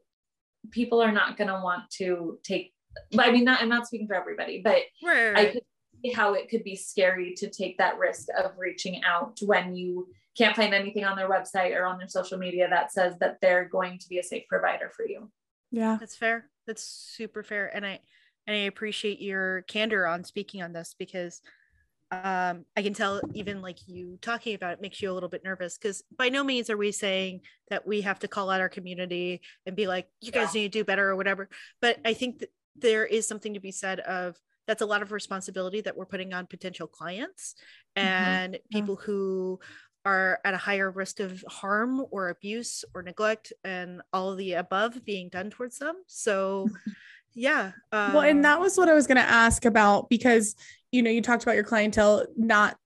people 0.71 1.01
are 1.01 1.13
not 1.13 1.37
going 1.37 1.49
to 1.49 1.61
want 1.63 1.89
to 1.91 2.39
take 2.43 2.75
I 3.19 3.31
mean, 3.31 3.45
not, 3.45 3.63
I'm 3.63 3.69
not 3.69 3.87
speaking 3.87 4.07
for 4.07 4.15
everybody, 4.15 4.61
but 4.63 4.79
right. 5.03 5.37
I 5.37 5.45
could 5.47 5.63
see 6.03 6.13
how 6.13 6.35
it 6.35 6.49
could 6.49 6.65
be 6.65 6.77
scary 6.77 7.35
to 7.37 7.49
take 7.49 7.79
that 7.79 7.99
risk 7.99 8.29
of 8.37 8.53
reaching 8.59 9.03
out 9.05 9.39
when 9.43 9.75
you 9.75 10.09
can't 10.37 10.57
find 10.57 10.75
anything 10.75 11.05
on 11.05 11.17
their 11.17 11.29
website 11.29 11.77
or 11.77 11.85
on 11.85 11.99
their 11.99 12.09
social 12.09 12.39
media 12.39 12.69
that 12.69 12.93
says 12.93 13.15
that 13.21 13.39
they're 13.41 13.69
going 13.69 13.99
to 13.99 14.09
be 14.09 14.19
a 14.19 14.23
safe 14.23 14.45
provider 14.49 14.91
for 14.95 15.07
you. 15.07 15.31
Yeah. 15.71 15.97
That's 15.99 16.17
fair. 16.17 16.49
That's 16.67 16.83
super 16.83 17.43
fair. 17.43 17.75
And 17.75 17.85
I, 17.85 18.01
and 18.47 18.57
I 18.57 18.61
appreciate 18.61 19.21
your 19.21 19.63
candor 19.63 20.07
on 20.07 20.25
speaking 20.25 20.63
on 20.63 20.73
this 20.73 20.95
because 20.99 21.41
um, 22.11 22.65
I 22.77 22.83
can 22.83 22.95
tell 22.95 23.21
even 23.35 23.61
like 23.61 23.87
you 23.87 24.19
talking 24.23 24.55
about 24.55 24.73
it 24.73 24.81
makes 24.81 25.03
you 25.03 25.11
a 25.11 25.15
little 25.15 25.29
bit 25.29 25.45
nervous 25.45 25.77
because 25.77 26.03
by 26.17 26.31
no 26.31 26.43
means 26.43 26.71
are 26.71 26.77
we 26.77 26.91
saying 26.91 27.43
that 27.69 27.87
we 27.87 28.01
have 28.01 28.19
to 28.21 28.29
call 28.29 28.49
out 28.51 28.61
our 28.61 28.69
community 28.69 29.43
and 29.67 29.77
be 29.77 29.87
like, 29.87 30.09
you 30.21 30.33
guys 30.33 30.55
yeah. 30.55 30.63
need 30.63 30.73
to 30.73 30.79
do 30.79 30.85
better 30.85 31.09
or 31.09 31.17
whatever. 31.17 31.49
But 31.81 31.99
I 32.05 32.15
think 32.15 32.39
that 32.39 32.51
there 32.77 33.05
is 33.05 33.29
something 33.29 33.55
to 33.55 33.61
be 33.61 33.73
said 33.73 34.01
of 34.01 34.37
that's 34.67 34.83
a 34.83 34.87
lot 34.87 35.03
of 35.03 35.13
responsibility 35.13 35.81
that 35.83 35.97
we're 35.97 36.07
putting 36.07 36.33
on 36.33 36.47
potential 36.47 36.87
clients 36.87 37.55
mm-hmm. 37.97 38.07
and 38.07 38.55
mm-hmm. 38.55 38.79
people 38.79 38.97
who 38.97 39.59
are 40.05 40.39
at 40.45 40.55
a 40.55 40.59
higher 40.59 40.91
risk 40.91 41.21
of 41.21 41.45
harm 41.49 42.05
or 42.11 42.29
abuse 42.29 42.85
or 42.95 43.03
neglect 43.03 43.53
and 43.65 44.01
all 44.13 44.31
of 44.31 44.39
the 44.39 44.55
above 44.55 45.05
being 45.05 45.29
done 45.29 45.51
towards 45.51 45.79
them 45.79 45.97
so 46.07 46.69
yeah 47.35 47.73
um, 47.93 48.13
well 48.15 48.23
and 48.23 48.45
that 48.45 48.61
was 48.61 48.77
what 48.77 48.89
i 48.89 48.95
was 48.95 49.07
going 49.07 49.17
to 49.17 49.23
ask 49.23 49.65
about 49.65 50.09
because 50.09 50.55
you 50.93 51.03
know 51.03 51.11
you 51.11 51.23
talked 51.23 51.43
about 51.43 51.55
your 51.55 51.65
clientele 51.65 52.27
not 52.37 52.77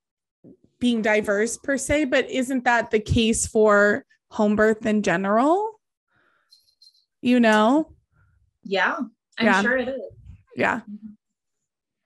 being 0.78 1.00
diverse 1.00 1.56
per 1.56 1.76
se 1.76 2.04
but 2.04 2.28
isn't 2.30 2.64
that 2.64 2.90
the 2.90 3.00
case 3.00 3.46
for 3.46 4.04
home 4.30 4.56
birth 4.56 4.84
in 4.84 5.02
general 5.02 5.80
you 7.20 7.38
know 7.38 7.92
yeah 8.64 8.98
I'm 9.38 9.46
yeah. 9.46 9.62
sure 9.62 9.76
it 9.76 9.88
is. 9.88 10.00
Yeah. 10.56 10.76
Mm-hmm. 10.80 11.08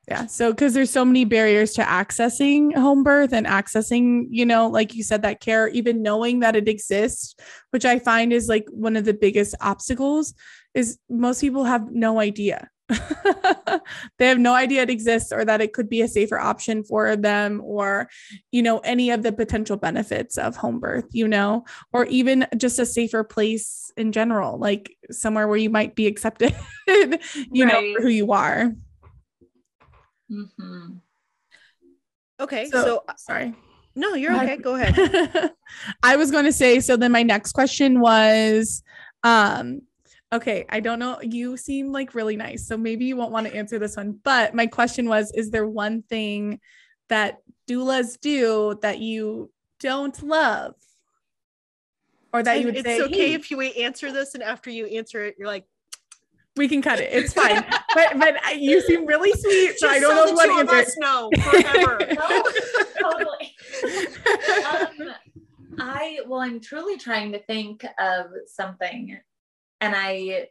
Yeah. 0.08 0.26
So, 0.26 0.52
because 0.52 0.72
there's 0.72 0.90
so 0.90 1.04
many 1.04 1.24
barriers 1.24 1.72
to 1.72 1.82
accessing 1.82 2.72
home 2.76 3.02
birth 3.02 3.32
and 3.32 3.44
accessing, 3.44 4.26
you 4.30 4.46
know, 4.46 4.68
like 4.68 4.94
you 4.94 5.02
said, 5.02 5.22
that 5.22 5.40
care, 5.40 5.66
even 5.68 6.00
knowing 6.00 6.40
that 6.40 6.54
it 6.54 6.68
exists, 6.68 7.34
which 7.70 7.84
I 7.84 7.98
find 7.98 8.32
is 8.32 8.48
like 8.48 8.66
one 8.70 8.94
of 8.94 9.04
the 9.04 9.14
biggest 9.14 9.56
obstacles, 9.60 10.32
is 10.76 10.98
most 11.08 11.40
people 11.40 11.64
have 11.64 11.90
no 11.90 12.20
idea. 12.20 12.70
they 14.18 14.28
have 14.28 14.38
no 14.38 14.54
idea 14.54 14.82
it 14.82 14.90
exists 14.90 15.32
or 15.32 15.44
that 15.44 15.60
it 15.60 15.72
could 15.72 15.88
be 15.88 16.02
a 16.02 16.08
safer 16.08 16.38
option 16.38 16.84
for 16.84 17.16
them 17.16 17.60
or 17.64 18.08
you 18.52 18.62
know 18.62 18.78
any 18.84 19.10
of 19.10 19.24
the 19.24 19.32
potential 19.32 19.76
benefits 19.76 20.38
of 20.38 20.54
home 20.54 20.78
birth 20.78 21.06
you 21.10 21.26
know 21.26 21.64
or 21.92 22.04
even 22.04 22.46
just 22.56 22.78
a 22.78 22.86
safer 22.86 23.24
place 23.24 23.90
in 23.96 24.12
general 24.12 24.56
like 24.56 24.96
somewhere 25.10 25.48
where 25.48 25.56
you 25.56 25.68
might 25.68 25.96
be 25.96 26.06
accepted 26.06 26.54
you 26.86 27.18
right. 27.64 27.72
know 27.72 27.94
for 27.96 28.02
who 28.02 28.08
you 28.08 28.30
are 28.30 28.72
mm-hmm. 30.30 30.92
okay 32.38 32.70
so, 32.70 32.84
so 32.84 33.04
sorry 33.16 33.52
no 33.96 34.14
you're 34.14 34.32
okay 34.32 34.58
go 34.58 34.76
ahead 34.76 35.50
i 36.04 36.14
was 36.14 36.30
going 36.30 36.44
to 36.44 36.52
say 36.52 36.78
so 36.78 36.96
then 36.96 37.10
my 37.10 37.24
next 37.24 37.50
question 37.50 37.98
was 37.98 38.84
um 39.24 39.80
Okay, 40.32 40.64
I 40.68 40.80
don't 40.80 40.98
know. 40.98 41.20
You 41.22 41.56
seem 41.56 41.92
like 41.92 42.14
really 42.14 42.36
nice. 42.36 42.66
So 42.66 42.76
maybe 42.76 43.04
you 43.04 43.16
won't 43.16 43.32
want 43.32 43.46
to 43.46 43.54
answer 43.54 43.78
this 43.78 43.96
one. 43.96 44.18
But 44.24 44.54
my 44.54 44.66
question 44.66 45.08
was 45.08 45.32
Is 45.32 45.50
there 45.50 45.66
one 45.66 46.02
thing 46.02 46.60
that 47.08 47.38
doulas 47.68 48.18
do 48.20 48.78
that 48.82 48.98
you 48.98 49.50
don't 49.80 50.20
love? 50.22 50.74
Or 52.32 52.42
that 52.42 52.60
you 52.60 52.66
would 52.66 52.76
it's 52.76 52.84
say, 52.84 53.00
okay 53.02 53.28
hey, 53.28 53.34
if 53.34 53.50
you 53.50 53.60
answer 53.60 54.12
this 54.12 54.34
and 54.34 54.42
after 54.42 54.68
you 54.68 54.86
answer 54.86 55.24
it, 55.24 55.36
you're 55.38 55.46
like, 55.46 55.64
we 56.56 56.68
can 56.68 56.82
cut 56.82 56.98
it. 57.00 57.10
It's 57.12 57.32
fine. 57.34 57.64
but 57.94 58.18
but 58.18 58.60
you 58.60 58.80
seem 58.80 59.06
really 59.06 59.32
sweet, 59.38 59.78
so 59.78 59.88
I 59.88 60.00
don't 60.00 60.14
know 60.14 60.32
what 60.32 60.74
answer. 60.74 60.92
No, 60.98 61.30
forever. 61.40 61.98
no, 62.14 62.42
totally. 63.00 63.54
Um, 64.64 65.14
I 65.78 66.20
well, 66.26 66.40
I'm 66.40 66.60
truly 66.60 66.96
trying 66.96 67.32
to 67.32 67.38
think 67.44 67.84
of 67.98 68.26
something 68.46 69.18
and 69.80 69.94
I 69.96 70.48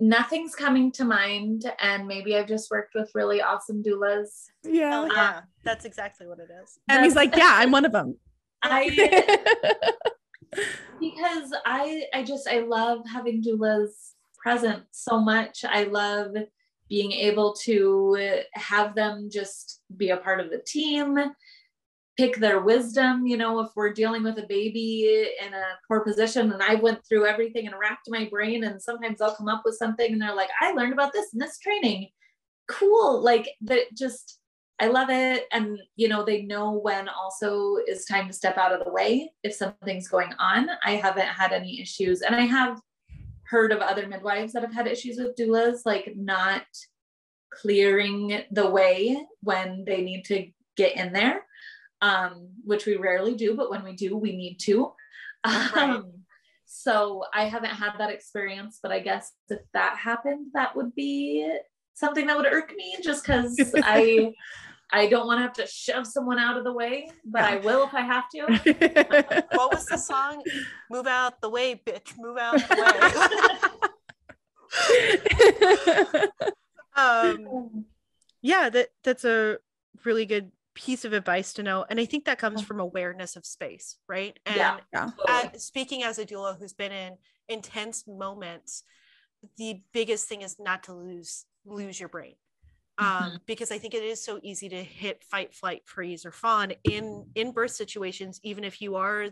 nothing's 0.00 0.54
coming 0.54 0.90
to 0.90 1.04
mind 1.04 1.70
and 1.80 2.08
maybe 2.08 2.36
I've 2.36 2.48
just 2.48 2.70
worked 2.70 2.94
with 2.94 3.10
really 3.14 3.40
awesome 3.40 3.82
doulas. 3.84 4.46
Yeah. 4.64 5.00
Oh, 5.00 5.14
yeah, 5.14 5.42
that's 5.62 5.84
exactly 5.84 6.26
what 6.26 6.40
it 6.40 6.48
is. 6.62 6.78
And 6.88 7.04
he's 7.04 7.14
like, 7.14 7.36
yeah, 7.36 7.52
I'm 7.54 7.70
one 7.70 7.84
of 7.84 7.92
them. 7.92 8.16
I 8.62 9.14
because 11.00 11.54
I 11.64 12.04
I 12.12 12.22
just 12.24 12.48
I 12.48 12.60
love 12.60 13.00
having 13.12 13.42
doulas 13.42 14.12
present 14.42 14.84
so 14.90 15.20
much. 15.20 15.64
I 15.64 15.84
love 15.84 16.34
being 16.88 17.12
able 17.12 17.54
to 17.54 18.42
have 18.54 18.94
them 18.94 19.28
just 19.32 19.80
be 19.96 20.10
a 20.10 20.16
part 20.16 20.40
of 20.40 20.50
the 20.50 20.58
team 20.58 21.18
pick 22.16 22.36
their 22.36 22.60
wisdom 22.60 23.26
you 23.26 23.36
know 23.36 23.60
if 23.60 23.70
we're 23.74 23.92
dealing 23.92 24.22
with 24.22 24.38
a 24.38 24.46
baby 24.46 25.30
in 25.42 25.54
a 25.54 25.64
poor 25.88 26.00
position 26.00 26.52
and 26.52 26.62
i 26.62 26.74
went 26.74 27.00
through 27.06 27.26
everything 27.26 27.66
and 27.66 27.78
racked 27.78 28.08
my 28.08 28.28
brain 28.30 28.64
and 28.64 28.80
sometimes 28.80 29.20
i'll 29.20 29.34
come 29.34 29.48
up 29.48 29.62
with 29.64 29.76
something 29.76 30.12
and 30.12 30.20
they're 30.20 30.34
like 30.34 30.50
i 30.60 30.72
learned 30.72 30.92
about 30.92 31.12
this 31.12 31.32
in 31.32 31.38
this 31.38 31.58
training. 31.58 32.08
Cool 32.68 33.22
like 33.22 33.48
that 33.62 33.94
just 33.96 34.38
i 34.80 34.86
love 34.86 35.08
it. 35.10 35.46
And 35.52 35.78
you 35.96 36.08
know 36.08 36.24
they 36.24 36.42
know 36.42 36.72
when 36.72 37.08
also 37.08 37.76
is 37.88 38.04
time 38.04 38.26
to 38.28 38.32
step 38.32 38.56
out 38.56 38.72
of 38.72 38.84
the 38.84 38.92
way 38.92 39.32
if 39.42 39.54
something's 39.54 40.08
going 40.08 40.32
on. 40.38 40.68
I 40.84 40.92
haven't 40.92 41.26
had 41.26 41.52
any 41.52 41.80
issues 41.80 42.22
and 42.22 42.34
i 42.34 42.42
have 42.42 42.80
heard 43.44 43.72
of 43.72 43.80
other 43.80 44.06
midwives 44.06 44.52
that 44.52 44.62
have 44.62 44.72
had 44.72 44.86
issues 44.86 45.18
with 45.18 45.36
doulas 45.36 45.80
like 45.84 46.10
not 46.16 46.64
clearing 47.50 48.42
the 48.50 48.70
way 48.70 49.26
when 49.42 49.84
they 49.84 50.00
need 50.00 50.24
to 50.24 50.46
get 50.74 50.96
in 50.96 51.12
there 51.12 51.42
um, 52.02 52.48
which 52.64 52.84
we 52.84 52.96
rarely 52.96 53.34
do, 53.34 53.54
but 53.56 53.70
when 53.70 53.84
we 53.84 53.94
do, 53.94 54.16
we 54.16 54.36
need 54.36 54.56
to. 54.62 54.92
Right. 55.46 55.76
Um, 55.76 56.12
so 56.66 57.24
I 57.32 57.44
haven't 57.44 57.70
had 57.70 57.92
that 57.98 58.10
experience, 58.10 58.80
but 58.82 58.92
I 58.92 58.98
guess 59.00 59.32
if 59.48 59.60
that 59.72 59.96
happened, 59.96 60.48
that 60.54 60.74
would 60.76 60.94
be 60.94 61.48
something 61.94 62.26
that 62.26 62.36
would 62.36 62.46
irk 62.46 62.72
me 62.76 62.96
just 63.02 63.24
because 63.24 63.56
I 63.76 64.32
I 64.94 65.06
don't 65.06 65.26
want 65.26 65.38
to 65.38 65.42
have 65.42 65.54
to 65.54 65.66
shove 65.66 66.06
someone 66.06 66.38
out 66.38 66.58
of 66.58 66.64
the 66.64 66.72
way, 66.72 67.08
but 67.24 67.40
Yeah. 67.40 67.48
I 67.48 67.56
will 67.56 67.84
if 67.84 67.94
I 67.94 68.02
have 68.02 68.28
to. 68.30 69.44
What 69.52 69.72
was 69.72 69.86
the 69.86 69.96
song? 69.96 70.42
Move 70.90 71.06
out 71.06 71.40
the 71.40 71.48
way, 71.48 71.80
bitch. 71.86 72.12
Move 72.18 72.36
out 72.36 72.56
the 72.56 73.70
way. 76.22 76.28
um, 77.02 77.86
yeah, 78.42 78.68
that 78.68 78.88
that's 79.02 79.24
a 79.24 79.58
really 80.04 80.26
good 80.26 80.50
piece 80.74 81.04
of 81.04 81.12
advice 81.12 81.52
to 81.54 81.62
know, 81.62 81.84
and 81.88 82.00
I 82.00 82.04
think 82.04 82.24
that 82.24 82.38
comes 82.38 82.62
from 82.62 82.80
awareness 82.80 83.36
of 83.36 83.44
space, 83.44 83.98
right? 84.08 84.38
And 84.46 84.56
Yeah. 84.56 84.78
Yeah. 84.92 85.10
uh, 85.28 85.48
speaking 85.56 86.02
as 86.02 86.18
a 86.18 86.26
doula 86.26 86.58
who's 86.58 86.72
been 86.72 86.92
in 86.92 87.16
intense 87.48 88.04
moments, 88.06 88.84
the 89.56 89.82
biggest 89.92 90.28
thing 90.28 90.42
is 90.42 90.56
not 90.58 90.84
to 90.84 90.94
lose 90.94 91.44
lose 91.64 91.98
your 91.98 92.08
brain. 92.08 92.34
Um, 92.98 93.38
because 93.46 93.72
I 93.72 93.78
think 93.78 93.94
it 93.94 94.02
is 94.02 94.22
so 94.22 94.38
easy 94.42 94.68
to 94.68 94.82
hit 94.82 95.24
fight, 95.24 95.54
flight, 95.54 95.82
freeze, 95.86 96.24
or 96.24 96.30
fawn 96.32 96.72
in 96.84 97.24
in 97.34 97.52
birth 97.52 97.72
situations, 97.72 98.38
even 98.42 98.64
if 98.64 98.80
you 98.80 98.96
are 98.96 99.28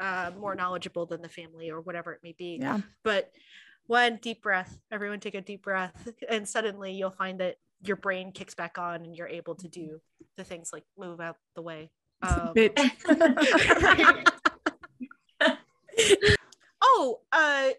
uh, 0.00 0.30
more 0.38 0.54
knowledgeable 0.54 1.06
than 1.06 1.22
the 1.22 1.28
family 1.28 1.70
or 1.70 1.80
whatever 1.80 2.12
it 2.12 2.20
may 2.22 2.34
be. 2.36 2.58
yeah. 2.60 2.80
But 3.04 3.30
one 3.86 4.18
deep 4.22 4.42
breath, 4.42 4.78
everyone 4.90 5.20
take 5.20 5.34
a 5.34 5.40
deep 5.40 5.62
breath, 5.62 6.08
and 6.28 6.48
suddenly 6.48 6.92
you'll 6.92 7.10
find 7.10 7.40
that 7.40 7.56
your 7.82 7.96
brain 7.96 8.32
kicks 8.32 8.54
back 8.54 8.78
on 8.78 9.04
and 9.04 9.16
you're 9.16 9.28
able 9.28 9.54
to 9.56 9.68
do 9.68 10.00
the 10.36 10.44
things 10.44 10.70
like 10.72 10.84
move 10.98 11.20
out 11.20 11.36
the 11.56 11.62
way. 11.62 11.90
Um, 12.22 12.52
Bitch. 12.54 12.78
oh 16.82 17.20
uh 17.32 17.70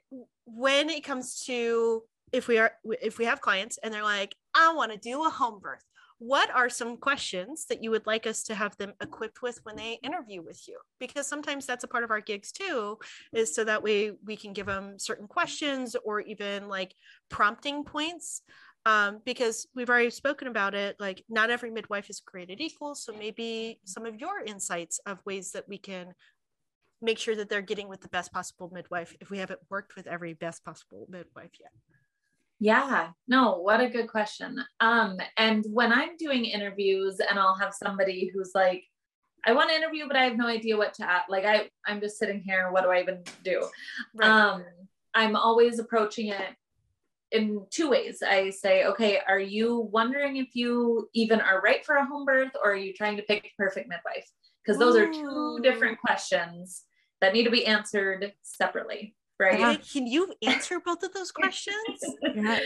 when 0.45 0.89
it 0.89 1.04
comes 1.04 1.43
to 1.45 2.04
if 2.32 2.47
we 2.47 2.58
are 2.58 2.72
if 3.01 3.18
we 3.18 3.26
have 3.26 3.41
clients 3.41 3.78
and 3.84 3.93
they're 3.93 4.04
like 4.04 4.36
i 4.56 4.74
want 4.74 4.91
to 4.91 4.97
do 4.97 5.24
a 5.26 5.30
home 5.30 5.60
birth 5.60 5.84
what 6.20 6.49
are 6.51 6.70
some 6.70 6.95
questions 6.95 7.66
that 7.68 7.84
you 7.84 7.91
would 7.91 8.08
like 8.08 8.26
us 8.26 8.43
to 8.43 8.56
have 8.56 8.78
them 8.78 8.93
equipped 9.01 9.41
with 9.41 9.60
when 9.64 9.76
they 9.76 9.99
interview 10.04 10.41
with 10.41 10.62
you 10.68 10.78
because 10.99 11.28
sometimes 11.28 11.66
that's 11.66 11.84
a 11.84 11.88
part 11.88 12.04
of 12.04 12.12
our 12.12 12.22
gigs 12.22 12.51
too 12.51 12.97
is 13.34 13.54
so 13.54 13.64
that 13.64 13.84
way 13.84 14.12
we 14.26 14.38
can 14.38 14.54
give 14.54 14.68
them 14.68 14.97
certain 14.97 15.28
questions 15.28 15.95
or 16.06 16.22
even 16.22 16.70
like 16.70 16.93
prompting 17.30 17.84
points 17.84 18.41
um, 18.86 19.22
because 19.26 19.68
we've 19.76 19.90
already 19.90 20.10
spoken 20.10 20.48
about 20.48 20.74
it 20.74 20.96
like 21.00 21.24
not 21.30 21.50
every 21.50 21.72
midwife 21.72 22.10
is 22.10 22.20
created 22.20 22.60
equal 22.60 22.96
so 22.96 23.14
maybe 23.14 23.80
some 23.86 24.06
of 24.06 24.20
your 24.20 24.44
insights 24.46 25.00
of 25.06 25.20
ways 25.26 25.52
that 25.52 25.68
we 25.68 25.78
can 25.78 26.14
make 27.04 27.20
sure 27.20 27.36
that 27.36 27.50
they're 27.50 27.62
getting 27.62 27.90
with 27.90 28.02
the 28.02 28.08
best 28.08 28.32
possible 28.32 28.72
midwife 28.74 29.14
if 29.20 29.30
we 29.30 29.38
haven't 29.38 29.60
worked 29.70 29.96
with 29.96 30.08
every 30.08 30.34
best 30.34 30.64
possible 30.64 31.06
midwife 31.10 31.52
yet. 31.60 31.72
Yeah, 32.60 33.10
no, 33.28 33.58
what 33.60 33.82
a 33.82 33.90
good 33.90 34.08
question. 34.08 34.58
Um, 34.80 35.18
and 35.38 35.66
when 35.70 35.92
I'm 35.92 36.16
doing 36.18 36.46
interviews 36.46 37.20
and 37.20 37.38
I'll 37.38 37.58
have 37.58 37.74
somebody 37.74 38.32
who's 38.34 38.52
like, 38.56 38.86
I 39.46 39.52
want 39.52 39.70
to 39.70 39.76
interview, 39.76 40.08
but 40.08 40.16
I 40.16 40.24
have 40.24 40.38
no 40.38 40.48
idea 40.48 40.78
what 40.78 40.94
to 40.96 41.10
ask. 41.10 41.30
Like 41.30 41.44
I, 41.44 41.70
I'm 41.86 42.00
just 42.00 42.18
sitting 42.18 42.42
here. 42.42 42.72
What 42.72 42.84
do 42.84 42.90
I 42.90 43.02
even 43.02 43.24
do? 43.44 43.68
Um, 44.22 44.64
I'm 45.14 45.36
always 45.36 45.80
approaching 45.80 46.30
it 46.30 46.56
in 47.34 47.66
two 47.72 47.90
ways. 47.90 48.24
I 48.26 48.52
say, 48.52 48.86
okay, 48.86 49.20
are 49.28 49.40
you 49.40 49.90
wondering 49.92 50.38
if 50.38 50.56
you 50.56 51.10
even 51.14 51.42
are 51.42 51.62
right 51.62 51.84
for 51.86 51.96
a 51.96 52.06
home 52.06 52.26
birth 52.26 52.52
or 52.64 52.72
are 52.72 52.78
you 52.78 52.94
trying 52.94 53.18
to 53.18 53.24
pick 53.24 53.44
the 53.44 53.50
perfect 53.58 53.90
midwife? 53.90 54.30
Because 54.64 54.80
those 54.80 54.96
are 54.96 55.12
two 55.12 55.60
different 55.62 56.00
questions 56.00 56.84
that 57.20 57.34
need 57.34 57.44
to 57.44 57.52
be 57.52 57.66
answered 57.66 58.34
separately, 58.44 59.16
right? 59.40 59.60
Okay, 59.60 59.82
Can 59.92 60.08
you 60.08 60.34
answer 60.44 60.80
both 60.80 61.04
of 61.04 61.14
those 61.14 61.32
questions? 61.32 61.76
Yeah. 62.36 62.60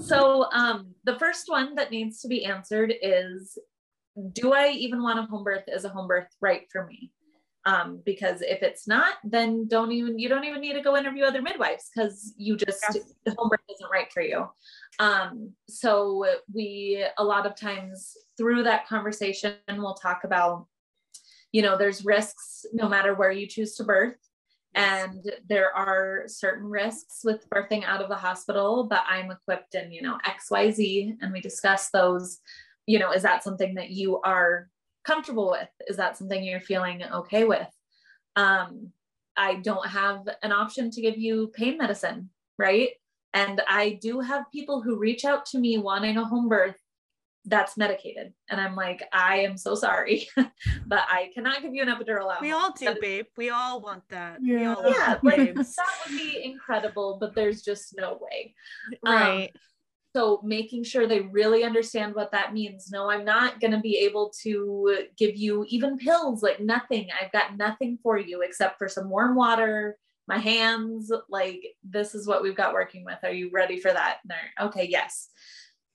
So 0.00 0.50
um, 0.52 0.94
the 1.04 1.18
first 1.18 1.44
one 1.48 1.74
that 1.74 1.90
needs 1.90 2.20
to 2.22 2.28
be 2.28 2.44
answered 2.44 2.94
is, 3.02 3.58
do 4.32 4.52
I 4.52 4.70
even 4.70 5.02
want 5.02 5.18
a 5.18 5.22
home 5.22 5.44
birth? 5.44 5.64
Is 5.68 5.84
a 5.84 5.90
home 5.90 6.08
birth 6.08 6.28
right 6.40 6.62
for 6.72 6.86
me? 6.86 7.12
Um, 7.66 8.00
because 8.06 8.40
if 8.40 8.62
it's 8.62 8.88
not, 8.88 9.16
then 9.22 9.68
don't 9.68 9.92
even 9.92 10.18
you 10.18 10.30
don't 10.30 10.44
even 10.44 10.62
need 10.62 10.72
to 10.72 10.80
go 10.80 10.96
interview 10.96 11.24
other 11.24 11.42
midwives 11.42 11.90
because 11.94 12.32
you 12.38 12.56
just 12.56 12.82
Yeah. 12.94 13.02
the 13.26 13.34
home 13.36 13.50
birth 13.50 13.60
isn't 13.70 13.90
right 13.92 14.10
for 14.10 14.22
you. 14.22 14.48
Um, 14.98 15.52
so 15.68 16.24
we 16.52 17.04
a 17.18 17.24
lot 17.24 17.44
of 17.44 17.54
times 17.54 18.16
through 18.38 18.62
that 18.62 18.86
conversation 18.86 19.56
we'll 19.68 19.94
talk 19.94 20.24
about, 20.24 20.66
you 21.52 21.60
know, 21.60 21.76
there's 21.76 22.04
risks 22.04 22.64
no 22.72 22.88
matter 22.88 23.14
where 23.14 23.30
you 23.30 23.46
choose 23.46 23.76
to 23.76 23.84
birth. 23.84 24.16
And 24.74 25.30
there 25.48 25.74
are 25.74 26.24
certain 26.28 26.64
risks 26.70 27.20
with 27.24 27.48
birthing 27.50 27.84
out 27.84 28.00
of 28.00 28.08
the 28.08 28.14
hospital, 28.16 28.84
but 28.84 29.02
I'm 29.08 29.30
equipped 29.30 29.74
in, 29.74 29.90
you 29.92 30.00
know, 30.00 30.16
XYZ. 30.24 31.16
And 31.20 31.32
we 31.32 31.40
discuss 31.40 31.90
those. 31.90 32.38
You 32.86 32.98
know, 32.98 33.12
is 33.12 33.22
that 33.22 33.44
something 33.44 33.74
that 33.74 33.90
you 33.90 34.20
are 34.22 34.68
comfortable 35.04 35.50
with? 35.50 35.68
Is 35.88 35.96
that 35.96 36.16
something 36.16 36.42
you're 36.42 36.60
feeling 36.60 37.02
okay 37.04 37.44
with? 37.44 37.68
Um, 38.36 38.92
I 39.36 39.54
don't 39.56 39.86
have 39.86 40.28
an 40.42 40.52
option 40.52 40.90
to 40.90 41.00
give 41.00 41.18
you 41.18 41.48
pain 41.54 41.78
medicine, 41.78 42.30
right? 42.58 42.90
And 43.32 43.62
I 43.68 43.98
do 44.02 44.20
have 44.20 44.50
people 44.52 44.82
who 44.82 44.98
reach 44.98 45.24
out 45.24 45.46
to 45.46 45.58
me 45.58 45.78
wanting 45.78 46.16
a 46.16 46.24
home 46.24 46.48
birth 46.48 46.76
that's 47.46 47.76
medicated. 47.78 48.34
And 48.50 48.60
I'm 48.60 48.76
like, 48.76 49.02
I 49.14 49.36
am 49.40 49.56
so 49.56 49.74
sorry, 49.74 50.28
but 50.36 50.52
I 51.08 51.30
cannot 51.32 51.62
give 51.62 51.72
you 51.72 51.82
an 51.82 51.88
epidural. 51.88 52.30
at 52.34 52.40
we 52.42 52.52
all 52.52 52.72
do, 52.72 52.94
babe. 53.00 53.26
We 53.36 53.48
all 53.50 53.80
want 53.80 54.02
that. 54.10 54.40
We 54.42 54.60
Yeah. 54.60 54.74
all 54.74 54.82
want 54.82 54.96
Yeah, 54.98 55.06
that, 55.14 55.24
like 55.24 55.54
that 55.54 55.90
would 56.06 56.16
be 56.18 56.42
incredible, 56.44 57.16
but 57.18 57.34
there's 57.34 57.62
just 57.62 57.96
no 57.96 58.18
way. 58.20 58.54
um, 59.06 59.14
right. 59.14 59.50
So 60.14 60.40
making 60.42 60.84
sure 60.84 61.06
they 61.06 61.20
really 61.20 61.62
understand 61.62 62.14
what 62.14 62.32
that 62.32 62.52
means. 62.52 62.90
No, 62.90 63.08
I'm 63.08 63.24
not 63.24 63.60
going 63.60 63.70
to 63.70 63.78
be 63.78 63.98
able 63.98 64.32
to 64.42 65.06
give 65.16 65.36
you 65.36 65.64
even 65.68 65.98
pills, 65.98 66.42
like 66.42 66.58
nothing. 66.58 67.08
I've 67.20 67.30
got 67.30 67.56
nothing 67.56 67.98
for 68.02 68.18
you 68.18 68.42
except 68.42 68.78
for 68.78 68.88
some 68.88 69.08
warm 69.08 69.36
water, 69.36 69.96
my 70.26 70.38
hands. 70.38 71.12
Like 71.28 71.62
this 71.88 72.14
is 72.16 72.26
what 72.26 72.42
we've 72.42 72.56
got 72.56 72.72
working 72.74 73.04
with. 73.04 73.18
Are 73.22 73.32
you 73.32 73.50
ready 73.52 73.78
for 73.78 73.92
that? 73.92 74.18
They're 74.24 74.66
okay, 74.66 74.88
yes. 74.88 75.28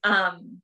Um, 0.05 0.61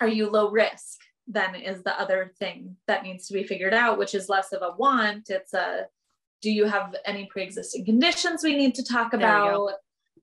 are 0.00 0.08
you 0.08 0.30
low 0.30 0.50
risk? 0.50 0.98
Then 1.26 1.54
is 1.56 1.82
the 1.82 2.00
other 2.00 2.32
thing 2.38 2.76
that 2.86 3.02
needs 3.02 3.26
to 3.26 3.34
be 3.34 3.42
figured 3.42 3.74
out, 3.74 3.98
which 3.98 4.14
is 4.14 4.30
less 4.30 4.52
of 4.54 4.62
a 4.62 4.74
want. 4.78 5.28
It's 5.28 5.52
a 5.52 5.86
do 6.40 6.50
you 6.50 6.64
have 6.66 6.94
any 7.04 7.26
pre-existing 7.26 7.84
conditions 7.84 8.42
we 8.42 8.56
need 8.56 8.74
to 8.76 8.84
talk 8.84 9.10
There 9.10 9.20
we 9.20 9.24
go. 9.24 9.68
about? 9.68 9.78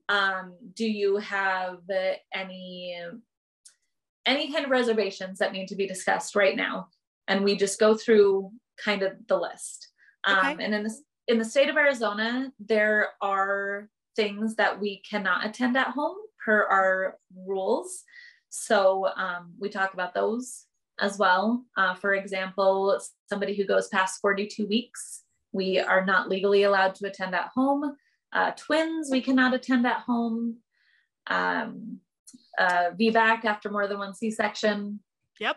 Um 0.08 0.54
do 0.74 0.86
you 0.86 1.16
have 1.16 1.78
any 2.34 2.96
any 4.24 4.52
kind 4.52 4.64
of 4.64 4.70
reservations 4.70 5.38
that 5.38 5.52
need 5.52 5.68
to 5.68 5.76
be 5.76 5.86
discussed 5.86 6.34
right 6.34 6.56
now? 6.56 6.88
And 7.28 7.44
we 7.44 7.56
just 7.56 7.78
go 7.78 7.96
through 7.96 8.50
kind 8.82 9.02
of 9.02 9.12
the 9.28 9.36
list. 9.36 9.88
Um 10.24 10.58
and 10.60 10.74
in 10.74 10.82
the 10.82 10.94
in 11.28 11.38
the 11.38 11.44
state 11.44 11.68
of 11.68 11.76
arizona 11.76 12.52
there 12.58 13.08
are 13.20 13.88
things 14.14 14.56
that 14.56 14.80
we 14.80 15.02
cannot 15.08 15.46
attend 15.46 15.76
at 15.76 15.88
home 15.88 16.16
per 16.44 16.62
our 16.64 17.18
rules. 17.36 18.02
So 18.48 19.08
um, 19.16 19.52
we 19.58 19.68
talk 19.68 19.92
about 19.92 20.14
those 20.14 20.64
as 20.98 21.18
well. 21.18 21.64
Uh, 21.76 21.94
for 21.94 22.14
example 22.14 22.98
somebody 23.28 23.54
who 23.54 23.64
goes 23.64 23.88
past 23.88 24.20
42 24.20 24.66
weeks 24.66 25.24
we 25.52 25.78
are 25.78 26.04
not 26.04 26.28
legally 26.28 26.64
allowed 26.64 26.94
to 26.94 27.06
attend 27.06 27.34
at 27.34 27.50
home 27.54 27.96
uh, 28.32 28.52
twins 28.52 29.08
we 29.10 29.20
cannot 29.20 29.54
attend 29.54 29.86
at 29.86 30.00
home 30.00 30.56
um, 31.28 31.98
uh, 32.58 32.90
VBAC 32.98 33.44
after 33.44 33.70
more 33.70 33.86
than 33.86 33.98
one 33.98 34.14
C-section. 34.14 35.00
Yep. 35.40 35.56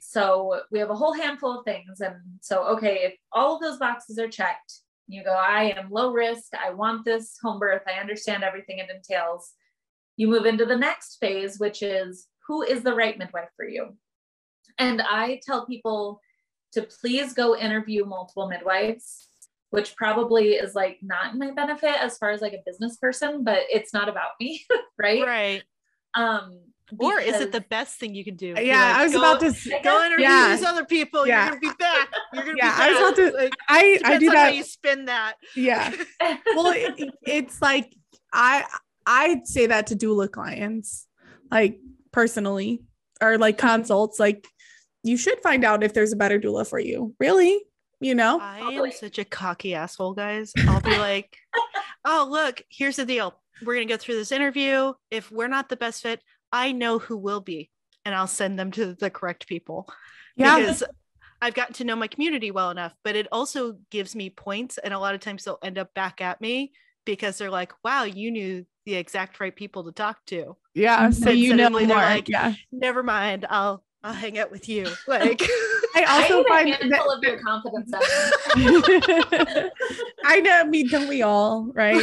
So 0.00 0.60
we 0.70 0.78
have 0.78 0.90
a 0.90 0.94
whole 0.94 1.12
handful 1.12 1.58
of 1.58 1.64
things. 1.64 2.00
And 2.00 2.16
so, 2.40 2.64
okay, 2.76 3.00
if 3.02 3.14
all 3.32 3.56
of 3.56 3.62
those 3.62 3.78
boxes 3.78 4.18
are 4.18 4.28
checked, 4.28 4.80
you 5.08 5.24
go, 5.24 5.32
I 5.32 5.74
am 5.76 5.90
low 5.90 6.12
risk. 6.12 6.52
I 6.54 6.70
want 6.70 7.04
this 7.04 7.36
home 7.42 7.58
birth. 7.58 7.82
I 7.86 8.00
understand 8.00 8.42
everything 8.42 8.78
it 8.78 8.90
entails. 8.90 9.52
You 10.16 10.28
move 10.28 10.46
into 10.46 10.64
the 10.64 10.76
next 10.76 11.18
phase, 11.20 11.58
which 11.58 11.82
is 11.82 12.26
who 12.46 12.62
is 12.62 12.82
the 12.82 12.94
right 12.94 13.18
midwife 13.18 13.50
for 13.56 13.68
you? 13.68 13.96
And 14.78 15.02
I 15.02 15.40
tell 15.44 15.66
people 15.66 16.20
to 16.72 16.82
please 16.82 17.32
go 17.32 17.56
interview 17.56 18.04
multiple 18.04 18.48
midwives, 18.48 19.28
which 19.70 19.96
probably 19.96 20.52
is 20.54 20.74
like 20.74 20.98
not 21.02 21.32
in 21.32 21.38
my 21.38 21.50
benefit 21.50 21.94
as 22.00 22.16
far 22.18 22.30
as 22.30 22.40
like 22.40 22.52
a 22.52 22.62
business 22.64 22.96
person, 22.96 23.44
but 23.44 23.60
it's 23.70 23.92
not 23.92 24.08
about 24.08 24.30
me, 24.40 24.64
right? 24.98 25.22
Right. 25.22 25.62
Um, 26.14 26.60
Or 26.98 27.18
is 27.20 27.40
it 27.40 27.50
the 27.52 27.60
best 27.62 27.98
thing 27.98 28.14
you 28.14 28.24
can 28.24 28.36
do? 28.36 28.54
Yeah, 28.56 28.80
like, 28.86 28.96
I 28.96 29.04
was 29.04 29.12
go- 29.12 29.18
about 29.18 29.40
to. 29.40 29.46
s- 29.46 29.66
I 29.66 29.70
go 29.82 29.98
guess- 29.98 30.06
interview 30.06 30.24
Yeah. 30.24 30.56
these 30.56 30.64
other 30.64 30.84
people. 30.84 31.26
Yeah. 31.26 31.50
You're 31.50 31.60
gonna 31.60 31.72
be 31.72 31.76
back. 31.78 32.08
You're 32.32 32.44
gonna 32.44 32.56
Yeah, 32.58 32.76
be 32.76 32.82
I 32.82 32.88
was 32.88 32.98
back. 32.98 33.18
about 33.18 33.30
to- 33.32 33.36
Like, 33.44 33.52
I 33.68 34.00
I 34.04 34.18
do 34.18 34.28
on 34.30 34.36
how 34.36 34.42
that. 34.44 34.54
you 34.56 34.62
spin 34.62 35.04
that. 35.06 35.34
Yeah. 35.56 35.92
Well, 36.54 36.72
it, 36.74 37.10
it's 37.26 37.60
like 37.60 37.92
I 38.32 38.64
I 39.04 39.40
say 39.44 39.66
that 39.66 39.88
to 39.88 39.96
doula 39.96 40.30
clients, 40.30 41.06
like 41.50 41.80
personally, 42.12 42.82
or 43.20 43.36
like 43.36 43.58
consults. 43.58 44.18
Like 44.20 44.46
you 45.02 45.16
should 45.16 45.40
find 45.42 45.64
out 45.64 45.82
if 45.84 45.92
there's 45.92 46.12
a 46.12 46.16
better 46.16 46.38
doula 46.40 46.66
for 46.68 46.78
you. 46.78 47.14
Really, 47.20 47.62
you 48.00 48.14
know? 48.14 48.38
I 48.40 48.60
Totally. 48.60 48.90
am 48.90 48.96
such 48.96 49.18
a 49.18 49.24
cocky 49.24 49.74
asshole, 49.74 50.14
guys. 50.14 50.52
I'll 50.68 50.80
be 50.80 50.96
like, 50.96 51.36
oh, 52.04 52.26
look, 52.30 52.62
here's 52.70 52.96
the 52.96 53.06
deal. 53.06 53.40
We're 53.62 53.74
going 53.74 53.88
to 53.88 53.94
go 53.94 53.98
through 53.98 54.16
this 54.16 54.32
interview. 54.32 54.92
If 55.10 55.30
we're 55.30 55.48
not 55.48 55.68
the 55.68 55.76
best 55.76 56.02
fit, 56.02 56.22
I 56.52 56.72
know 56.72 56.98
who 56.98 57.16
will 57.16 57.40
be, 57.40 57.70
and 58.04 58.14
I'll 58.14 58.26
send 58.26 58.58
them 58.58 58.70
to 58.72 58.94
the 58.94 59.10
correct 59.10 59.46
people. 59.46 59.88
Yeah. 60.36 60.58
Because 60.58 60.82
I've 61.40 61.54
gotten 61.54 61.74
to 61.74 61.84
know 61.84 61.96
my 61.96 62.08
community 62.08 62.50
well 62.50 62.70
enough, 62.70 62.94
but 63.04 63.16
it 63.16 63.28
also 63.32 63.78
gives 63.90 64.14
me 64.14 64.30
points. 64.30 64.78
And 64.78 64.94
a 64.94 64.98
lot 64.98 65.14
of 65.14 65.20
times 65.20 65.44
they'll 65.44 65.58
end 65.62 65.78
up 65.78 65.92
back 65.94 66.20
at 66.20 66.40
me 66.40 66.72
because 67.04 67.38
they're 67.38 67.50
like, 67.50 67.72
wow, 67.84 68.04
you 68.04 68.30
knew 68.30 68.66
the 68.84 68.94
exact 68.94 69.40
right 69.40 69.54
people 69.54 69.84
to 69.84 69.92
talk 69.92 70.24
to. 70.26 70.56
Yeah. 70.74 71.10
So 71.10 71.30
you 71.30 71.54
know 71.54 71.70
more. 71.70 71.86
like, 71.86 72.28
yeah. 72.28 72.54
Never 72.70 73.02
mind. 73.02 73.46
I'll 73.48 73.82
I'll 74.02 74.12
hang 74.12 74.38
out 74.38 74.50
with 74.50 74.68
you. 74.68 74.86
Like 75.08 75.42
I 75.96 76.02
I 76.02 76.22
also 76.22 76.36
need 76.38 76.46
a 76.46 76.48
find 76.48 76.68
handful 76.68 76.90
that 76.90 77.16
of 77.16 77.22
your 77.24 77.38
confidence. 77.40 77.92
Evan. 78.54 79.70
I 80.24 80.40
know, 80.40 80.60
I 80.60 80.64
mean, 80.64 80.88
don't 80.88 81.08
we 81.08 81.22
all, 81.22 81.70
right? 81.74 82.02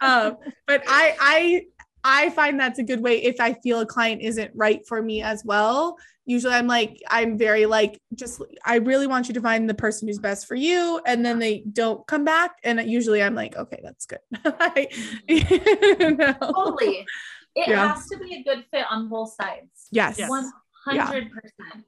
um, 0.00 0.36
but 0.66 0.82
I 0.88 1.16
I 1.20 1.62
I 2.02 2.30
find 2.30 2.58
that's 2.58 2.78
a 2.78 2.82
good 2.82 3.00
way 3.02 3.22
if 3.22 3.40
I 3.40 3.54
feel 3.62 3.80
a 3.80 3.86
client 3.86 4.22
isn't 4.22 4.50
right 4.54 4.80
for 4.88 5.02
me 5.02 5.22
as 5.22 5.44
well. 5.44 5.96
Usually 6.26 6.54
I'm 6.54 6.66
like, 6.68 7.00
I'm 7.08 7.36
very 7.36 7.66
like, 7.66 7.98
just 8.14 8.40
I 8.64 8.76
really 8.76 9.06
want 9.06 9.26
you 9.28 9.34
to 9.34 9.40
find 9.40 9.68
the 9.68 9.74
person 9.74 10.06
who's 10.06 10.18
best 10.18 10.46
for 10.46 10.54
you. 10.54 11.00
And 11.04 11.24
then 11.26 11.38
they 11.40 11.64
don't 11.72 12.06
come 12.06 12.24
back. 12.24 12.52
And 12.62 12.80
usually 12.88 13.20
I'm 13.22 13.34
like, 13.34 13.56
okay, 13.56 13.80
that's 13.82 14.06
good. 14.06 14.20
Like, 14.60 14.94
you 15.28 16.16
know? 16.16 16.34
totally. 16.40 17.04
It 17.56 17.68
Yeah. 17.68 17.92
has 17.94 18.06
to 18.08 18.18
be 18.18 18.36
a 18.36 18.42
good 18.44 18.64
fit 18.72 18.84
on 18.90 19.08
both 19.08 19.32
sides. 19.34 19.88
Yes. 19.90 20.18
Yes. 20.18 20.30
One 20.30 20.48
hundred 20.84 21.30
percent. 21.32 21.84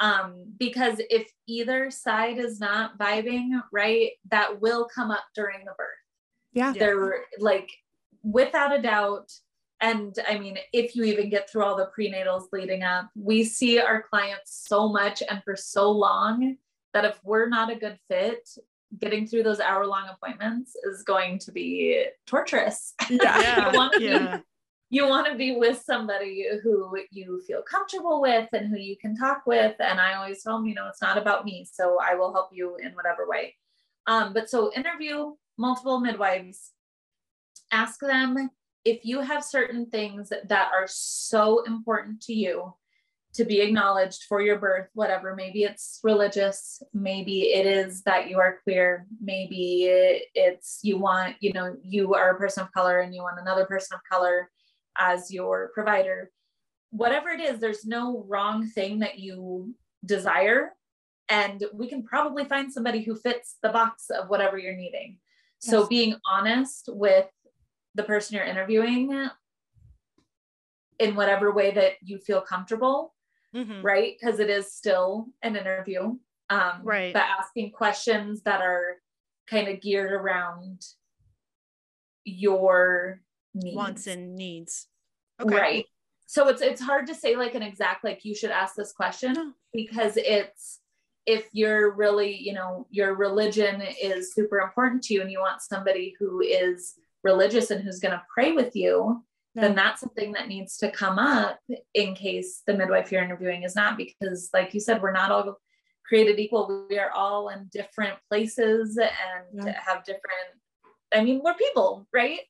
Um, 0.00 0.44
because 0.58 1.00
if 1.10 1.30
either 1.46 1.90
side 1.90 2.38
is 2.38 2.60
not 2.60 2.98
vibing, 2.98 3.60
right, 3.72 4.12
that 4.30 4.60
will 4.60 4.88
come 4.92 5.10
up 5.10 5.24
during 5.34 5.60
the 5.60 5.72
birth. 5.76 5.88
Yeah. 6.52 6.72
Yeah. 6.74 6.78
They're 6.78 7.24
like 7.38 7.70
without 8.22 8.76
a 8.76 8.82
doubt. 8.82 9.32
And 9.80 10.16
I 10.28 10.38
mean, 10.38 10.58
if 10.72 10.96
you 10.96 11.04
even 11.04 11.28
get 11.28 11.50
through 11.50 11.64
all 11.64 11.76
the 11.76 11.90
prenatals 11.96 12.46
leading 12.52 12.82
up, 12.82 13.10
we 13.14 13.44
see 13.44 13.78
our 13.78 14.02
clients 14.02 14.64
so 14.66 14.88
much 14.88 15.22
and 15.28 15.42
for 15.44 15.56
so 15.56 15.90
long 15.90 16.56
that 16.94 17.04
if 17.04 17.18
we're 17.24 17.48
not 17.48 17.70
a 17.70 17.76
good 17.76 17.98
fit, 18.08 18.48
getting 18.98 19.26
through 19.26 19.42
those 19.42 19.60
hour 19.60 19.86
long 19.86 20.08
appointments 20.08 20.76
is 20.84 21.02
going 21.02 21.38
to 21.40 21.52
be 21.52 22.06
torturous. 22.26 22.94
Yeah. 23.10 23.90
yeah, 23.98 24.40
You 24.94 25.08
want 25.08 25.26
to 25.26 25.34
be 25.34 25.56
with 25.56 25.82
somebody 25.84 26.46
who 26.62 26.96
you 27.10 27.42
feel 27.48 27.62
comfortable 27.62 28.20
with 28.20 28.48
and 28.52 28.68
who 28.68 28.78
you 28.78 28.96
can 28.96 29.16
talk 29.16 29.42
with. 29.44 29.74
And 29.80 30.00
I 30.00 30.14
always 30.14 30.44
tell 30.44 30.56
them, 30.56 30.66
you 30.66 30.74
know, 30.76 30.86
it's 30.86 31.02
not 31.02 31.18
about 31.18 31.44
me. 31.44 31.66
So 31.68 31.98
I 32.00 32.14
will 32.14 32.32
help 32.32 32.50
you 32.52 32.76
in 32.76 32.92
whatever 32.92 33.26
way. 33.26 33.56
Um, 34.06 34.32
but 34.32 34.48
so 34.48 34.72
interview 34.72 35.32
multiple 35.58 35.98
midwives, 35.98 36.70
ask 37.72 37.98
them 37.98 38.50
if 38.84 39.04
you 39.04 39.18
have 39.20 39.42
certain 39.42 39.86
things 39.86 40.28
that 40.28 40.70
are 40.72 40.86
so 40.86 41.64
important 41.64 42.20
to 42.26 42.32
you 42.32 42.72
to 43.32 43.44
be 43.44 43.62
acknowledged 43.62 44.26
for 44.28 44.40
your 44.40 44.60
birth, 44.60 44.86
whatever. 44.94 45.34
Maybe 45.34 45.64
it's 45.64 45.98
religious, 46.04 46.80
maybe 46.92 47.52
it 47.52 47.66
is 47.66 48.02
that 48.02 48.30
you 48.30 48.38
are 48.38 48.60
queer, 48.62 49.08
maybe 49.20 49.88
it's 50.34 50.78
you 50.84 50.98
want, 50.98 51.34
you 51.40 51.52
know, 51.52 51.74
you 51.82 52.14
are 52.14 52.30
a 52.30 52.38
person 52.38 52.62
of 52.62 52.70
color 52.70 53.00
and 53.00 53.12
you 53.12 53.22
want 53.22 53.40
another 53.40 53.64
person 53.64 53.96
of 53.96 54.00
color 54.08 54.50
as 54.96 55.32
your 55.32 55.70
provider. 55.74 56.30
Whatever 56.90 57.30
it 57.30 57.40
is, 57.40 57.58
there's 57.58 57.84
no 57.84 58.24
wrong 58.28 58.66
thing 58.66 59.00
that 59.00 59.18
you 59.18 59.74
desire. 60.04 60.72
And 61.28 61.64
we 61.72 61.88
can 61.88 62.02
probably 62.04 62.44
find 62.44 62.72
somebody 62.72 63.02
who 63.02 63.16
fits 63.16 63.56
the 63.62 63.70
box 63.70 64.10
of 64.10 64.28
whatever 64.28 64.58
you're 64.58 64.76
needing. 64.76 65.18
So 65.58 65.86
being 65.86 66.16
honest 66.30 66.90
with 66.92 67.26
the 67.94 68.02
person 68.02 68.36
you're 68.36 68.44
interviewing 68.44 69.28
in 70.98 71.14
whatever 71.16 71.52
way 71.52 71.70
that 71.70 71.94
you 72.02 72.18
feel 72.18 72.42
comfortable, 72.42 73.14
Mhm. 73.54 73.82
right? 73.82 74.14
Because 74.20 74.40
it 74.40 74.50
is 74.50 74.72
still 74.72 75.28
an 75.42 75.56
interview. 75.56 76.18
Um, 76.50 76.82
Right. 76.82 77.14
But 77.14 77.22
asking 77.22 77.72
questions 77.72 78.42
that 78.42 78.60
are 78.60 79.00
kind 79.46 79.68
of 79.68 79.80
geared 79.80 80.12
around 80.12 80.82
your 82.24 83.22
needs. 83.54 83.76
Wants 83.76 84.06
and 84.06 84.34
needs. 84.36 84.88
Right. 85.42 85.86
So 86.26 86.48
it's 86.48 86.62
it's 86.62 86.80
hard 86.80 87.06
to 87.08 87.14
say 87.14 87.36
like 87.36 87.54
an 87.54 87.62
exact 87.62 88.04
like 88.04 88.24
you 88.24 88.34
should 88.34 88.50
ask 88.50 88.74
this 88.74 88.92
question 88.92 89.54
because 89.72 90.16
it's 90.16 90.80
if 91.26 91.48
you're 91.52 91.92
really, 91.94 92.36
you 92.36 92.52
know, 92.52 92.86
your 92.90 93.14
religion 93.14 93.80
is 94.02 94.34
super 94.34 94.58
important 94.58 95.02
to 95.04 95.14
you 95.14 95.22
and 95.22 95.30
you 95.30 95.40
want 95.40 95.62
somebody 95.62 96.14
who 96.18 96.40
is 96.42 96.94
religious 97.22 97.70
and 97.70 97.82
who's 97.82 97.98
going 97.98 98.12
to 98.12 98.22
pray 98.32 98.52
with 98.52 98.76
you, 98.76 99.22
then 99.54 99.70
Yeah. 99.70 99.74
that's 99.76 100.00
something 100.00 100.32
that 100.32 100.48
needs 100.48 100.76
to 100.78 100.90
come 100.90 101.18
up 101.18 101.58
in 101.94 102.14
case 102.14 102.62
the 102.66 102.74
midwife 102.74 103.10
you're 103.10 103.22
interviewing 103.22 103.62
is 103.62 103.74
not 103.74 103.96
because 103.96 104.50
like 104.52 104.74
you 104.74 104.80
said 104.80 105.00
we're 105.00 105.12
not 105.12 105.30
all 105.30 105.58
created 106.06 106.38
equal. 106.38 106.86
We 106.90 106.98
are 106.98 107.10
all 107.10 107.48
in 107.48 107.68
different 107.72 108.18
places 108.28 108.98
and 108.98 109.66
Yeah. 109.66 109.80
have 109.86 110.04
different 110.04 110.60
I 111.14 111.22
mean, 111.22 111.42
we're 111.44 111.54
people, 111.54 112.08
right? 112.12 112.40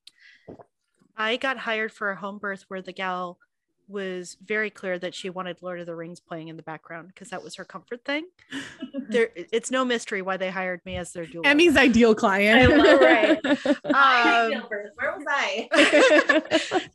I 1.16 1.36
got 1.36 1.58
hired 1.58 1.92
for 1.92 2.10
a 2.10 2.16
home 2.16 2.38
birth 2.38 2.64
where 2.68 2.82
the 2.82 2.92
gal 2.92 3.38
was 3.86 4.36
very 4.42 4.70
clear 4.70 4.98
that 4.98 5.14
she 5.14 5.28
wanted 5.28 5.60
Lord 5.60 5.78
of 5.78 5.86
the 5.86 5.94
Rings 5.94 6.18
playing 6.18 6.48
in 6.48 6.56
the 6.56 6.62
background 6.62 7.08
because 7.08 7.28
that 7.28 7.42
was 7.42 7.56
her 7.56 7.64
comfort 7.64 8.04
thing. 8.04 8.24
there, 9.08 9.28
it's 9.34 9.70
no 9.70 9.84
mystery 9.84 10.22
why 10.22 10.36
they 10.36 10.50
hired 10.50 10.80
me 10.86 10.96
as 10.96 11.12
their 11.12 11.26
doula. 11.26 11.44
Emmy's 11.44 11.76
ideal 11.76 12.14
client. 12.14 12.72
I 12.72 12.76
love- 12.76 13.00
right. 13.00 13.38
Um, 14.54 14.64
birth. 14.68 14.90
Where 14.96 15.16
was 15.16 15.24
I? 15.28 15.68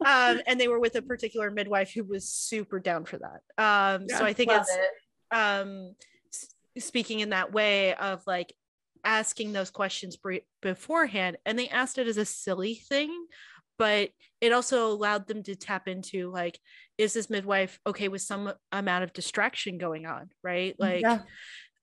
um, 0.33 0.41
and 0.47 0.59
they 0.59 0.67
were 0.67 0.79
with 0.79 0.95
a 0.95 1.01
particular 1.01 1.51
midwife 1.51 1.91
who 1.93 2.03
was 2.03 2.27
super 2.27 2.79
down 2.79 3.05
for 3.05 3.19
that. 3.19 3.41
Um, 3.63 4.09
so 4.09 4.25
I 4.25 4.33
think 4.33 4.51
it's 4.51 4.69
it. 4.71 5.35
um 5.37 5.95
speaking 6.77 7.19
in 7.19 7.29
that 7.29 7.51
way 7.53 7.93
of 7.95 8.21
like 8.25 8.53
asking 9.03 9.53
those 9.53 9.69
questions 9.69 10.17
bre- 10.17 10.45
beforehand 10.61 11.37
and 11.45 11.57
they 11.57 11.69
asked 11.69 11.97
it 11.97 12.07
as 12.07 12.17
a 12.17 12.25
silly 12.25 12.75
thing 12.75 13.25
but 13.79 14.09
it 14.41 14.51
also 14.51 14.91
allowed 14.91 15.25
them 15.27 15.41
to 15.41 15.55
tap 15.55 15.87
into 15.87 16.29
like 16.29 16.59
is 16.99 17.13
this 17.13 17.29
midwife 17.29 17.79
okay 17.87 18.07
with 18.09 18.21
some 18.21 18.53
amount 18.71 19.03
of 19.03 19.13
distraction 19.13 19.79
going 19.79 20.05
on 20.05 20.29
right 20.43 20.75
like 20.77 21.01
Yeah. 21.01 21.21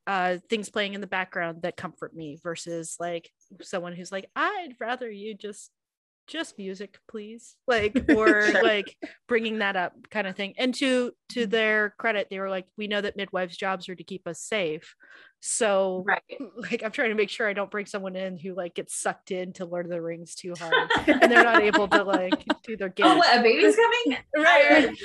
uh 0.06 0.36
things 0.48 0.70
playing 0.70 0.94
in 0.94 1.00
the 1.00 1.06
background 1.08 1.62
that 1.62 1.76
comfort 1.76 2.14
me 2.14 2.38
versus 2.42 2.96
like 3.00 3.28
someone 3.62 3.94
who's 3.94 4.12
like 4.12 4.30
i'd 4.36 4.74
rather 4.78 5.10
you 5.10 5.34
just 5.34 5.70
just 6.26 6.58
music 6.58 6.98
please 7.08 7.56
like 7.66 7.94
or 8.16 8.50
Sure. 8.50 8.62
like 8.62 8.96
bringing 9.28 9.58
that 9.60 9.76
up 9.76 9.92
kind 10.10 10.26
of 10.26 10.34
thing 10.36 10.54
and 10.58 10.74
to 10.76 11.12
to 11.30 11.46
Mhm. 11.46 11.50
their 11.50 11.94
credit 11.98 12.28
they 12.30 12.38
were 12.40 12.50
like 12.50 12.66
we 12.76 12.86
know 12.88 13.00
that 13.00 13.16
midwives 13.16 13.56
jobs 13.56 13.88
are 13.88 13.94
to 13.94 14.04
keep 14.04 14.26
us 14.26 14.40
safe 14.40 14.94
so 15.40 16.02
Right. 16.06 16.22
like 16.56 16.82
i'm 16.82 16.90
trying 16.90 17.10
to 17.10 17.14
make 17.14 17.30
sure 17.30 17.46
i 17.48 17.52
don't 17.52 17.70
bring 17.70 17.86
someone 17.86 18.16
in 18.16 18.38
who 18.38 18.54
like 18.54 18.74
gets 18.74 18.96
sucked 18.96 19.30
into 19.30 19.64
lord 19.64 19.86
of 19.86 19.92
the 19.92 20.02
rings 20.02 20.34
too 20.34 20.54
hard 20.58 20.74
and 21.06 21.30
they're 21.30 21.44
not 21.44 21.62
able 21.62 21.86
to 21.88 22.02
like 22.02 22.44
do 22.64 22.76
their 22.76 22.88
game 22.88 23.06
Oh, 23.10 23.16
what? 23.18 23.38
A 23.38 23.42
baby's 23.42 23.76
coming? 23.76 24.18
right 24.36 24.96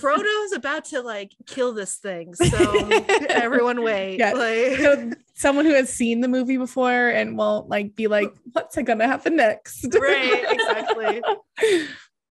frodo's 0.00 0.52
about 0.54 0.84
to 0.86 1.02
like 1.02 1.32
kill 1.46 1.72
this 1.72 1.96
thing 1.96 2.34
so 2.34 2.88
everyone 3.28 3.82
wait 3.82 4.18
Yeah. 4.18 4.32
like 4.32 4.78
So 4.78 5.12
someone 5.36 5.66
who 5.66 5.74
has 5.74 5.92
seen 5.92 6.20
the 6.20 6.28
movie 6.28 6.56
before 6.56 7.08
and 7.10 7.36
won't 7.36 7.68
like 7.68 7.94
be 7.94 8.08
like, 8.08 8.32
what's 8.52 8.76
gonna 8.76 9.06
happen 9.06 9.36
next? 9.36 9.86
right 10.00 10.44
exactly. 10.50 11.22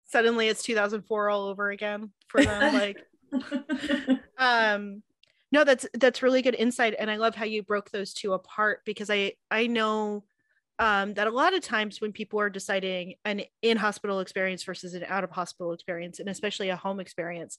Suddenly 0.08 0.48
it's 0.48 0.64
2004 0.64 1.30
all 1.30 1.48
over 1.48 1.70
again 1.70 2.12
for 2.28 2.44
them 2.44 2.74
like 2.74 2.98
um 4.38 5.04
no 5.52 5.64
that's 5.64 5.86
that's 5.96 6.24
really 6.24 6.42
good 6.42 6.56
insight 6.56 6.96
and 6.98 7.12
i 7.12 7.18
love 7.18 7.36
how 7.36 7.44
you 7.44 7.62
broke 7.64 7.90
those 7.90 8.14
two 8.14 8.32
apart 8.32 8.80
because 8.86 9.10
i 9.10 9.34
i 9.52 9.68
know 9.68 10.24
um 10.80 11.14
that 11.16 11.28
a 11.28 11.32
lot 11.32 11.54
of 11.54 11.60
times 11.62 12.00
when 12.00 12.14
people 12.14 12.40
are 12.40 12.50
deciding 12.50 13.16
an 13.26 13.42
in 13.62 13.76
hospital 13.76 14.22
experience 14.22 14.64
versus 14.64 14.94
an 14.94 15.04
out 15.08 15.26
of 15.26 15.32
hospital 15.32 15.74
experience 15.74 16.20
and 16.20 16.30
especially 16.30 16.70
a 16.70 16.78
home 16.78 17.02
experience 17.02 17.58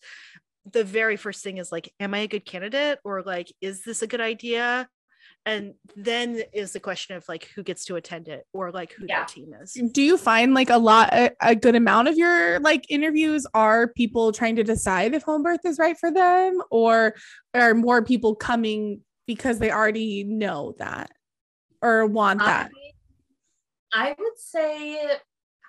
the 0.72 0.84
very 0.84 1.16
first 1.16 1.44
thing 1.44 1.58
is 1.58 1.70
like 1.70 1.92
am 2.00 2.14
i 2.14 2.18
a 2.18 2.28
good 2.28 2.44
candidate? 2.44 2.98
Or 3.04 3.22
like 3.22 3.52
is 3.60 3.84
this 3.84 4.02
a 4.02 4.06
good 4.06 4.20
idea 4.20 4.88
and 5.46 5.74
then 5.94 6.42
is 6.52 6.72
the 6.72 6.80
question 6.80 7.16
of 7.16 7.26
like 7.28 7.48
who 7.54 7.62
gets 7.62 7.84
to 7.86 7.94
attend 7.94 8.26
it 8.28 8.44
or 8.52 8.72
like 8.72 8.92
who 8.92 9.06
Yeah. 9.06 9.18
their 9.18 9.24
team 9.24 9.54
is 9.62 9.72
Do 9.92 10.02
you 10.02 10.18
find 10.18 10.52
like 10.52 10.70
a 10.70 10.76
lot, 10.76 11.14
a, 11.14 11.30
a 11.40 11.54
good 11.54 11.76
amount 11.76 12.08
of 12.08 12.16
your 12.16 12.58
like 12.60 12.84
interviews 12.90 13.46
are 13.54 13.88
people 13.88 14.32
trying 14.32 14.56
to 14.56 14.64
decide 14.64 15.14
if 15.14 15.22
home 15.22 15.44
birth 15.44 15.64
is 15.64 15.78
right 15.78 15.96
for 15.96 16.10
them, 16.10 16.60
or 16.70 17.14
are 17.54 17.74
more 17.74 18.02
people 18.02 18.34
coming 18.34 19.00
because 19.26 19.60
they 19.60 19.70
already 19.70 20.24
know 20.24 20.74
that 20.78 21.10
or 21.80 22.06
want 22.06 22.40
that? 22.40 22.70
I, 23.94 24.08
I 24.08 24.16
would 24.18 24.38
say 24.38 25.00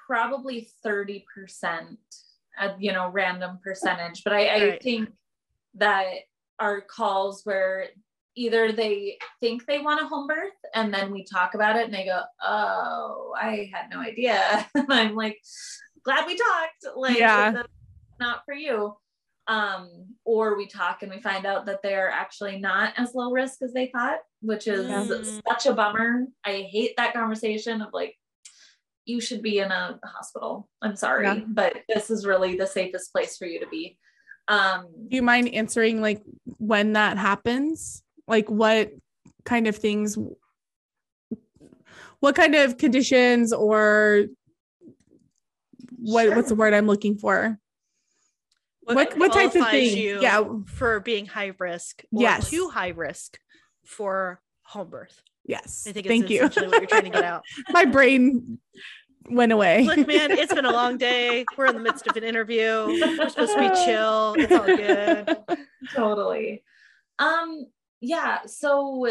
probably 0.08 0.70
30%, 0.84 1.24
a 2.60 2.64
uh, 2.64 2.76
you 2.80 2.92
know, 2.94 3.10
random 3.10 3.60
percentage. 3.64 4.24
But 4.24 4.34
I, 4.34 4.48
I 4.48 4.60
Right. 4.70 4.82
think 4.82 5.10
that 5.76 6.06
our 6.60 6.82
calls 6.82 7.42
where 7.44 7.90
either 8.38 8.72
they 8.72 9.18
think 9.42 9.66
they 9.66 9.80
want 9.80 10.02
a 10.02 10.06
home 10.08 10.28
birth 10.28 10.54
and 10.76 10.94
then 10.94 11.12
we 11.12 11.24
talk 11.26 11.56
about 11.56 11.76
it 11.76 11.86
and 11.86 11.94
they 11.94 12.06
go, 12.06 12.22
Oh, 12.42 13.34
I 13.40 13.70
had 13.74 13.90
no 13.92 14.00
idea. 14.00 14.66
and 14.76 14.86
I'm 14.94 15.16
like, 15.16 15.40
glad 16.04 16.26
we 16.28 16.38
talked. 16.38 16.96
Like, 16.96 17.18
Yeah. 17.18 17.64
not 18.20 18.44
for 18.46 18.54
you. 18.54 18.96
Um, 19.48 19.90
or 20.26 20.58
we 20.58 20.68
talk 20.68 21.04
and 21.04 21.12
we 21.12 21.22
find 21.22 21.46
out 21.46 21.66
that 21.68 21.80
they're 21.82 22.12
actually 22.12 22.60
not 22.60 22.94
as 22.98 23.16
low 23.16 23.32
risk 23.32 23.62
as 23.62 23.74
they 23.74 23.88
thought, 23.88 24.20
which 24.42 24.68
is 24.68 24.86
Mm. 24.88 25.42
such 25.48 25.66
a 25.66 25.74
bummer. 25.74 26.26
I 26.46 26.68
hate 26.70 26.96
that 26.98 27.14
conversation 27.14 27.82
of 27.82 27.90
like, 27.94 28.16
you 29.06 29.22
should 29.22 29.42
be 29.42 29.60
in 29.60 29.72
a 29.72 30.00
hospital. 30.06 30.70
I'm 30.82 30.96
sorry, 30.98 31.26
Yeah. 31.26 31.40
but 31.48 31.78
this 31.88 32.10
is 32.12 32.26
really 32.26 32.58
the 32.58 32.68
safest 32.68 33.12
place 33.14 33.38
for 33.38 33.46
you 33.46 33.62
to 33.62 33.68
be. 33.68 33.98
Um, 34.50 34.88
Do 35.10 35.16
you 35.16 35.22
mind 35.24 35.54
answering 35.54 36.02
like 36.02 36.22
when 36.58 36.94
that 36.94 37.18
happens? 37.18 38.04
Like 38.28 38.50
what 38.50 38.92
kind 39.46 39.68
of 39.68 39.76
things 39.76 40.18
what 42.20 42.36
kind 42.36 42.56
of 42.56 42.78
conditions 42.78 43.54
or 43.54 44.26
what 45.98 46.26
Sure. 46.26 46.36
what's 46.36 46.50
the 46.50 46.56
word 46.56 46.74
I'm 46.74 46.88
looking 46.88 47.18
for? 47.18 47.60
What- 48.82 49.18
what 49.18 49.34
types 49.34 49.56
of 49.56 49.62
qualifies 49.62 49.72
things? 49.72 49.96
You 49.96 50.22
Yeah. 50.22 50.44
for 50.66 51.00
being 51.00 51.26
high 51.26 51.54
risk 51.60 52.04
or 52.14 52.22
Yes. 52.22 52.50
too 52.50 52.70
high 52.70 52.90
risk 52.90 53.40
for 53.86 54.42
home 54.64 54.90
birth. 54.90 55.22
Yes. 55.46 55.86
I 55.88 55.92
think 55.92 56.06
it's 56.06 56.12
Thank 56.12 56.30
you. 56.30 56.40
essentially 56.44 56.68
what 56.68 56.82
you're 56.82 56.88
trying 56.88 57.04
to 57.04 57.10
get 57.10 57.24
out. 57.24 57.44
My 57.70 57.86
brain 57.86 58.60
went 59.30 59.52
away. 59.52 59.84
Look, 59.84 60.08
man, 60.08 60.32
it's 60.32 60.54
been 60.54 60.66
a 60.66 60.72
long 60.72 60.98
day. 60.98 61.46
We're 61.58 61.68
in 61.68 61.76
the 61.76 61.82
midst 61.82 62.08
of 62.08 62.16
an 62.18 62.24
interview. 62.24 62.86
We're 62.88 63.30
supposed 63.30 63.54
to 63.54 63.60
be 63.60 63.70
chill. 63.86 64.36
It's 64.38 64.52
all 64.52 64.66
good. 64.66 65.38
totally. 65.94 66.64
Um, 67.20 67.66
yeah, 68.02 68.40
so 68.46 69.08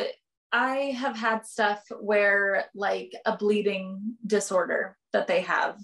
I 0.52 0.76
have 0.96 1.16
had 1.16 1.44
stuff 1.44 1.82
where 2.00 2.66
like 2.74 3.12
a 3.24 3.36
bleeding 3.36 4.16
disorder 4.26 4.96
that 5.12 5.26
they 5.26 5.40
have. 5.42 5.78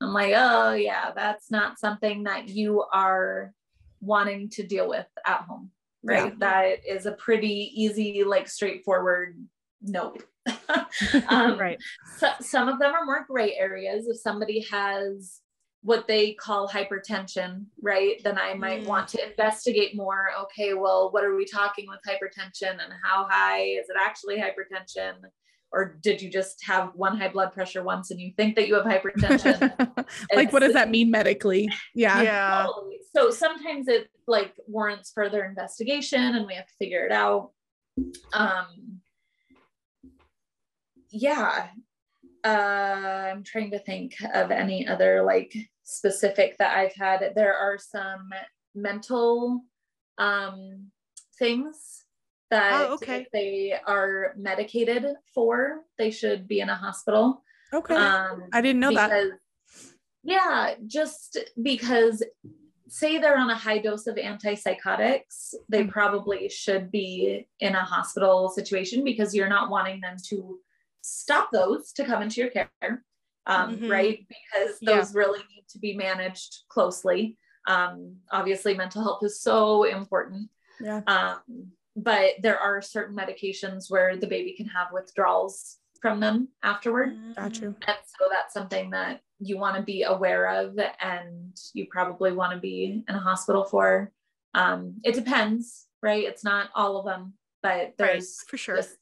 I'm 0.00 0.12
like, 0.12 0.34
oh 0.36 0.72
yeah, 0.72 1.12
that's 1.14 1.50
not 1.50 1.78
something 1.78 2.24
that 2.24 2.48
you 2.48 2.84
are 2.92 3.52
wanting 4.00 4.50
to 4.50 4.62
deal 4.62 4.88
with 4.88 5.06
at 5.26 5.40
home, 5.42 5.70
right? 6.02 6.32
Yeah. 6.32 6.38
That 6.38 6.78
is 6.86 7.06
a 7.06 7.12
pretty 7.12 7.72
easy, 7.74 8.22
like 8.24 8.48
straightforward 8.48 9.36
nope. 9.82 10.22
um, 11.28 11.58
Right. 11.58 11.78
so, 12.18 12.28
some 12.40 12.68
of 12.68 12.78
them 12.78 12.94
are 12.94 13.04
more 13.04 13.24
gray 13.28 13.54
areas. 13.54 14.06
If 14.08 14.18
somebody 14.18 14.64
has 14.70 15.40
what 15.86 16.08
they 16.08 16.32
call 16.34 16.68
hypertension, 16.68 17.64
right, 17.80 18.20
then 18.24 18.36
I 18.36 18.54
might 18.54 18.82
Mm. 18.82 18.86
want 18.86 19.06
to 19.10 19.24
investigate 19.24 19.94
more. 19.94 20.30
Okay, 20.40 20.74
well, 20.74 21.12
what 21.12 21.22
are 21.22 21.36
we 21.36 21.44
talking 21.44 21.86
with 21.88 22.00
hypertension 22.04 22.72
and 22.72 22.92
how 23.04 23.28
high 23.30 23.60
is 23.60 23.88
it 23.88 23.94
actually 23.96 24.36
hypertension? 24.36 25.12
Or 25.70 25.96
did 26.02 26.20
you 26.20 26.28
just 26.28 26.64
have 26.64 26.90
one 26.96 27.16
high 27.16 27.28
blood 27.28 27.52
pressure 27.52 27.84
once 27.84 28.10
and 28.10 28.20
you 28.20 28.32
think 28.36 28.56
that 28.56 28.66
you 28.66 28.74
have 28.74 28.84
hypertension? 28.84 30.06
like 30.34 30.52
what 30.52 30.60
does 30.60 30.72
that 30.72 30.90
mean 30.90 31.08
medically? 31.08 31.68
Yeah. 31.94 32.20
Yeah. 32.20 32.66
Totally. 32.66 32.98
So 33.14 33.30
sometimes 33.30 33.86
it 33.86 34.10
like 34.26 34.54
warrants 34.66 35.12
further 35.14 35.44
investigation 35.44 36.20
and 36.34 36.46
we 36.48 36.54
have 36.54 36.66
to 36.66 36.74
figure 36.80 37.06
it 37.06 37.12
out. 37.12 37.52
Um 38.32 39.00
yeah. 41.10 41.68
Uh 42.44 42.48
I'm 42.48 43.44
trying 43.44 43.70
to 43.70 43.78
think 43.78 44.14
of 44.34 44.50
any 44.50 44.86
other 44.88 45.22
like 45.22 45.54
specific 45.86 46.58
that 46.58 46.76
I've 46.76 46.94
had. 46.94 47.32
There 47.34 47.56
are 47.56 47.78
some 47.78 48.28
mental 48.74 49.62
um 50.18 50.90
things 51.38 52.04
that 52.50 52.86
Oh, 52.88 52.94
okay. 52.94 53.26
they 53.32 53.74
are 53.86 54.34
medicated 54.36 55.14
for, 55.34 55.82
they 55.98 56.10
should 56.10 56.46
be 56.46 56.60
in 56.60 56.68
a 56.68 56.74
hospital. 56.74 57.42
Okay. 57.72 57.94
Um, 57.94 58.44
I 58.52 58.60
didn't 58.60 58.80
know 58.80 58.92
that. 58.92 59.30
Yeah, 60.22 60.74
just 60.86 61.38
because 61.62 62.22
say 62.88 63.18
they're 63.18 63.38
on 63.38 63.50
a 63.50 63.54
high 63.56 63.78
dose 63.78 64.06
of 64.06 64.14
antipsychotics, 64.16 65.54
they 65.68 65.82
Mhm. 65.84 65.90
probably 65.90 66.48
should 66.48 66.90
be 66.92 67.48
in 67.58 67.74
a 67.74 67.82
hospital 67.82 68.48
situation 68.48 69.02
because 69.02 69.34
you're 69.34 69.48
not 69.48 69.70
wanting 69.70 70.00
them 70.00 70.16
to 70.28 70.60
stop 71.02 71.50
those 71.52 71.92
to 71.94 72.04
come 72.04 72.22
into 72.22 72.40
your 72.40 72.50
care, 72.50 73.04
um, 73.46 73.76
Mhm. 73.76 73.90
right? 73.90 74.26
Because 74.28 74.78
Yeah. 74.80 74.96
those 74.96 75.14
really 75.14 75.40
need 75.54 75.66
to 75.68 75.78
be 75.78 75.94
managed 75.96 76.64
closely. 76.68 77.38
Um, 77.66 78.20
obviously, 78.30 78.74
mental 78.74 79.02
health 79.02 79.22
is 79.24 79.40
so 79.40 79.84
important. 79.84 80.50
Yeah. 80.80 81.02
Um, 81.06 81.72
but 81.96 82.34
there 82.42 82.58
are 82.58 82.82
certain 82.82 83.16
medications 83.16 83.90
where 83.90 84.16
the 84.16 84.26
baby 84.26 84.54
can 84.54 84.66
have 84.66 84.92
withdrawals 84.92 85.78
from 86.02 86.20
them 86.20 86.48
afterward. 86.62 87.16
Got 87.34 87.58
you. 87.60 87.74
And 87.86 87.98
so 88.06 88.28
that's 88.30 88.52
something 88.52 88.90
that 88.90 89.22
you 89.38 89.58
want 89.58 89.76
to 89.76 89.82
be 89.82 90.02
aware 90.02 90.46
of 90.48 90.78
and 91.00 91.56
you 91.72 91.86
probably 91.90 92.32
want 92.32 92.52
to 92.52 92.58
be 92.58 93.02
in 93.08 93.14
a 93.14 93.18
hospital 93.18 93.64
for. 93.64 94.12
Um, 94.54 95.00
it 95.04 95.14
depends, 95.14 95.86
right? 96.02 96.24
It's 96.24 96.44
not 96.44 96.70
all 96.74 96.98
of 96.98 97.06
them, 97.06 97.34
but 97.62 97.68
Right. 97.70 97.96
there's 97.98 98.42
For 98.42 98.56
sure. 98.56 98.76
just- 98.76 98.98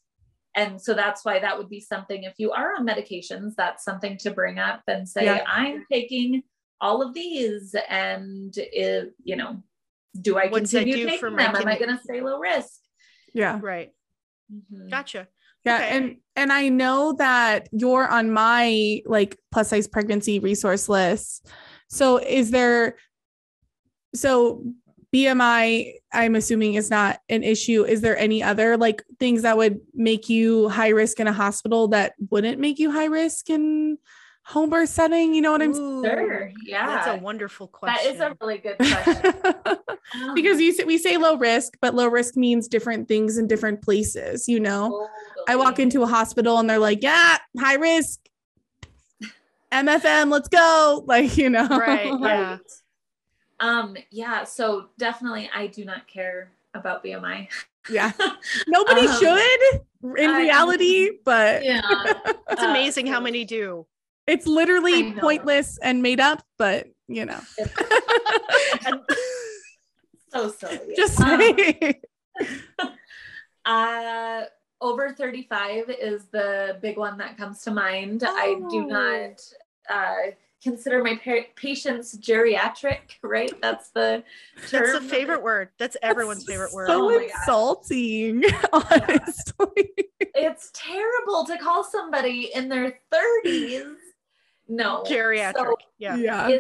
and 0.54 0.80
so 0.80 0.94
that's 0.94 1.24
why 1.24 1.38
that 1.40 1.56
would 1.58 1.68
be 1.68 1.80
something 1.80 2.22
if 2.24 2.34
you 2.38 2.52
are 2.52 2.74
on 2.76 2.86
medications, 2.86 3.54
that's 3.56 3.84
something 3.84 4.16
to 4.18 4.30
bring 4.30 4.58
up 4.58 4.82
and 4.86 5.08
say, 5.08 5.24
Yeah. 5.24 5.44
I'm 5.46 5.84
taking 5.90 6.42
all 6.80 7.02
of 7.02 7.14
these 7.14 7.74
and 7.88 8.52
if, 8.56 9.08
you 9.22 9.36
know, 9.36 9.62
do 10.20 10.38
I 10.38 10.48
What's 10.48 10.70
continue 10.70 10.96
do 10.96 11.06
taking 11.08 11.36
them? 11.36 11.56
Am 11.56 11.66
I 11.66 11.78
going 11.78 11.96
to 11.96 12.02
stay 12.02 12.20
low 12.20 12.38
risk? 12.38 12.80
Yeah. 13.32 13.58
Right. 13.60 13.90
Mhm. 14.52 14.90
Gotcha. 14.90 15.26
Yeah, 15.64 15.76
Okay. 15.76 15.88
and 15.96 16.16
and 16.36 16.52
I 16.52 16.68
know 16.68 17.14
that 17.14 17.68
you're 17.72 18.06
on 18.06 18.30
my 18.30 19.00
like 19.06 19.38
plus 19.50 19.68
size 19.70 19.88
pregnancy 19.88 20.38
resource 20.38 20.88
list. 20.88 21.46
So 21.88 22.18
is 22.18 22.50
there 22.50 22.96
so 24.14 24.62
BMI 25.14 25.92
I'm 26.12 26.34
assuming 26.34 26.74
is 26.74 26.90
not 26.90 27.20
an 27.28 27.44
issue. 27.44 27.84
Is 27.84 28.00
there 28.00 28.16
any 28.18 28.42
other 28.42 28.76
like 28.76 29.02
things 29.20 29.42
that 29.42 29.56
would 29.56 29.80
make 29.94 30.28
you 30.28 30.68
high 30.68 30.88
risk 30.88 31.20
in 31.20 31.28
a 31.28 31.32
hospital 31.32 31.88
that 31.88 32.14
wouldn't 32.30 32.58
make 32.58 32.78
you 32.78 32.90
high 32.90 33.06
risk 33.06 33.48
in 33.48 33.98
home 34.44 34.70
birth 34.70 34.88
setting? 34.88 35.32
You 35.34 35.42
know 35.42 35.52
what 35.52 35.62
I'm 35.62 35.74
Ooh, 35.74 36.04
Sure. 36.04 36.50
Yeah. 36.64 36.86
That's 36.86 37.06
a 37.06 37.22
wonderful 37.22 37.68
question. 37.68 38.04
That 38.04 38.14
is 38.14 38.20
a 38.20 38.36
really 38.40 38.58
good 38.58 38.76
question. 38.78 39.34
saying? 40.12 40.34
because 40.34 40.60
you 40.60 40.72
say, 40.72 40.84
we 40.84 40.98
say 40.98 41.16
low 41.16 41.36
risk, 41.36 41.74
but 41.80 41.94
low 41.94 42.08
risk 42.08 42.36
means 42.36 42.66
different 42.66 43.06
things 43.06 43.38
in 43.38 43.46
different 43.46 43.82
places, 43.82 44.48
you 44.48 44.58
know. 44.58 45.08
I 45.48 45.56
walk 45.56 45.78
into 45.78 46.02
a 46.02 46.06
hospital 46.06 46.58
and 46.58 46.68
they're 46.68 46.78
like, 46.78 47.02
yeah, 47.02 47.38
high 47.58 47.74
risk. 47.74 48.20
MFM, 49.72 50.30
let's 50.30 50.48
go. 50.48 51.04
Like, 51.06 51.36
you 51.36 51.50
know. 51.50 51.68
Right, 51.68 52.12
yeah. 52.20 52.58
Um, 53.64 53.96
yeah, 54.10 54.44
so 54.44 54.88
definitely 54.98 55.48
I 55.54 55.66
do 55.68 55.84
not 55.84 56.06
care 56.06 56.50
about 56.74 57.02
BMI. 57.04 57.48
Yeah. 57.88 58.12
Nobody 58.66 59.06
Um, 59.06 59.18
should 59.18 60.16
in 60.18 60.30
I- 60.30 60.38
reality, 60.38 61.10
but 61.24 61.64
Yeah. 61.64 61.80
It's 62.50 62.62
Uh, 62.62 62.66
amazing 62.66 63.06
how 63.06 63.20
many 63.20 63.44
do. 63.44 63.86
it's 64.26 64.46
literally 64.46 65.12
pointless 65.12 65.78
and 65.82 66.02
made 66.02 66.20
up, 66.20 66.42
but 66.58 66.88
you 67.08 67.24
know. 67.24 67.40
So 70.32 70.50
silly. 70.50 70.94
Just 70.96 71.20
Um, 71.20 71.38
saying. 71.40 71.94
Uh, 73.64 74.42
over 74.80 75.12
35 75.12 75.88
is 75.90 76.24
the 76.32 76.76
big 76.82 76.96
one 76.98 77.16
that 77.18 77.36
comes 77.38 77.62
to 77.62 77.70
mind. 77.70 78.24
I 78.26 78.54
do 78.68 78.82
Oh. 78.84 78.86
not 78.98 79.40
uh, 79.88 80.32
consider 80.64 81.04
my 81.04 81.16
pa- 81.24 81.46
patients 81.54 82.16
geriatric, 82.18 82.98
right? 83.22 83.52
That's 83.62 83.90
the 83.90 84.24
term. 84.68 84.86
that's 84.86 84.92
the 84.94 85.00
favorite 85.08 85.42
word. 85.42 85.68
That's 85.78 85.96
everyone's 86.02 86.44
favorite 86.44 86.72
word. 86.72 86.88
So 86.88 87.02
Oh 87.04 87.08
my 87.10 87.18
God. 87.18 87.30
insulting, 87.36 88.44
honestly. 88.72 89.90
It's 90.34 90.70
terrible 90.74 91.44
to 91.46 91.56
call 91.58 91.84
somebody 91.84 92.50
in 92.54 92.68
their 92.68 92.98
30s. 93.12 93.94
No. 94.66 95.04
Geriatric. 95.06 95.54
So 95.54 95.76
yeah. 95.98 96.16
Yeah. 96.16 96.58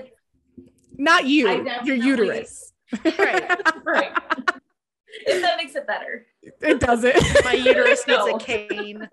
Not 0.96 1.24
you, 1.26 1.66
your 1.84 1.96
uterus. 1.96 2.72
Right. 3.04 3.50
right. 3.84 4.12
if 5.26 5.42
that 5.42 5.56
makes 5.56 5.74
it 5.74 5.86
better. 5.88 6.26
It 6.60 6.78
doesn't. 6.78 7.16
My 7.44 7.54
uterus 7.54 8.06
needs 8.06 8.26
No. 8.26 8.36
a 8.36 8.38
cane. 8.38 9.08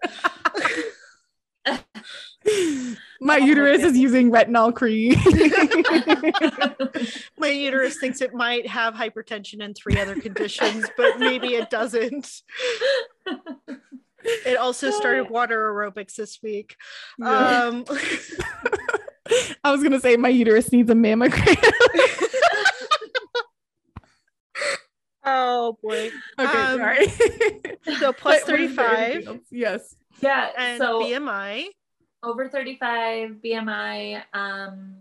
My 3.24 3.36
Oh 3.36 3.40
my 3.40 3.46
uterus 3.46 3.84
is 3.84 3.96
using 3.96 4.32
retinol 4.32 4.74
cream. 4.74 5.14
My 7.38 7.50
uterus 7.50 8.00
thinks 8.00 8.20
it 8.20 8.34
might 8.34 8.66
have 8.68 8.96
hypertension 8.96 9.64
and 9.64 9.76
three 9.76 10.00
other 10.00 10.16
conditions, 10.20 10.88
but 10.98 11.20
maybe 11.20 11.50
it 11.54 11.70
doesn't. 11.70 12.42
It 14.24 14.58
also 14.58 14.90
started 14.90 15.30
water 15.30 15.72
aerobics 15.72 16.16
this 16.16 16.40
week. 16.42 16.76
Yeah. 17.20 17.28
Um, 17.68 17.86
I 19.64 19.72
was 19.72 19.84
gonna 19.84 20.00
say 20.00 20.18
my 20.18 20.30
uterus 20.30 20.72
needs 20.72 20.90
a 20.90 20.96
mammogram. 20.96 21.58
Oh 25.24 25.78
boy. 25.84 26.10
Okay, 26.40 26.58
Um, 26.58 26.80
sorry. 26.80 27.08
So 28.00 28.14
plus 28.14 28.42
But 28.42 28.52
what 28.52 28.60
is 28.62 28.76
there 28.76 28.90
35? 29.28 29.40
Yes. 29.52 29.96
Yeah. 30.22 30.50
and 30.58 30.80
so 30.80 31.02
BMI. 31.04 31.66
Over 32.24 32.48
35 32.48 33.38
BMI. 33.44 34.22
Um, 34.34 34.96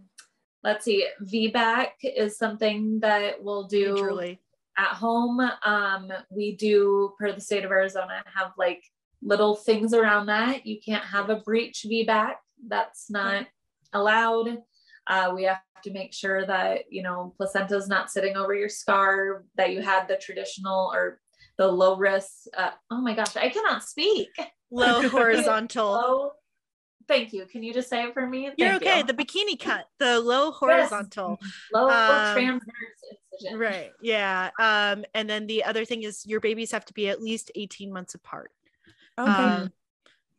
let's 0.62 0.84
see, 0.84 1.06
VBAC 1.22 1.88
is 2.02 2.38
something 2.38 3.00
that 3.00 3.42
we'll 3.42 3.64
do 3.64 3.94
Majorly. 3.94 4.38
at 4.78 4.94
home. 4.94 5.40
Um, 5.64 6.10
we 6.30 6.56
do, 6.56 7.12
per 7.18 7.32
the 7.32 7.40
state 7.40 7.64
of 7.64 7.70
Arizona, 7.70 8.22
have 8.34 8.52
like 8.56 8.82
little 9.22 9.54
things 9.54 9.92
around 9.92 10.26
that. 10.26 10.66
You 10.66 10.78
can't 10.84 11.04
have 11.04 11.30
a 11.30 11.36
breech 11.36 11.84
VBAC. 11.86 12.34
That's 12.66 13.10
not 13.10 13.46
allowed. 13.92 14.62
Uh, 15.06 15.32
we 15.34 15.44
have 15.44 15.60
to 15.84 15.92
make 15.92 16.12
sure 16.12 16.46
that 16.46 16.84
you 16.90 17.02
know 17.02 17.34
placenta's 17.36 17.88
not 17.88 18.10
sitting 18.10 18.36
over 18.36 18.54
your 18.54 18.68
scar. 18.68 19.44
That 19.56 19.72
you 19.72 19.82
had 19.82 20.08
the 20.08 20.16
traditional 20.16 20.90
or 20.92 21.20
the 21.58 21.68
low 21.68 21.96
risk. 21.96 22.44
Uh, 22.56 22.70
oh 22.90 23.00
my 23.00 23.14
gosh, 23.14 23.36
I 23.36 23.48
cannot 23.48 23.82
speak. 23.82 24.28
Low 24.70 25.08
horizontal. 25.08 25.90
Low. 25.90 26.30
Thank 27.10 27.32
you. 27.32 27.44
Can 27.46 27.64
you 27.64 27.74
just 27.74 27.90
say 27.90 28.04
it 28.04 28.14
for 28.14 28.24
me? 28.24 28.52
You're 28.56 28.74
okay. 28.74 28.98
you. 28.98 29.04
The 29.04 29.14
bikini 29.14 29.58
cut, 29.58 29.86
the 29.98 30.20
low 30.20 30.52
horizontal. 30.52 31.40
low 31.74 31.88
um, 31.88 32.34
transverse 32.34 32.70
incision. 33.32 33.58
Right. 33.58 33.90
Yeah. 34.00 34.50
Um, 34.60 35.04
and 35.12 35.28
then 35.28 35.48
the 35.48 35.64
other 35.64 35.84
thing 35.84 36.04
is 36.04 36.24
your 36.24 36.38
babies 36.38 36.70
have 36.70 36.84
to 36.84 36.94
be 36.94 37.08
at 37.08 37.20
least 37.20 37.50
18 37.56 37.92
months 37.92 38.14
apart. 38.14 38.52
Okay. 39.18 39.28
Um, 39.28 39.72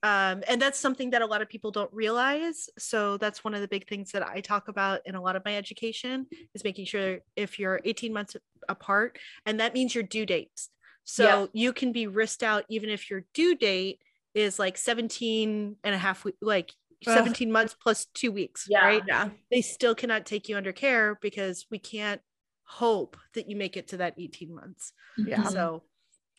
um, 0.03 0.43
and 0.47 0.61
that's 0.61 0.80
something 0.80 1.09
that 1.09 1.22
a 1.22 1.26
lot 1.26 1.41
of 1.41 1.49
people 1.49 1.72
don't 1.72 1.91
realize. 1.93 2.69
So 2.80 3.17
that's 3.17 3.43
one 3.43 3.53
of 3.53 3.59
the 3.59 3.67
big 3.67 3.89
things 3.89 4.13
that 4.13 4.26
I 4.26 4.39
talk 4.39 4.69
about 4.69 5.01
in 5.05 5.15
a 5.15 5.22
lot 5.22 5.36
of 5.36 5.43
my 5.43 5.57
education 5.57 6.26
is 6.55 6.63
making 6.63 6.86
sure 6.86 7.19
if 7.36 7.59
you're 7.59 7.82
18 7.84 8.13
months 8.13 8.38
apart, 8.69 9.19
and 9.45 9.59
that 9.59 9.74
means 9.74 9.93
your 9.93 10.05
due 10.05 10.26
dates. 10.26 10.69
So 11.03 11.24
Yeah. 11.24 11.45
you 11.51 11.74
can 11.74 11.91
be 11.91 12.07
risked 12.07 12.43
out 12.43 12.63
even 12.69 12.89
if 12.89 13.09
your 13.09 13.26
due 13.34 13.55
date 13.55 13.99
is 14.34 14.60
like 14.60 14.78
17 14.78 15.76
and 15.84 15.96
a 15.96 15.98
half 15.98 16.26
like 16.42 16.74
Ugh. 17.08 17.14
17 17.14 17.52
months 17.52 17.76
plus 17.82 18.06
two 18.14 18.32
weeks, 18.32 18.68
Yeah. 18.70 18.86
right? 18.86 19.04
yeah. 19.08 19.30
They 19.50 19.62
still 19.62 19.96
cannot 19.96 20.26
take 20.26 20.48
you 20.50 20.58
under 20.58 20.72
care 20.72 21.18
because 21.22 21.66
we 21.72 21.80
can't 21.80 22.22
hope 22.64 23.18
that 23.34 23.50
you 23.50 23.56
make 23.56 23.76
it 23.76 23.88
to 23.90 23.98
that 23.98 24.16
18 24.18 24.54
months. 24.54 24.94
Yeah. 25.18 25.44
So 25.44 25.84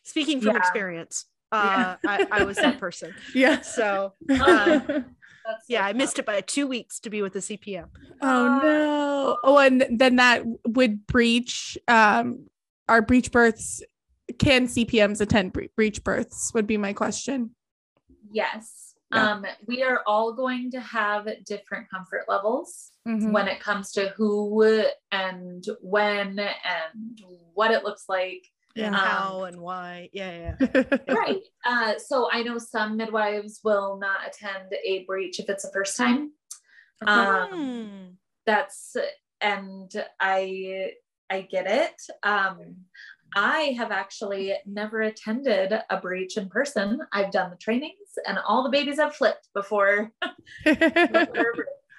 speaking 0.03 0.39
from 0.39 0.51
Yeah. 0.53 0.57
experience, 0.57 1.25
Yeah. 1.51 1.97
uh, 2.03 2.07
I, 2.07 2.27
I 2.31 2.43
was 2.45 2.57
that 2.57 2.79
person. 2.79 3.13
Yeah. 3.35 3.61
So 3.61 4.13
That's 5.45 5.65
yeah, 5.67 5.81
so 5.81 5.89
I 5.89 5.93
missed 5.93 6.19
it 6.19 6.25
by 6.25 6.39
two 6.39 6.67
weeks 6.67 7.01
to 7.01 7.09
be 7.09 7.21
with 7.21 7.33
the 7.33 7.39
CPM. 7.39 7.89
Oh 8.21 8.59
no. 8.63 9.37
Oh, 9.43 9.57
and 9.57 9.85
then 9.91 10.15
that 10.15 10.43
would 10.65 11.05
breach 11.05 11.77
um 11.89 12.47
our 12.87 13.01
breech 13.01 13.29
births. 13.31 13.83
Can 14.39 14.67
CPMs 14.67 15.19
attend 15.19 15.51
breech 15.75 16.01
births? 16.03 16.53
Would 16.53 16.65
be 16.65 16.77
my 16.77 16.93
question. 16.93 17.51
Yes. 18.33 18.95
Yeah. 19.13 19.31
Um, 19.33 19.45
we 19.67 19.83
are 19.83 20.01
all 20.07 20.33
going 20.33 20.71
to 20.71 20.79
have 20.81 21.27
different 21.45 21.89
comfort 21.89 22.23
levels 22.27 22.91
Mhm. 23.07 23.31
when 23.31 23.47
it 23.47 23.59
comes 23.59 23.91
to 23.93 24.09
who 24.17 24.83
and 25.11 25.63
when 25.81 26.39
and 26.39 27.19
what 27.53 27.71
it 27.71 27.83
looks 27.83 28.05
like. 28.09 28.43
And 28.75 28.85
Yeah. 28.85 28.97
how 28.97 29.43
and 29.43 29.61
why. 29.61 30.09
Yeah, 30.13 30.55
yeah. 30.59 30.67
Right. 31.07 31.43
Uh, 31.65 31.97
so 31.97 32.27
I 32.29 32.43
know 32.43 32.57
some 32.57 32.97
midwives 32.97 33.61
will 33.63 33.97
not 33.97 34.27
attend 34.27 34.73
a 34.83 35.05
breech 35.05 35.39
if 35.39 35.47
it's 35.49 35.63
a 35.63 35.71
first 35.71 35.95
time. 35.95 36.33
Um, 37.05 37.47
Hmm. 37.51 38.09
that's 38.45 38.95
and 39.39 39.89
I 40.19 40.93
I 41.29 41.41
get 41.41 41.65
it. 41.67 42.01
Um, 42.23 42.85
I 43.35 43.73
have 43.77 43.91
actually 43.91 44.53
never 44.65 45.01
attended 45.01 45.73
a 45.89 45.97
breech 46.01 46.35
in 46.37 46.49
person. 46.49 46.99
I've 47.13 47.31
done 47.31 47.49
the 47.49 47.57
trainings, 47.57 48.02
and 48.25 48.37
all 48.39 48.63
the 48.63 48.69
babies 48.69 48.99
have 48.99 49.15
flipped 49.15 49.49
before. 49.53 50.11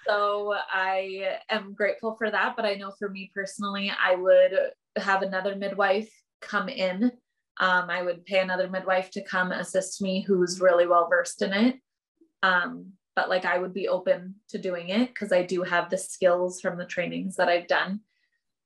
so 0.07 0.55
I 0.71 1.39
am 1.51 1.75
grateful 1.75 2.17
for 2.17 2.31
that. 2.31 2.55
But 2.57 2.65
I 2.65 2.75
know 2.75 2.93
for 2.99 3.09
me 3.09 3.31
personally, 3.35 3.91
I 3.91 4.15
would 4.15 4.53
have 4.97 5.23
another 5.23 5.57
midwife 5.57 6.11
come 6.41 6.69
in. 6.69 7.13
Um, 7.59 7.89
I 7.89 8.03
would 8.03 8.25
pay 8.25 8.41
another 8.41 8.69
midwife 8.69 9.11
to 9.13 9.23
come 9.23 9.53
assist 9.53 10.03
me 10.03 10.23
who's 10.23 10.61
really 10.61 10.87
well 10.87 11.09
versed 11.09 11.43
in 11.43 11.53
it. 11.53 11.77
Um, 12.43 12.93
but 13.17 13.29
like 13.29 13.45
I 13.45 13.59
would 13.59 13.73
be 13.73 13.89
open 13.89 14.35
to 14.49 14.59
doing 14.59 14.89
it 14.89 15.09
because 15.09 15.33
I 15.33 15.43
do 15.43 15.63
have 15.63 15.89
the 15.89 15.99
skills 15.99 16.61
from 16.61 16.77
the 16.77 16.85
trainings 16.85 17.37
that 17.37 17.49
I've 17.49 17.69
done. 17.69 18.01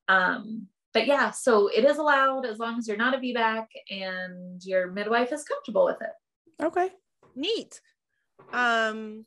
Um, 0.08 0.68
but 0.94 1.06
yeah, 1.06 1.30
so 1.30 1.68
it 1.68 1.84
is 1.84 1.98
allowed 1.98 2.46
as 2.46 2.58
long 2.58 2.78
as 2.78 2.88
you're 2.88 2.96
not 2.96 3.14
a 3.14 3.18
VBAC 3.18 3.66
and 3.90 4.64
your 4.64 4.90
midwife 4.90 5.32
is 5.32 5.44
comfortable 5.44 5.84
with 5.84 5.98
it. 6.00 6.64
okay. 6.64 6.90
Neat. 7.38 7.80
Um, 8.52 9.26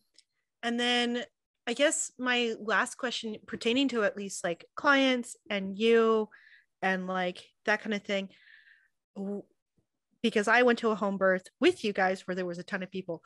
and 0.63 0.79
then 0.79 1.23
I 1.67 1.73
guess 1.73 2.11
my 2.17 2.53
last 2.59 2.95
question 2.95 3.37
pertaining 3.47 3.87
to 3.89 4.03
at 4.03 4.17
least 4.17 4.43
like 4.43 4.65
clients 4.75 5.35
and 5.49 5.77
you 5.77 6.29
and 6.81 7.07
like 7.07 7.43
that 7.65 7.81
kind 7.81 7.93
of 7.93 8.03
thing. 8.03 8.29
Because 10.23 10.47
I 10.47 10.63
went 10.63 10.79
to 10.79 10.89
a 10.89 10.95
home 10.95 11.17
birth 11.17 11.47
with 11.59 11.83
you 11.83 11.93
guys 11.93 12.27
where 12.27 12.35
there 12.35 12.45
was 12.45 12.59
a 12.59 12.63
ton 12.63 12.83
of 12.83 12.91
people. 12.91 13.23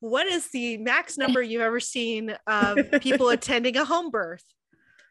What 0.00 0.26
is 0.26 0.48
the 0.48 0.76
max 0.76 1.16
number 1.16 1.42
you've 1.42 1.62
ever 1.62 1.80
seen 1.80 2.36
of 2.46 2.78
people 3.00 3.30
attending 3.30 3.76
a 3.76 3.84
home 3.84 4.10
birth? 4.10 4.44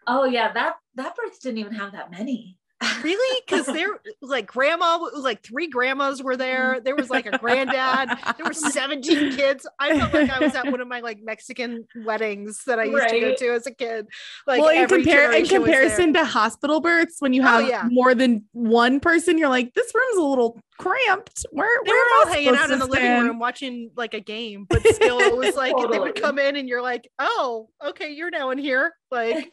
Oh 0.07 0.25
yeah, 0.25 0.51
that 0.53 0.75
that 0.95 1.15
birth 1.15 1.41
didn't 1.41 1.57
even 1.57 1.73
have 1.73 1.93
that 1.93 2.11
many. 2.11 2.59
Really? 3.03 3.41
Because 3.47 3.65
there, 3.73 3.99
like, 4.21 4.47
grandma, 4.47 4.97
like 5.15 5.41
three 5.43 5.67
grandmas 5.67 6.21
were 6.21 6.35
there. 6.35 6.81
There 6.81 6.95
was 6.95 7.09
like 7.09 7.25
a 7.25 7.37
granddad. 7.37 8.09
There 8.37 8.45
were 8.45 8.53
17 8.53 9.35
kids. 9.35 9.65
I 9.79 9.97
felt 9.97 10.13
like 10.13 10.29
I 10.29 10.39
was 10.39 10.55
at 10.55 10.65
one 10.69 10.81
of 10.81 10.87
my 10.87 10.99
like 10.99 11.19
Mexican 11.23 11.85
weddings 12.03 12.63
that 12.65 12.79
I 12.79 12.83
used 12.83 13.09
to 13.09 13.19
go 13.19 13.35
to 13.35 13.53
as 13.53 13.65
a 13.65 13.71
kid. 13.71 14.07
Like, 14.45 14.61
well, 14.61 14.69
in, 14.69 14.87
compare, 14.87 15.31
in 15.31 15.45
generation 15.45 15.61
was 15.61 15.69
there. 15.69 15.81
comparison 15.81 16.13
to 16.13 16.25
hospital 16.25 16.81
births, 16.81 17.17
when 17.19 17.33
you 17.33 17.41
Oh, 17.43 17.45
have 17.45 17.67
yeah. 17.67 17.87
more 17.89 18.13
than 18.15 18.45
one 18.51 18.99
person, 18.99 19.37
you're 19.37 19.49
like, 19.49 19.73
this 19.73 19.91
room's 19.93 20.17
a 20.17 20.23
little 20.23 20.59
cramped. 20.77 21.45
Where, 21.51 21.69
they 21.85 21.91
where 21.91 22.03
were 22.03 22.27
all 22.27 22.33
hanging 22.33 22.55
out 22.55 22.71
in 22.71 22.79
the 22.79 22.85
living 22.87 23.21
room 23.21 23.39
watching 23.39 23.91
like 23.95 24.13
a 24.13 24.19
game, 24.19 24.65
but 24.69 24.85
still, 24.87 25.19
it 25.19 25.35
was 25.35 25.55
like 25.55 25.75
they 25.91 25.99
would 25.99 26.15
come 26.21 26.39
in 26.39 26.55
and 26.55 26.67
you're 26.67 26.81
like, 26.81 27.09
oh, 27.19 27.69
okay, 27.85 28.11
you're 28.11 28.31
now 28.31 28.49
in 28.49 28.57
here. 28.57 28.93
Like, 29.11 29.51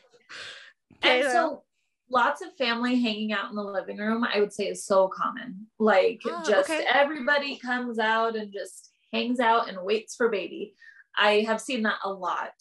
okay, 1.04 1.20
and 1.22 1.30
so 1.30 1.62
lots 2.12 2.42
of 2.42 2.54
family 2.56 3.00
hanging 3.00 3.32
out 3.32 3.50
in 3.50 3.56
the 3.56 3.62
living 3.62 3.96
room, 3.96 4.24
I 4.24 4.40
would 4.40 4.52
say 4.52 4.68
is 4.68 4.84
so 4.84 5.08
common. 5.08 5.66
Like 5.78 6.20
Ah, 6.26 6.44
just 6.46 6.70
okay. 6.70 6.84
everybody 6.92 7.56
comes 7.56 7.98
out 7.98 8.36
and 8.36 8.52
just 8.52 8.90
hangs 9.12 9.40
out 9.40 9.68
and 9.68 9.82
waits 9.82 10.14
for 10.14 10.28
baby. 10.28 10.74
I 11.16 11.40
have 11.46 11.60
seen 11.60 11.82
that 11.82 11.98
a 12.04 12.12
lot. 12.12 12.52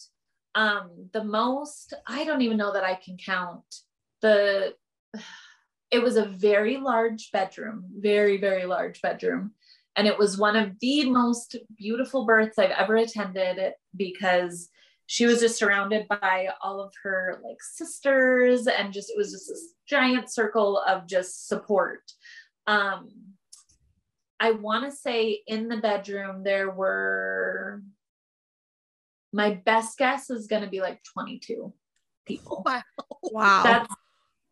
Um, 0.54 1.08
the 1.12 1.24
most, 1.24 1.94
I 2.06 2.24
don't 2.24 2.42
even 2.42 2.56
know 2.56 2.72
that 2.72 2.84
I 2.84 2.94
can 2.94 3.16
count. 3.16 3.64
The 4.20 4.74
it 5.90 6.02
was 6.02 6.16
a 6.16 6.24
very 6.24 6.78
large 6.78 7.30
bedroom, 7.32 7.84
very, 7.98 8.38
very 8.38 8.64
large 8.64 9.02
bedroom. 9.02 9.52
And 9.94 10.08
it 10.08 10.18
was 10.18 10.38
one 10.38 10.56
of 10.56 10.78
the 10.80 11.10
most 11.10 11.54
beautiful 11.76 12.24
births 12.24 12.58
I've 12.58 12.70
ever 12.70 12.96
attended 12.96 13.74
because 13.94 14.70
she 15.06 15.26
was 15.26 15.40
just 15.40 15.58
surrounded 15.58 16.06
by 16.08 16.48
all 16.62 16.80
of 16.80 16.92
her 17.02 17.38
like 17.44 17.62
sisters 17.62 18.66
and 18.66 18.92
just 18.92 19.10
it 19.10 19.16
was 19.18 19.32
just 19.32 19.48
this 19.48 19.74
giant 19.88 20.32
circle 20.32 20.78
of 20.78 21.06
just 21.06 21.48
support. 21.48 22.00
Um 22.66 23.08
I 24.40 24.52
want 24.52 24.84
to 24.90 24.96
say 24.96 25.40
in 25.46 25.68
the 25.68 25.76
bedroom 25.76 26.42
there 26.42 26.70
were 26.70 27.82
my 29.32 29.50
best 29.64 29.96
guess 29.98 30.30
is 30.30 30.46
going 30.46 30.62
to 30.62 30.68
be 30.68 30.80
like 30.80 31.00
22 31.14 31.72
people. 32.26 32.62
wow, 32.66 32.82
Wow. 33.22 33.62
That's 33.62 33.94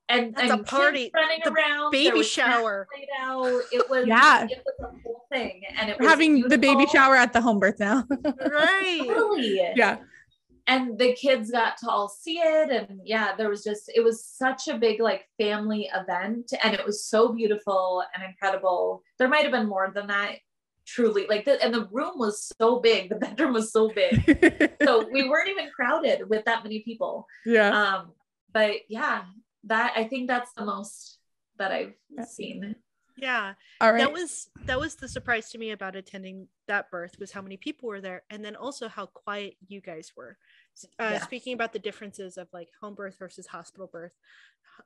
and 0.09 0.35
That's 0.35 0.51
a 0.51 0.53
and 0.55 0.61
kids 0.61 0.71
party. 0.71 1.11
running 1.15 1.41
The 1.45 1.53
around. 1.53 1.91
baby 1.93 2.23
shower. 2.25 2.89
laid 2.97 3.09
out. 3.21 3.63
It 3.73 3.89
was 3.89 4.07
Yeah. 4.07 4.45
It 4.51 4.63
was 4.67 4.75
a 4.81 5.03
whole 5.05 5.25
thing, 5.33 5.63
and 5.79 5.89
it 5.91 5.99
We're 6.01 6.07
was 6.07 6.11
having 6.11 6.49
the 6.49 6.59
baby 6.59 6.87
shower 6.87 7.15
at 7.15 7.33
the 7.33 7.41
home 7.41 7.61
birth 7.61 7.79
now. 7.79 8.05
right? 8.25 9.01
Totally. 9.07 9.71
yeah. 9.77 9.99
And 10.71 10.97
the 10.99 11.13
kids 11.15 11.51
got 11.51 11.77
to 11.79 11.91
all 11.91 12.09
see 12.09 12.39
it. 12.39 12.71
And 12.71 13.01
yeah 13.05 13.35
there 13.37 13.51
was 13.51 13.63
just 13.65 13.91
it 13.95 14.03
was 14.03 14.25
such 14.25 14.69
a 14.69 14.79
big 14.79 15.01
like 15.01 15.27
family 15.39 15.91
event 15.95 16.53
and 16.63 16.75
it 16.75 16.85
was 16.87 17.05
so 17.05 17.33
beautiful 17.33 18.03
and 18.15 18.23
incredible. 18.25 19.03
There 19.19 19.29
might 19.29 19.43
have 19.43 19.53
been 19.53 19.69
more 19.69 19.91
than 19.95 20.07
that 20.07 20.37
truly. 20.87 21.27
Like 21.29 21.45
the, 21.45 21.63
and 21.63 21.75
the 21.75 21.89
room 21.93 22.15
was 22.17 22.51
so 22.61 22.81
big. 22.81 23.11
The 23.11 23.17
bedroom 23.17 23.53
was 23.53 23.73
so 23.73 23.91
big. 23.91 24.73
So 24.83 25.07
we 25.13 25.29
weren't 25.29 25.51
even 25.51 25.69
crowded 25.77 26.29
with 26.31 26.45
that 26.47 26.63
many 26.65 26.81
people. 26.81 27.27
Yeah. 27.45 27.71
um 27.71 28.13
but 28.53 28.77
yeah 28.89 29.23
that 29.65 29.93
i 29.95 30.05
think 30.05 30.27
that's 30.27 30.53
the 30.55 30.65
most 30.65 31.19
that 31.59 31.71
i've 31.71 31.95
seen. 32.27 32.77
Yeah. 33.21 33.55
All 33.81 33.93
right. 33.93 33.99
that 33.99 34.13
was 34.13 34.49
that 34.65 34.81
was 34.81 34.95
the 34.95 35.09
surprise 35.09 35.51
to 35.51 35.59
me 35.59 35.71
about 35.71 35.95
attending 35.95 36.49
that 36.67 36.91
birth 36.91 37.19
was 37.19 37.31
how 37.31 37.43
many 37.43 37.57
people 37.57 37.89
were 37.89 38.01
there 38.01 38.23
and 38.31 38.45
then 38.45 38.57
also 38.57 38.89
how 38.89 39.07
quiet 39.07 39.57
you 39.69 39.81
guys 39.81 40.13
were. 40.17 40.31
S- 40.31 40.60
uh, 40.99 41.11
Yeah. 41.13 41.19
speaking 41.21 41.55
about 41.55 41.73
the 41.73 41.79
differences 41.79 42.37
of 42.37 42.49
like 42.53 42.69
home 42.81 42.95
birth 42.95 43.19
versus 43.19 43.47
hospital 43.47 43.87
birth 43.87 44.13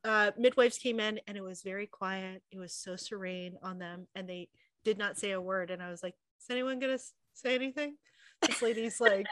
uh, 0.02 0.30
midwives 0.38 0.78
came 0.78 0.98
in 0.98 1.20
and 1.26 1.36
it 1.36 1.42
was 1.42 1.62
very 1.62 1.86
quiet. 1.86 2.42
It 2.50 2.58
was 2.58 2.72
so 2.72 2.96
serene 2.96 3.56
on 3.62 3.78
them, 3.78 4.06
and 4.14 4.28
they 4.28 4.48
did 4.84 4.98
not 4.98 5.18
say 5.18 5.32
a 5.32 5.40
word. 5.40 5.70
And 5.70 5.82
I 5.82 5.90
was 5.90 6.02
like, 6.02 6.14
"Is 6.40 6.50
anyone 6.50 6.78
gonna 6.78 6.98
say 7.34 7.54
anything?" 7.54 7.96
This 8.42 8.62
lady's 8.62 9.00
like 9.00 9.26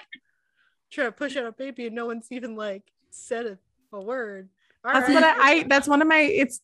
trying 0.91 1.09
to 1.09 1.13
push 1.13 1.37
out 1.37 1.47
a 1.47 1.53
baby, 1.53 1.87
and 1.87 1.97
no 1.97 2.07
one's 2.07 2.29
even 2.31 2.57
like 2.57 2.85
said 3.11 3.47
a, 3.47 3.59
a 3.93 4.01
word. 4.01 4.49
All 4.85 4.93
that's 4.93 5.09
right. 5.09 5.15
what 5.15 5.25
I, 5.25 5.51
I. 5.51 5.63
That's 5.65 5.89
one 5.89 6.03
of 6.03 6.09
my. 6.09 6.19
It's. 6.19 6.61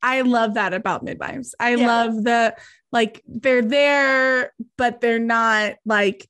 I 0.00 0.20
love 0.20 0.54
that 0.54 0.74
about 0.74 1.02
midwives. 1.02 1.54
I 1.58 1.74
yeah. 1.74 1.86
love 1.86 2.24
the 2.24 2.56
like 2.92 3.22
they're 3.26 3.62
there, 3.62 4.52
but 4.76 5.00
they're 5.00 5.18
not 5.18 5.74
like 5.84 6.28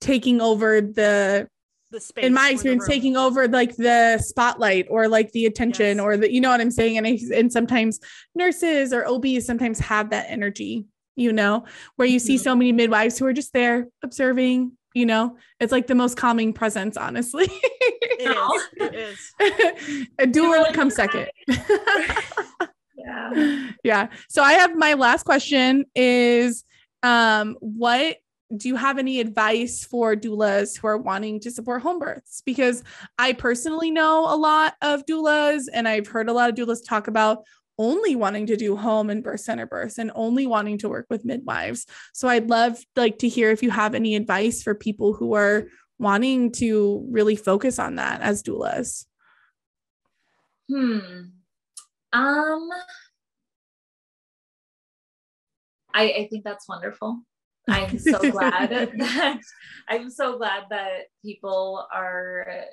taking 0.00 0.40
over 0.40 0.80
the 0.80 1.48
the 1.92 2.00
space 2.00 2.24
in 2.24 2.34
my 2.34 2.50
experience 2.50 2.86
taking 2.86 3.16
over 3.16 3.46
like 3.46 3.76
the 3.76 4.18
spotlight 4.18 4.86
or 4.90 5.06
like 5.06 5.30
the 5.32 5.46
attention 5.46 5.98
yes. 5.98 6.00
or 6.00 6.16
the 6.16 6.32
you 6.32 6.40
know 6.40 6.50
what 6.50 6.60
i'm 6.60 6.70
saying? 6.70 6.98
And 6.98 7.06
I, 7.06 7.18
and 7.34 7.52
sometimes 7.52 8.00
nurses 8.34 8.92
or 8.92 9.06
obs 9.06 9.46
sometimes 9.46 9.78
have 9.78 10.10
that 10.10 10.26
energy 10.28 10.86
you 11.14 11.32
know 11.32 11.64
where 11.96 12.08
you 12.08 12.18
see 12.18 12.34
mm-hmm. 12.34 12.42
so 12.42 12.56
many 12.56 12.72
midwives 12.72 13.18
who 13.18 13.26
are 13.26 13.32
just 13.32 13.52
there 13.52 13.86
observing 14.02 14.72
you 14.94 15.06
know? 15.06 15.38
It's 15.58 15.72
like 15.72 15.86
the 15.86 15.94
most 15.94 16.18
calming 16.18 16.52
presence 16.52 16.96
honestly. 16.96 17.48
It 18.24 18.94
is, 18.94 19.32
it 19.40 19.80
is. 19.88 20.08
a 20.20 20.26
doula 20.26 20.52
really 20.52 20.72
comes 20.72 20.94
second. 20.94 21.28
Yeah. 23.04 23.70
Yeah. 23.82 24.08
So 24.28 24.42
i 24.42 24.52
have 24.52 24.76
my 24.76 24.94
last 24.94 25.24
question 25.24 25.86
is 25.94 26.64
um 27.02 27.56
what 27.60 28.18
do 28.56 28.68
you 28.68 28.76
have 28.76 28.98
any 28.98 29.20
advice 29.20 29.84
for 29.84 30.14
doulas 30.14 30.76
who 30.78 30.86
are 30.86 30.98
wanting 30.98 31.40
to 31.40 31.50
support 31.50 31.82
home 31.82 31.98
births? 31.98 32.42
Because 32.44 32.84
I 33.18 33.32
personally 33.32 33.90
know 33.90 34.32
a 34.32 34.36
lot 34.36 34.74
of 34.82 35.06
doulas 35.06 35.64
and 35.72 35.88
I've 35.88 36.06
heard 36.06 36.28
a 36.28 36.32
lot 36.32 36.50
of 36.50 36.56
doulas 36.56 36.86
talk 36.86 37.08
about 37.08 37.44
only 37.78 38.14
wanting 38.14 38.46
to 38.46 38.56
do 38.56 38.76
home 38.76 39.10
and 39.10 39.24
birth 39.24 39.40
center 39.40 39.66
births 39.66 39.98
and 39.98 40.12
only 40.14 40.46
wanting 40.46 40.78
to 40.78 40.88
work 40.88 41.06
with 41.08 41.24
midwives. 41.24 41.86
So 42.12 42.28
I'd 42.28 42.50
love 42.50 42.78
like 42.96 43.18
to 43.18 43.28
hear 43.28 43.50
if 43.50 43.62
you 43.62 43.70
have 43.70 43.94
any 43.94 44.14
advice 44.14 44.62
for 44.62 44.74
people 44.74 45.14
who 45.14 45.34
are 45.34 45.64
wanting 45.98 46.52
to 46.52 47.06
really 47.10 47.36
focus 47.36 47.78
on 47.78 47.96
that 47.96 48.20
as 48.20 48.42
doulas. 48.42 49.06
Hmm. 50.68 50.98
Um 52.12 52.70
I, 55.94 56.04
I 56.12 56.28
think 56.30 56.44
that's 56.44 56.68
wonderful. 56.68 57.22
I'm 57.68 57.98
so 57.98 58.18
glad 58.30 58.70
that 58.70 59.40
I'm 59.88 60.10
so 60.10 60.36
glad 60.36 60.64
that 60.70 61.06
people 61.24 61.86
are 61.92 62.64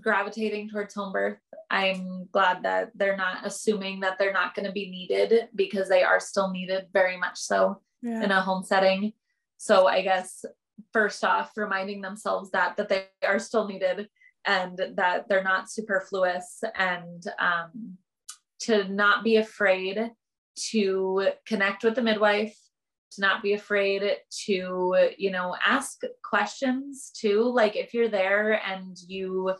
gravitating 0.00 0.68
towards 0.68 0.94
home 0.94 1.12
birth. 1.12 1.38
I'm 1.70 2.28
glad 2.32 2.62
that 2.64 2.90
they're 2.94 3.16
not 3.16 3.46
assuming 3.46 4.00
that 4.00 4.18
they're 4.18 4.32
not 4.32 4.54
going 4.54 4.66
to 4.66 4.72
be 4.72 4.90
needed 4.90 5.48
because 5.54 5.88
they 5.88 6.02
are 6.02 6.20
still 6.20 6.50
needed 6.50 6.86
very 6.92 7.16
much 7.16 7.38
so 7.38 7.80
yeah. 8.02 8.22
in 8.22 8.30
a 8.30 8.40
home 8.40 8.62
setting. 8.62 9.12
So 9.56 9.86
I 9.86 10.02
guess 10.02 10.44
first 10.92 11.24
off 11.24 11.52
reminding 11.56 12.02
themselves 12.02 12.50
that 12.50 12.76
that 12.76 12.88
they 12.88 13.06
are 13.26 13.38
still 13.38 13.66
needed 13.66 14.08
and 14.44 14.78
that 14.94 15.28
they're 15.28 15.42
not 15.42 15.70
superfluous 15.70 16.62
and 16.76 17.24
um, 17.38 17.96
to 18.60 18.86
not 18.88 19.24
be 19.24 19.36
afraid 19.36 20.10
to 20.70 21.28
connect 21.46 21.84
with 21.84 21.94
the 21.94 22.02
midwife 22.02 22.56
to 23.12 23.20
not 23.20 23.42
be 23.42 23.54
afraid 23.54 24.02
to 24.46 25.08
you 25.16 25.30
know 25.30 25.54
ask 25.64 26.00
questions 26.24 27.10
too. 27.18 27.42
Like 27.42 27.76
if 27.76 27.94
you're 27.94 28.08
there 28.08 28.60
and 28.64 28.96
you 29.06 29.54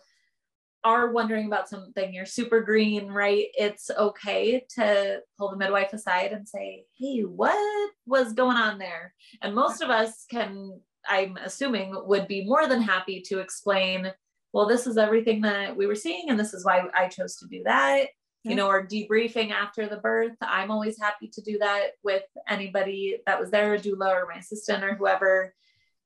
are 0.85 1.11
wondering 1.11 1.47
about 1.47 1.69
something 1.69 2.15
you're 2.15 2.27
super 2.27 2.61
green 2.61 3.09
right? 3.09 3.47
It's 3.55 3.91
okay 3.91 4.65
to 4.77 5.21
pull 5.39 5.51
the 5.51 5.57
midwife 5.57 5.93
aside 5.93 6.33
and 6.33 6.49
say 6.49 6.85
hey 6.99 7.23
what 7.23 7.91
was 8.07 8.33
going 8.33 8.57
on 8.57 8.79
there? 8.79 9.15
And 9.43 9.55
most 9.55 9.83
of 9.83 9.91
us 9.91 10.27
can 10.31 10.81
i'm 11.09 11.37
assuming 11.45 11.95
would 12.07 12.29
be 12.29 12.45
more 12.45 12.67
than 12.67 12.81
happy 12.81 13.21
to 13.21 13.39
explain 13.39 14.13
well 14.53 14.67
this 14.67 14.87
is 14.87 14.99
everything 14.99 15.41
that 15.41 15.77
we 15.77 15.87
were 15.87 15.95
seeing 15.95 16.31
and 16.31 16.39
this 16.39 16.55
is 16.55 16.65
why 16.65 16.83
i 16.95 17.09
chose 17.09 17.37
to 17.37 17.47
do 17.47 17.63
that 17.65 18.07
you 18.51 18.57
know, 18.57 18.69
or 18.69 18.87
debriefing 18.87 19.51
after 19.51 19.87
the 19.89 19.97
birth. 19.97 20.37
I'm 20.41 20.71
always 20.71 20.99
happy 21.01 21.29
to 21.29 21.43
do 21.43 21.59
that 21.59 21.93
with 22.03 22.25
anybody 22.49 23.19
that 23.27 23.41
was 23.41 23.51
there, 23.51 23.75
a 23.75 23.79
doula 23.79 24.13
or 24.13 24.27
my 24.27 24.39
assistant 24.39 24.85
or 24.85 24.95
whoever, 24.95 25.55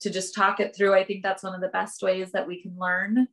to 0.00 0.10
just 0.10 0.34
talk 0.34 0.60
it 0.60 0.74
through. 0.74 0.94
I 0.94 1.04
think 1.04 1.22
that's 1.22 1.42
one 1.42 1.54
of 1.54 1.60
the 1.60 1.68
best 1.68 2.02
ways 2.02 2.32
that 2.32 2.46
we 2.46 2.62
can 2.62 2.76
learn 2.78 3.28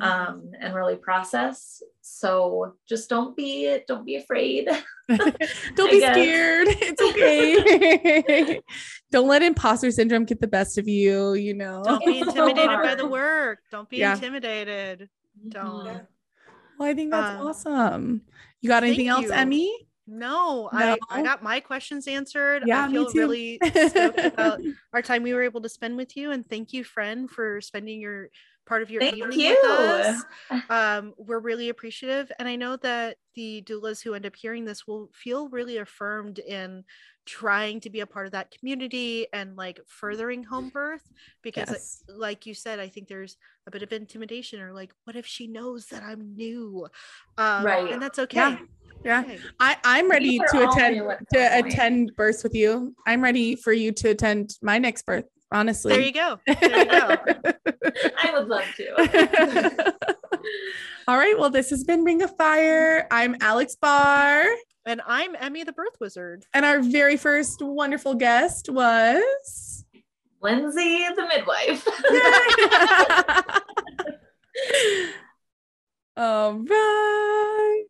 um, 0.00 0.52
and 0.60 0.74
really 0.74 0.96
process. 0.96 1.82
So 2.02 2.74
just 2.88 3.08
don't 3.08 3.36
be 3.36 3.78
don't 3.86 4.04
be 4.04 4.16
afraid. 4.16 4.68
don't 5.08 5.90
be 5.90 6.00
scared. 6.00 6.68
It's 6.82 7.02
okay. 7.02 8.60
don't 9.10 9.28
let 9.28 9.42
imposter 9.42 9.90
syndrome 9.90 10.24
get 10.24 10.40
the 10.40 10.46
best 10.46 10.78
of 10.78 10.88
you. 10.88 11.34
You 11.34 11.54
know, 11.54 11.82
don't 11.84 12.04
be 12.04 12.20
intimidated 12.20 12.78
by 12.82 12.94
the 12.94 13.06
work. 13.06 13.60
Don't 13.70 13.88
be 13.88 13.98
yeah. 13.98 14.14
intimidated. 14.14 15.08
Don't. 15.48 15.86
Yeah. 15.86 16.00
Well, 16.80 16.88
I 16.88 16.94
think 16.94 17.10
that's 17.10 17.38
um, 17.38 17.46
awesome. 17.46 18.22
You 18.62 18.70
got 18.70 18.84
anything 18.84 19.08
else, 19.08 19.26
you. 19.26 19.32
Emmy? 19.32 19.70
No, 20.06 20.70
no, 20.72 20.96
I, 21.10 21.20
I 21.20 21.22
got 21.22 21.42
my 21.42 21.60
questions 21.60 22.08
answered. 22.08 22.62
Yeah, 22.64 22.86
I 22.86 22.90
feel 22.90 23.04
me 23.04 23.12
too. 23.12 23.18
really 23.18 23.60
stoked 23.88 24.18
about 24.18 24.60
our 24.94 25.02
time 25.02 25.22
we 25.22 25.34
were 25.34 25.42
able 25.42 25.60
to 25.60 25.68
spend 25.68 25.98
with 25.98 26.16
you. 26.16 26.30
And 26.30 26.48
thank 26.48 26.72
you, 26.72 26.82
friend, 26.82 27.30
for 27.30 27.60
spending 27.60 28.00
your 28.00 28.30
part 28.66 28.80
of 28.80 28.90
your 28.90 29.02
thank 29.02 29.18
evening 29.18 29.40
you. 29.40 29.58
with 29.62 29.70
us. 29.70 30.24
Um, 30.70 31.12
we're 31.18 31.38
really 31.38 31.68
appreciative. 31.68 32.32
And 32.38 32.48
I 32.48 32.56
know 32.56 32.76
that 32.78 33.18
the 33.34 33.62
doulas 33.62 34.02
who 34.02 34.14
end 34.14 34.24
up 34.24 34.34
hearing 34.34 34.64
this 34.64 34.86
will 34.86 35.10
feel 35.12 35.50
really 35.50 35.76
affirmed 35.76 36.38
in 36.38 36.84
trying 37.26 37.80
to 37.80 37.90
be 37.90 38.00
a 38.00 38.06
part 38.06 38.26
of 38.26 38.32
that 38.32 38.50
community 38.50 39.26
and 39.32 39.56
like 39.56 39.80
furthering 39.86 40.42
home 40.42 40.68
birth 40.70 41.06
because 41.42 41.70
yes. 41.70 42.02
like 42.08 42.46
you 42.46 42.54
said 42.54 42.80
i 42.80 42.88
think 42.88 43.08
there's 43.08 43.36
a 43.66 43.70
bit 43.70 43.82
of 43.82 43.92
intimidation 43.92 44.60
or 44.60 44.72
like 44.72 44.92
what 45.04 45.16
if 45.16 45.26
she 45.26 45.46
knows 45.46 45.86
that 45.86 46.02
i'm 46.02 46.34
new 46.34 46.86
um, 47.38 47.64
right 47.64 47.92
and 47.92 48.02
that's 48.02 48.18
okay 48.18 48.36
yeah. 48.36 48.58
Yeah, 49.02 49.20
okay. 49.20 49.38
I, 49.58 49.76
I'm 49.82 50.10
ready 50.10 50.38
to 50.38 50.68
attend 50.68 51.00
to 51.32 51.58
attend 51.58 52.14
births 52.16 52.42
with 52.42 52.54
you. 52.54 52.94
I'm 53.06 53.22
ready 53.22 53.56
for 53.56 53.72
you 53.72 53.92
to 53.92 54.10
attend 54.10 54.58
my 54.60 54.78
next 54.78 55.06
birth. 55.06 55.24
Honestly, 55.52 55.92
there 55.94 56.02
you 56.02 56.12
go. 56.12 56.38
There 56.46 56.78
you 56.78 56.84
go. 56.84 57.16
I 58.22 58.32
would 58.34 58.48
love 58.48 58.64
to. 58.76 59.94
All 61.08 61.16
right. 61.16 61.36
Well, 61.38 61.50
this 61.50 61.70
has 61.70 61.82
been 61.82 62.04
Ring 62.04 62.22
of 62.22 62.36
Fire. 62.36 63.06
I'm 63.10 63.36
Alex 63.40 63.74
Barr. 63.74 64.44
And 64.86 65.02
I'm 65.06 65.36
Emmy 65.38 65.62
the 65.62 65.72
Birth 65.72 65.96
Wizard. 66.00 66.46
And 66.54 66.64
our 66.64 66.80
very 66.80 67.16
first 67.16 67.60
wonderful 67.60 68.14
guest 68.14 68.70
was 68.70 69.84
Lindsay 70.40 71.06
the 71.14 71.28
Midwife. 71.28 71.86
All 76.16 76.54
right. 76.54 77.84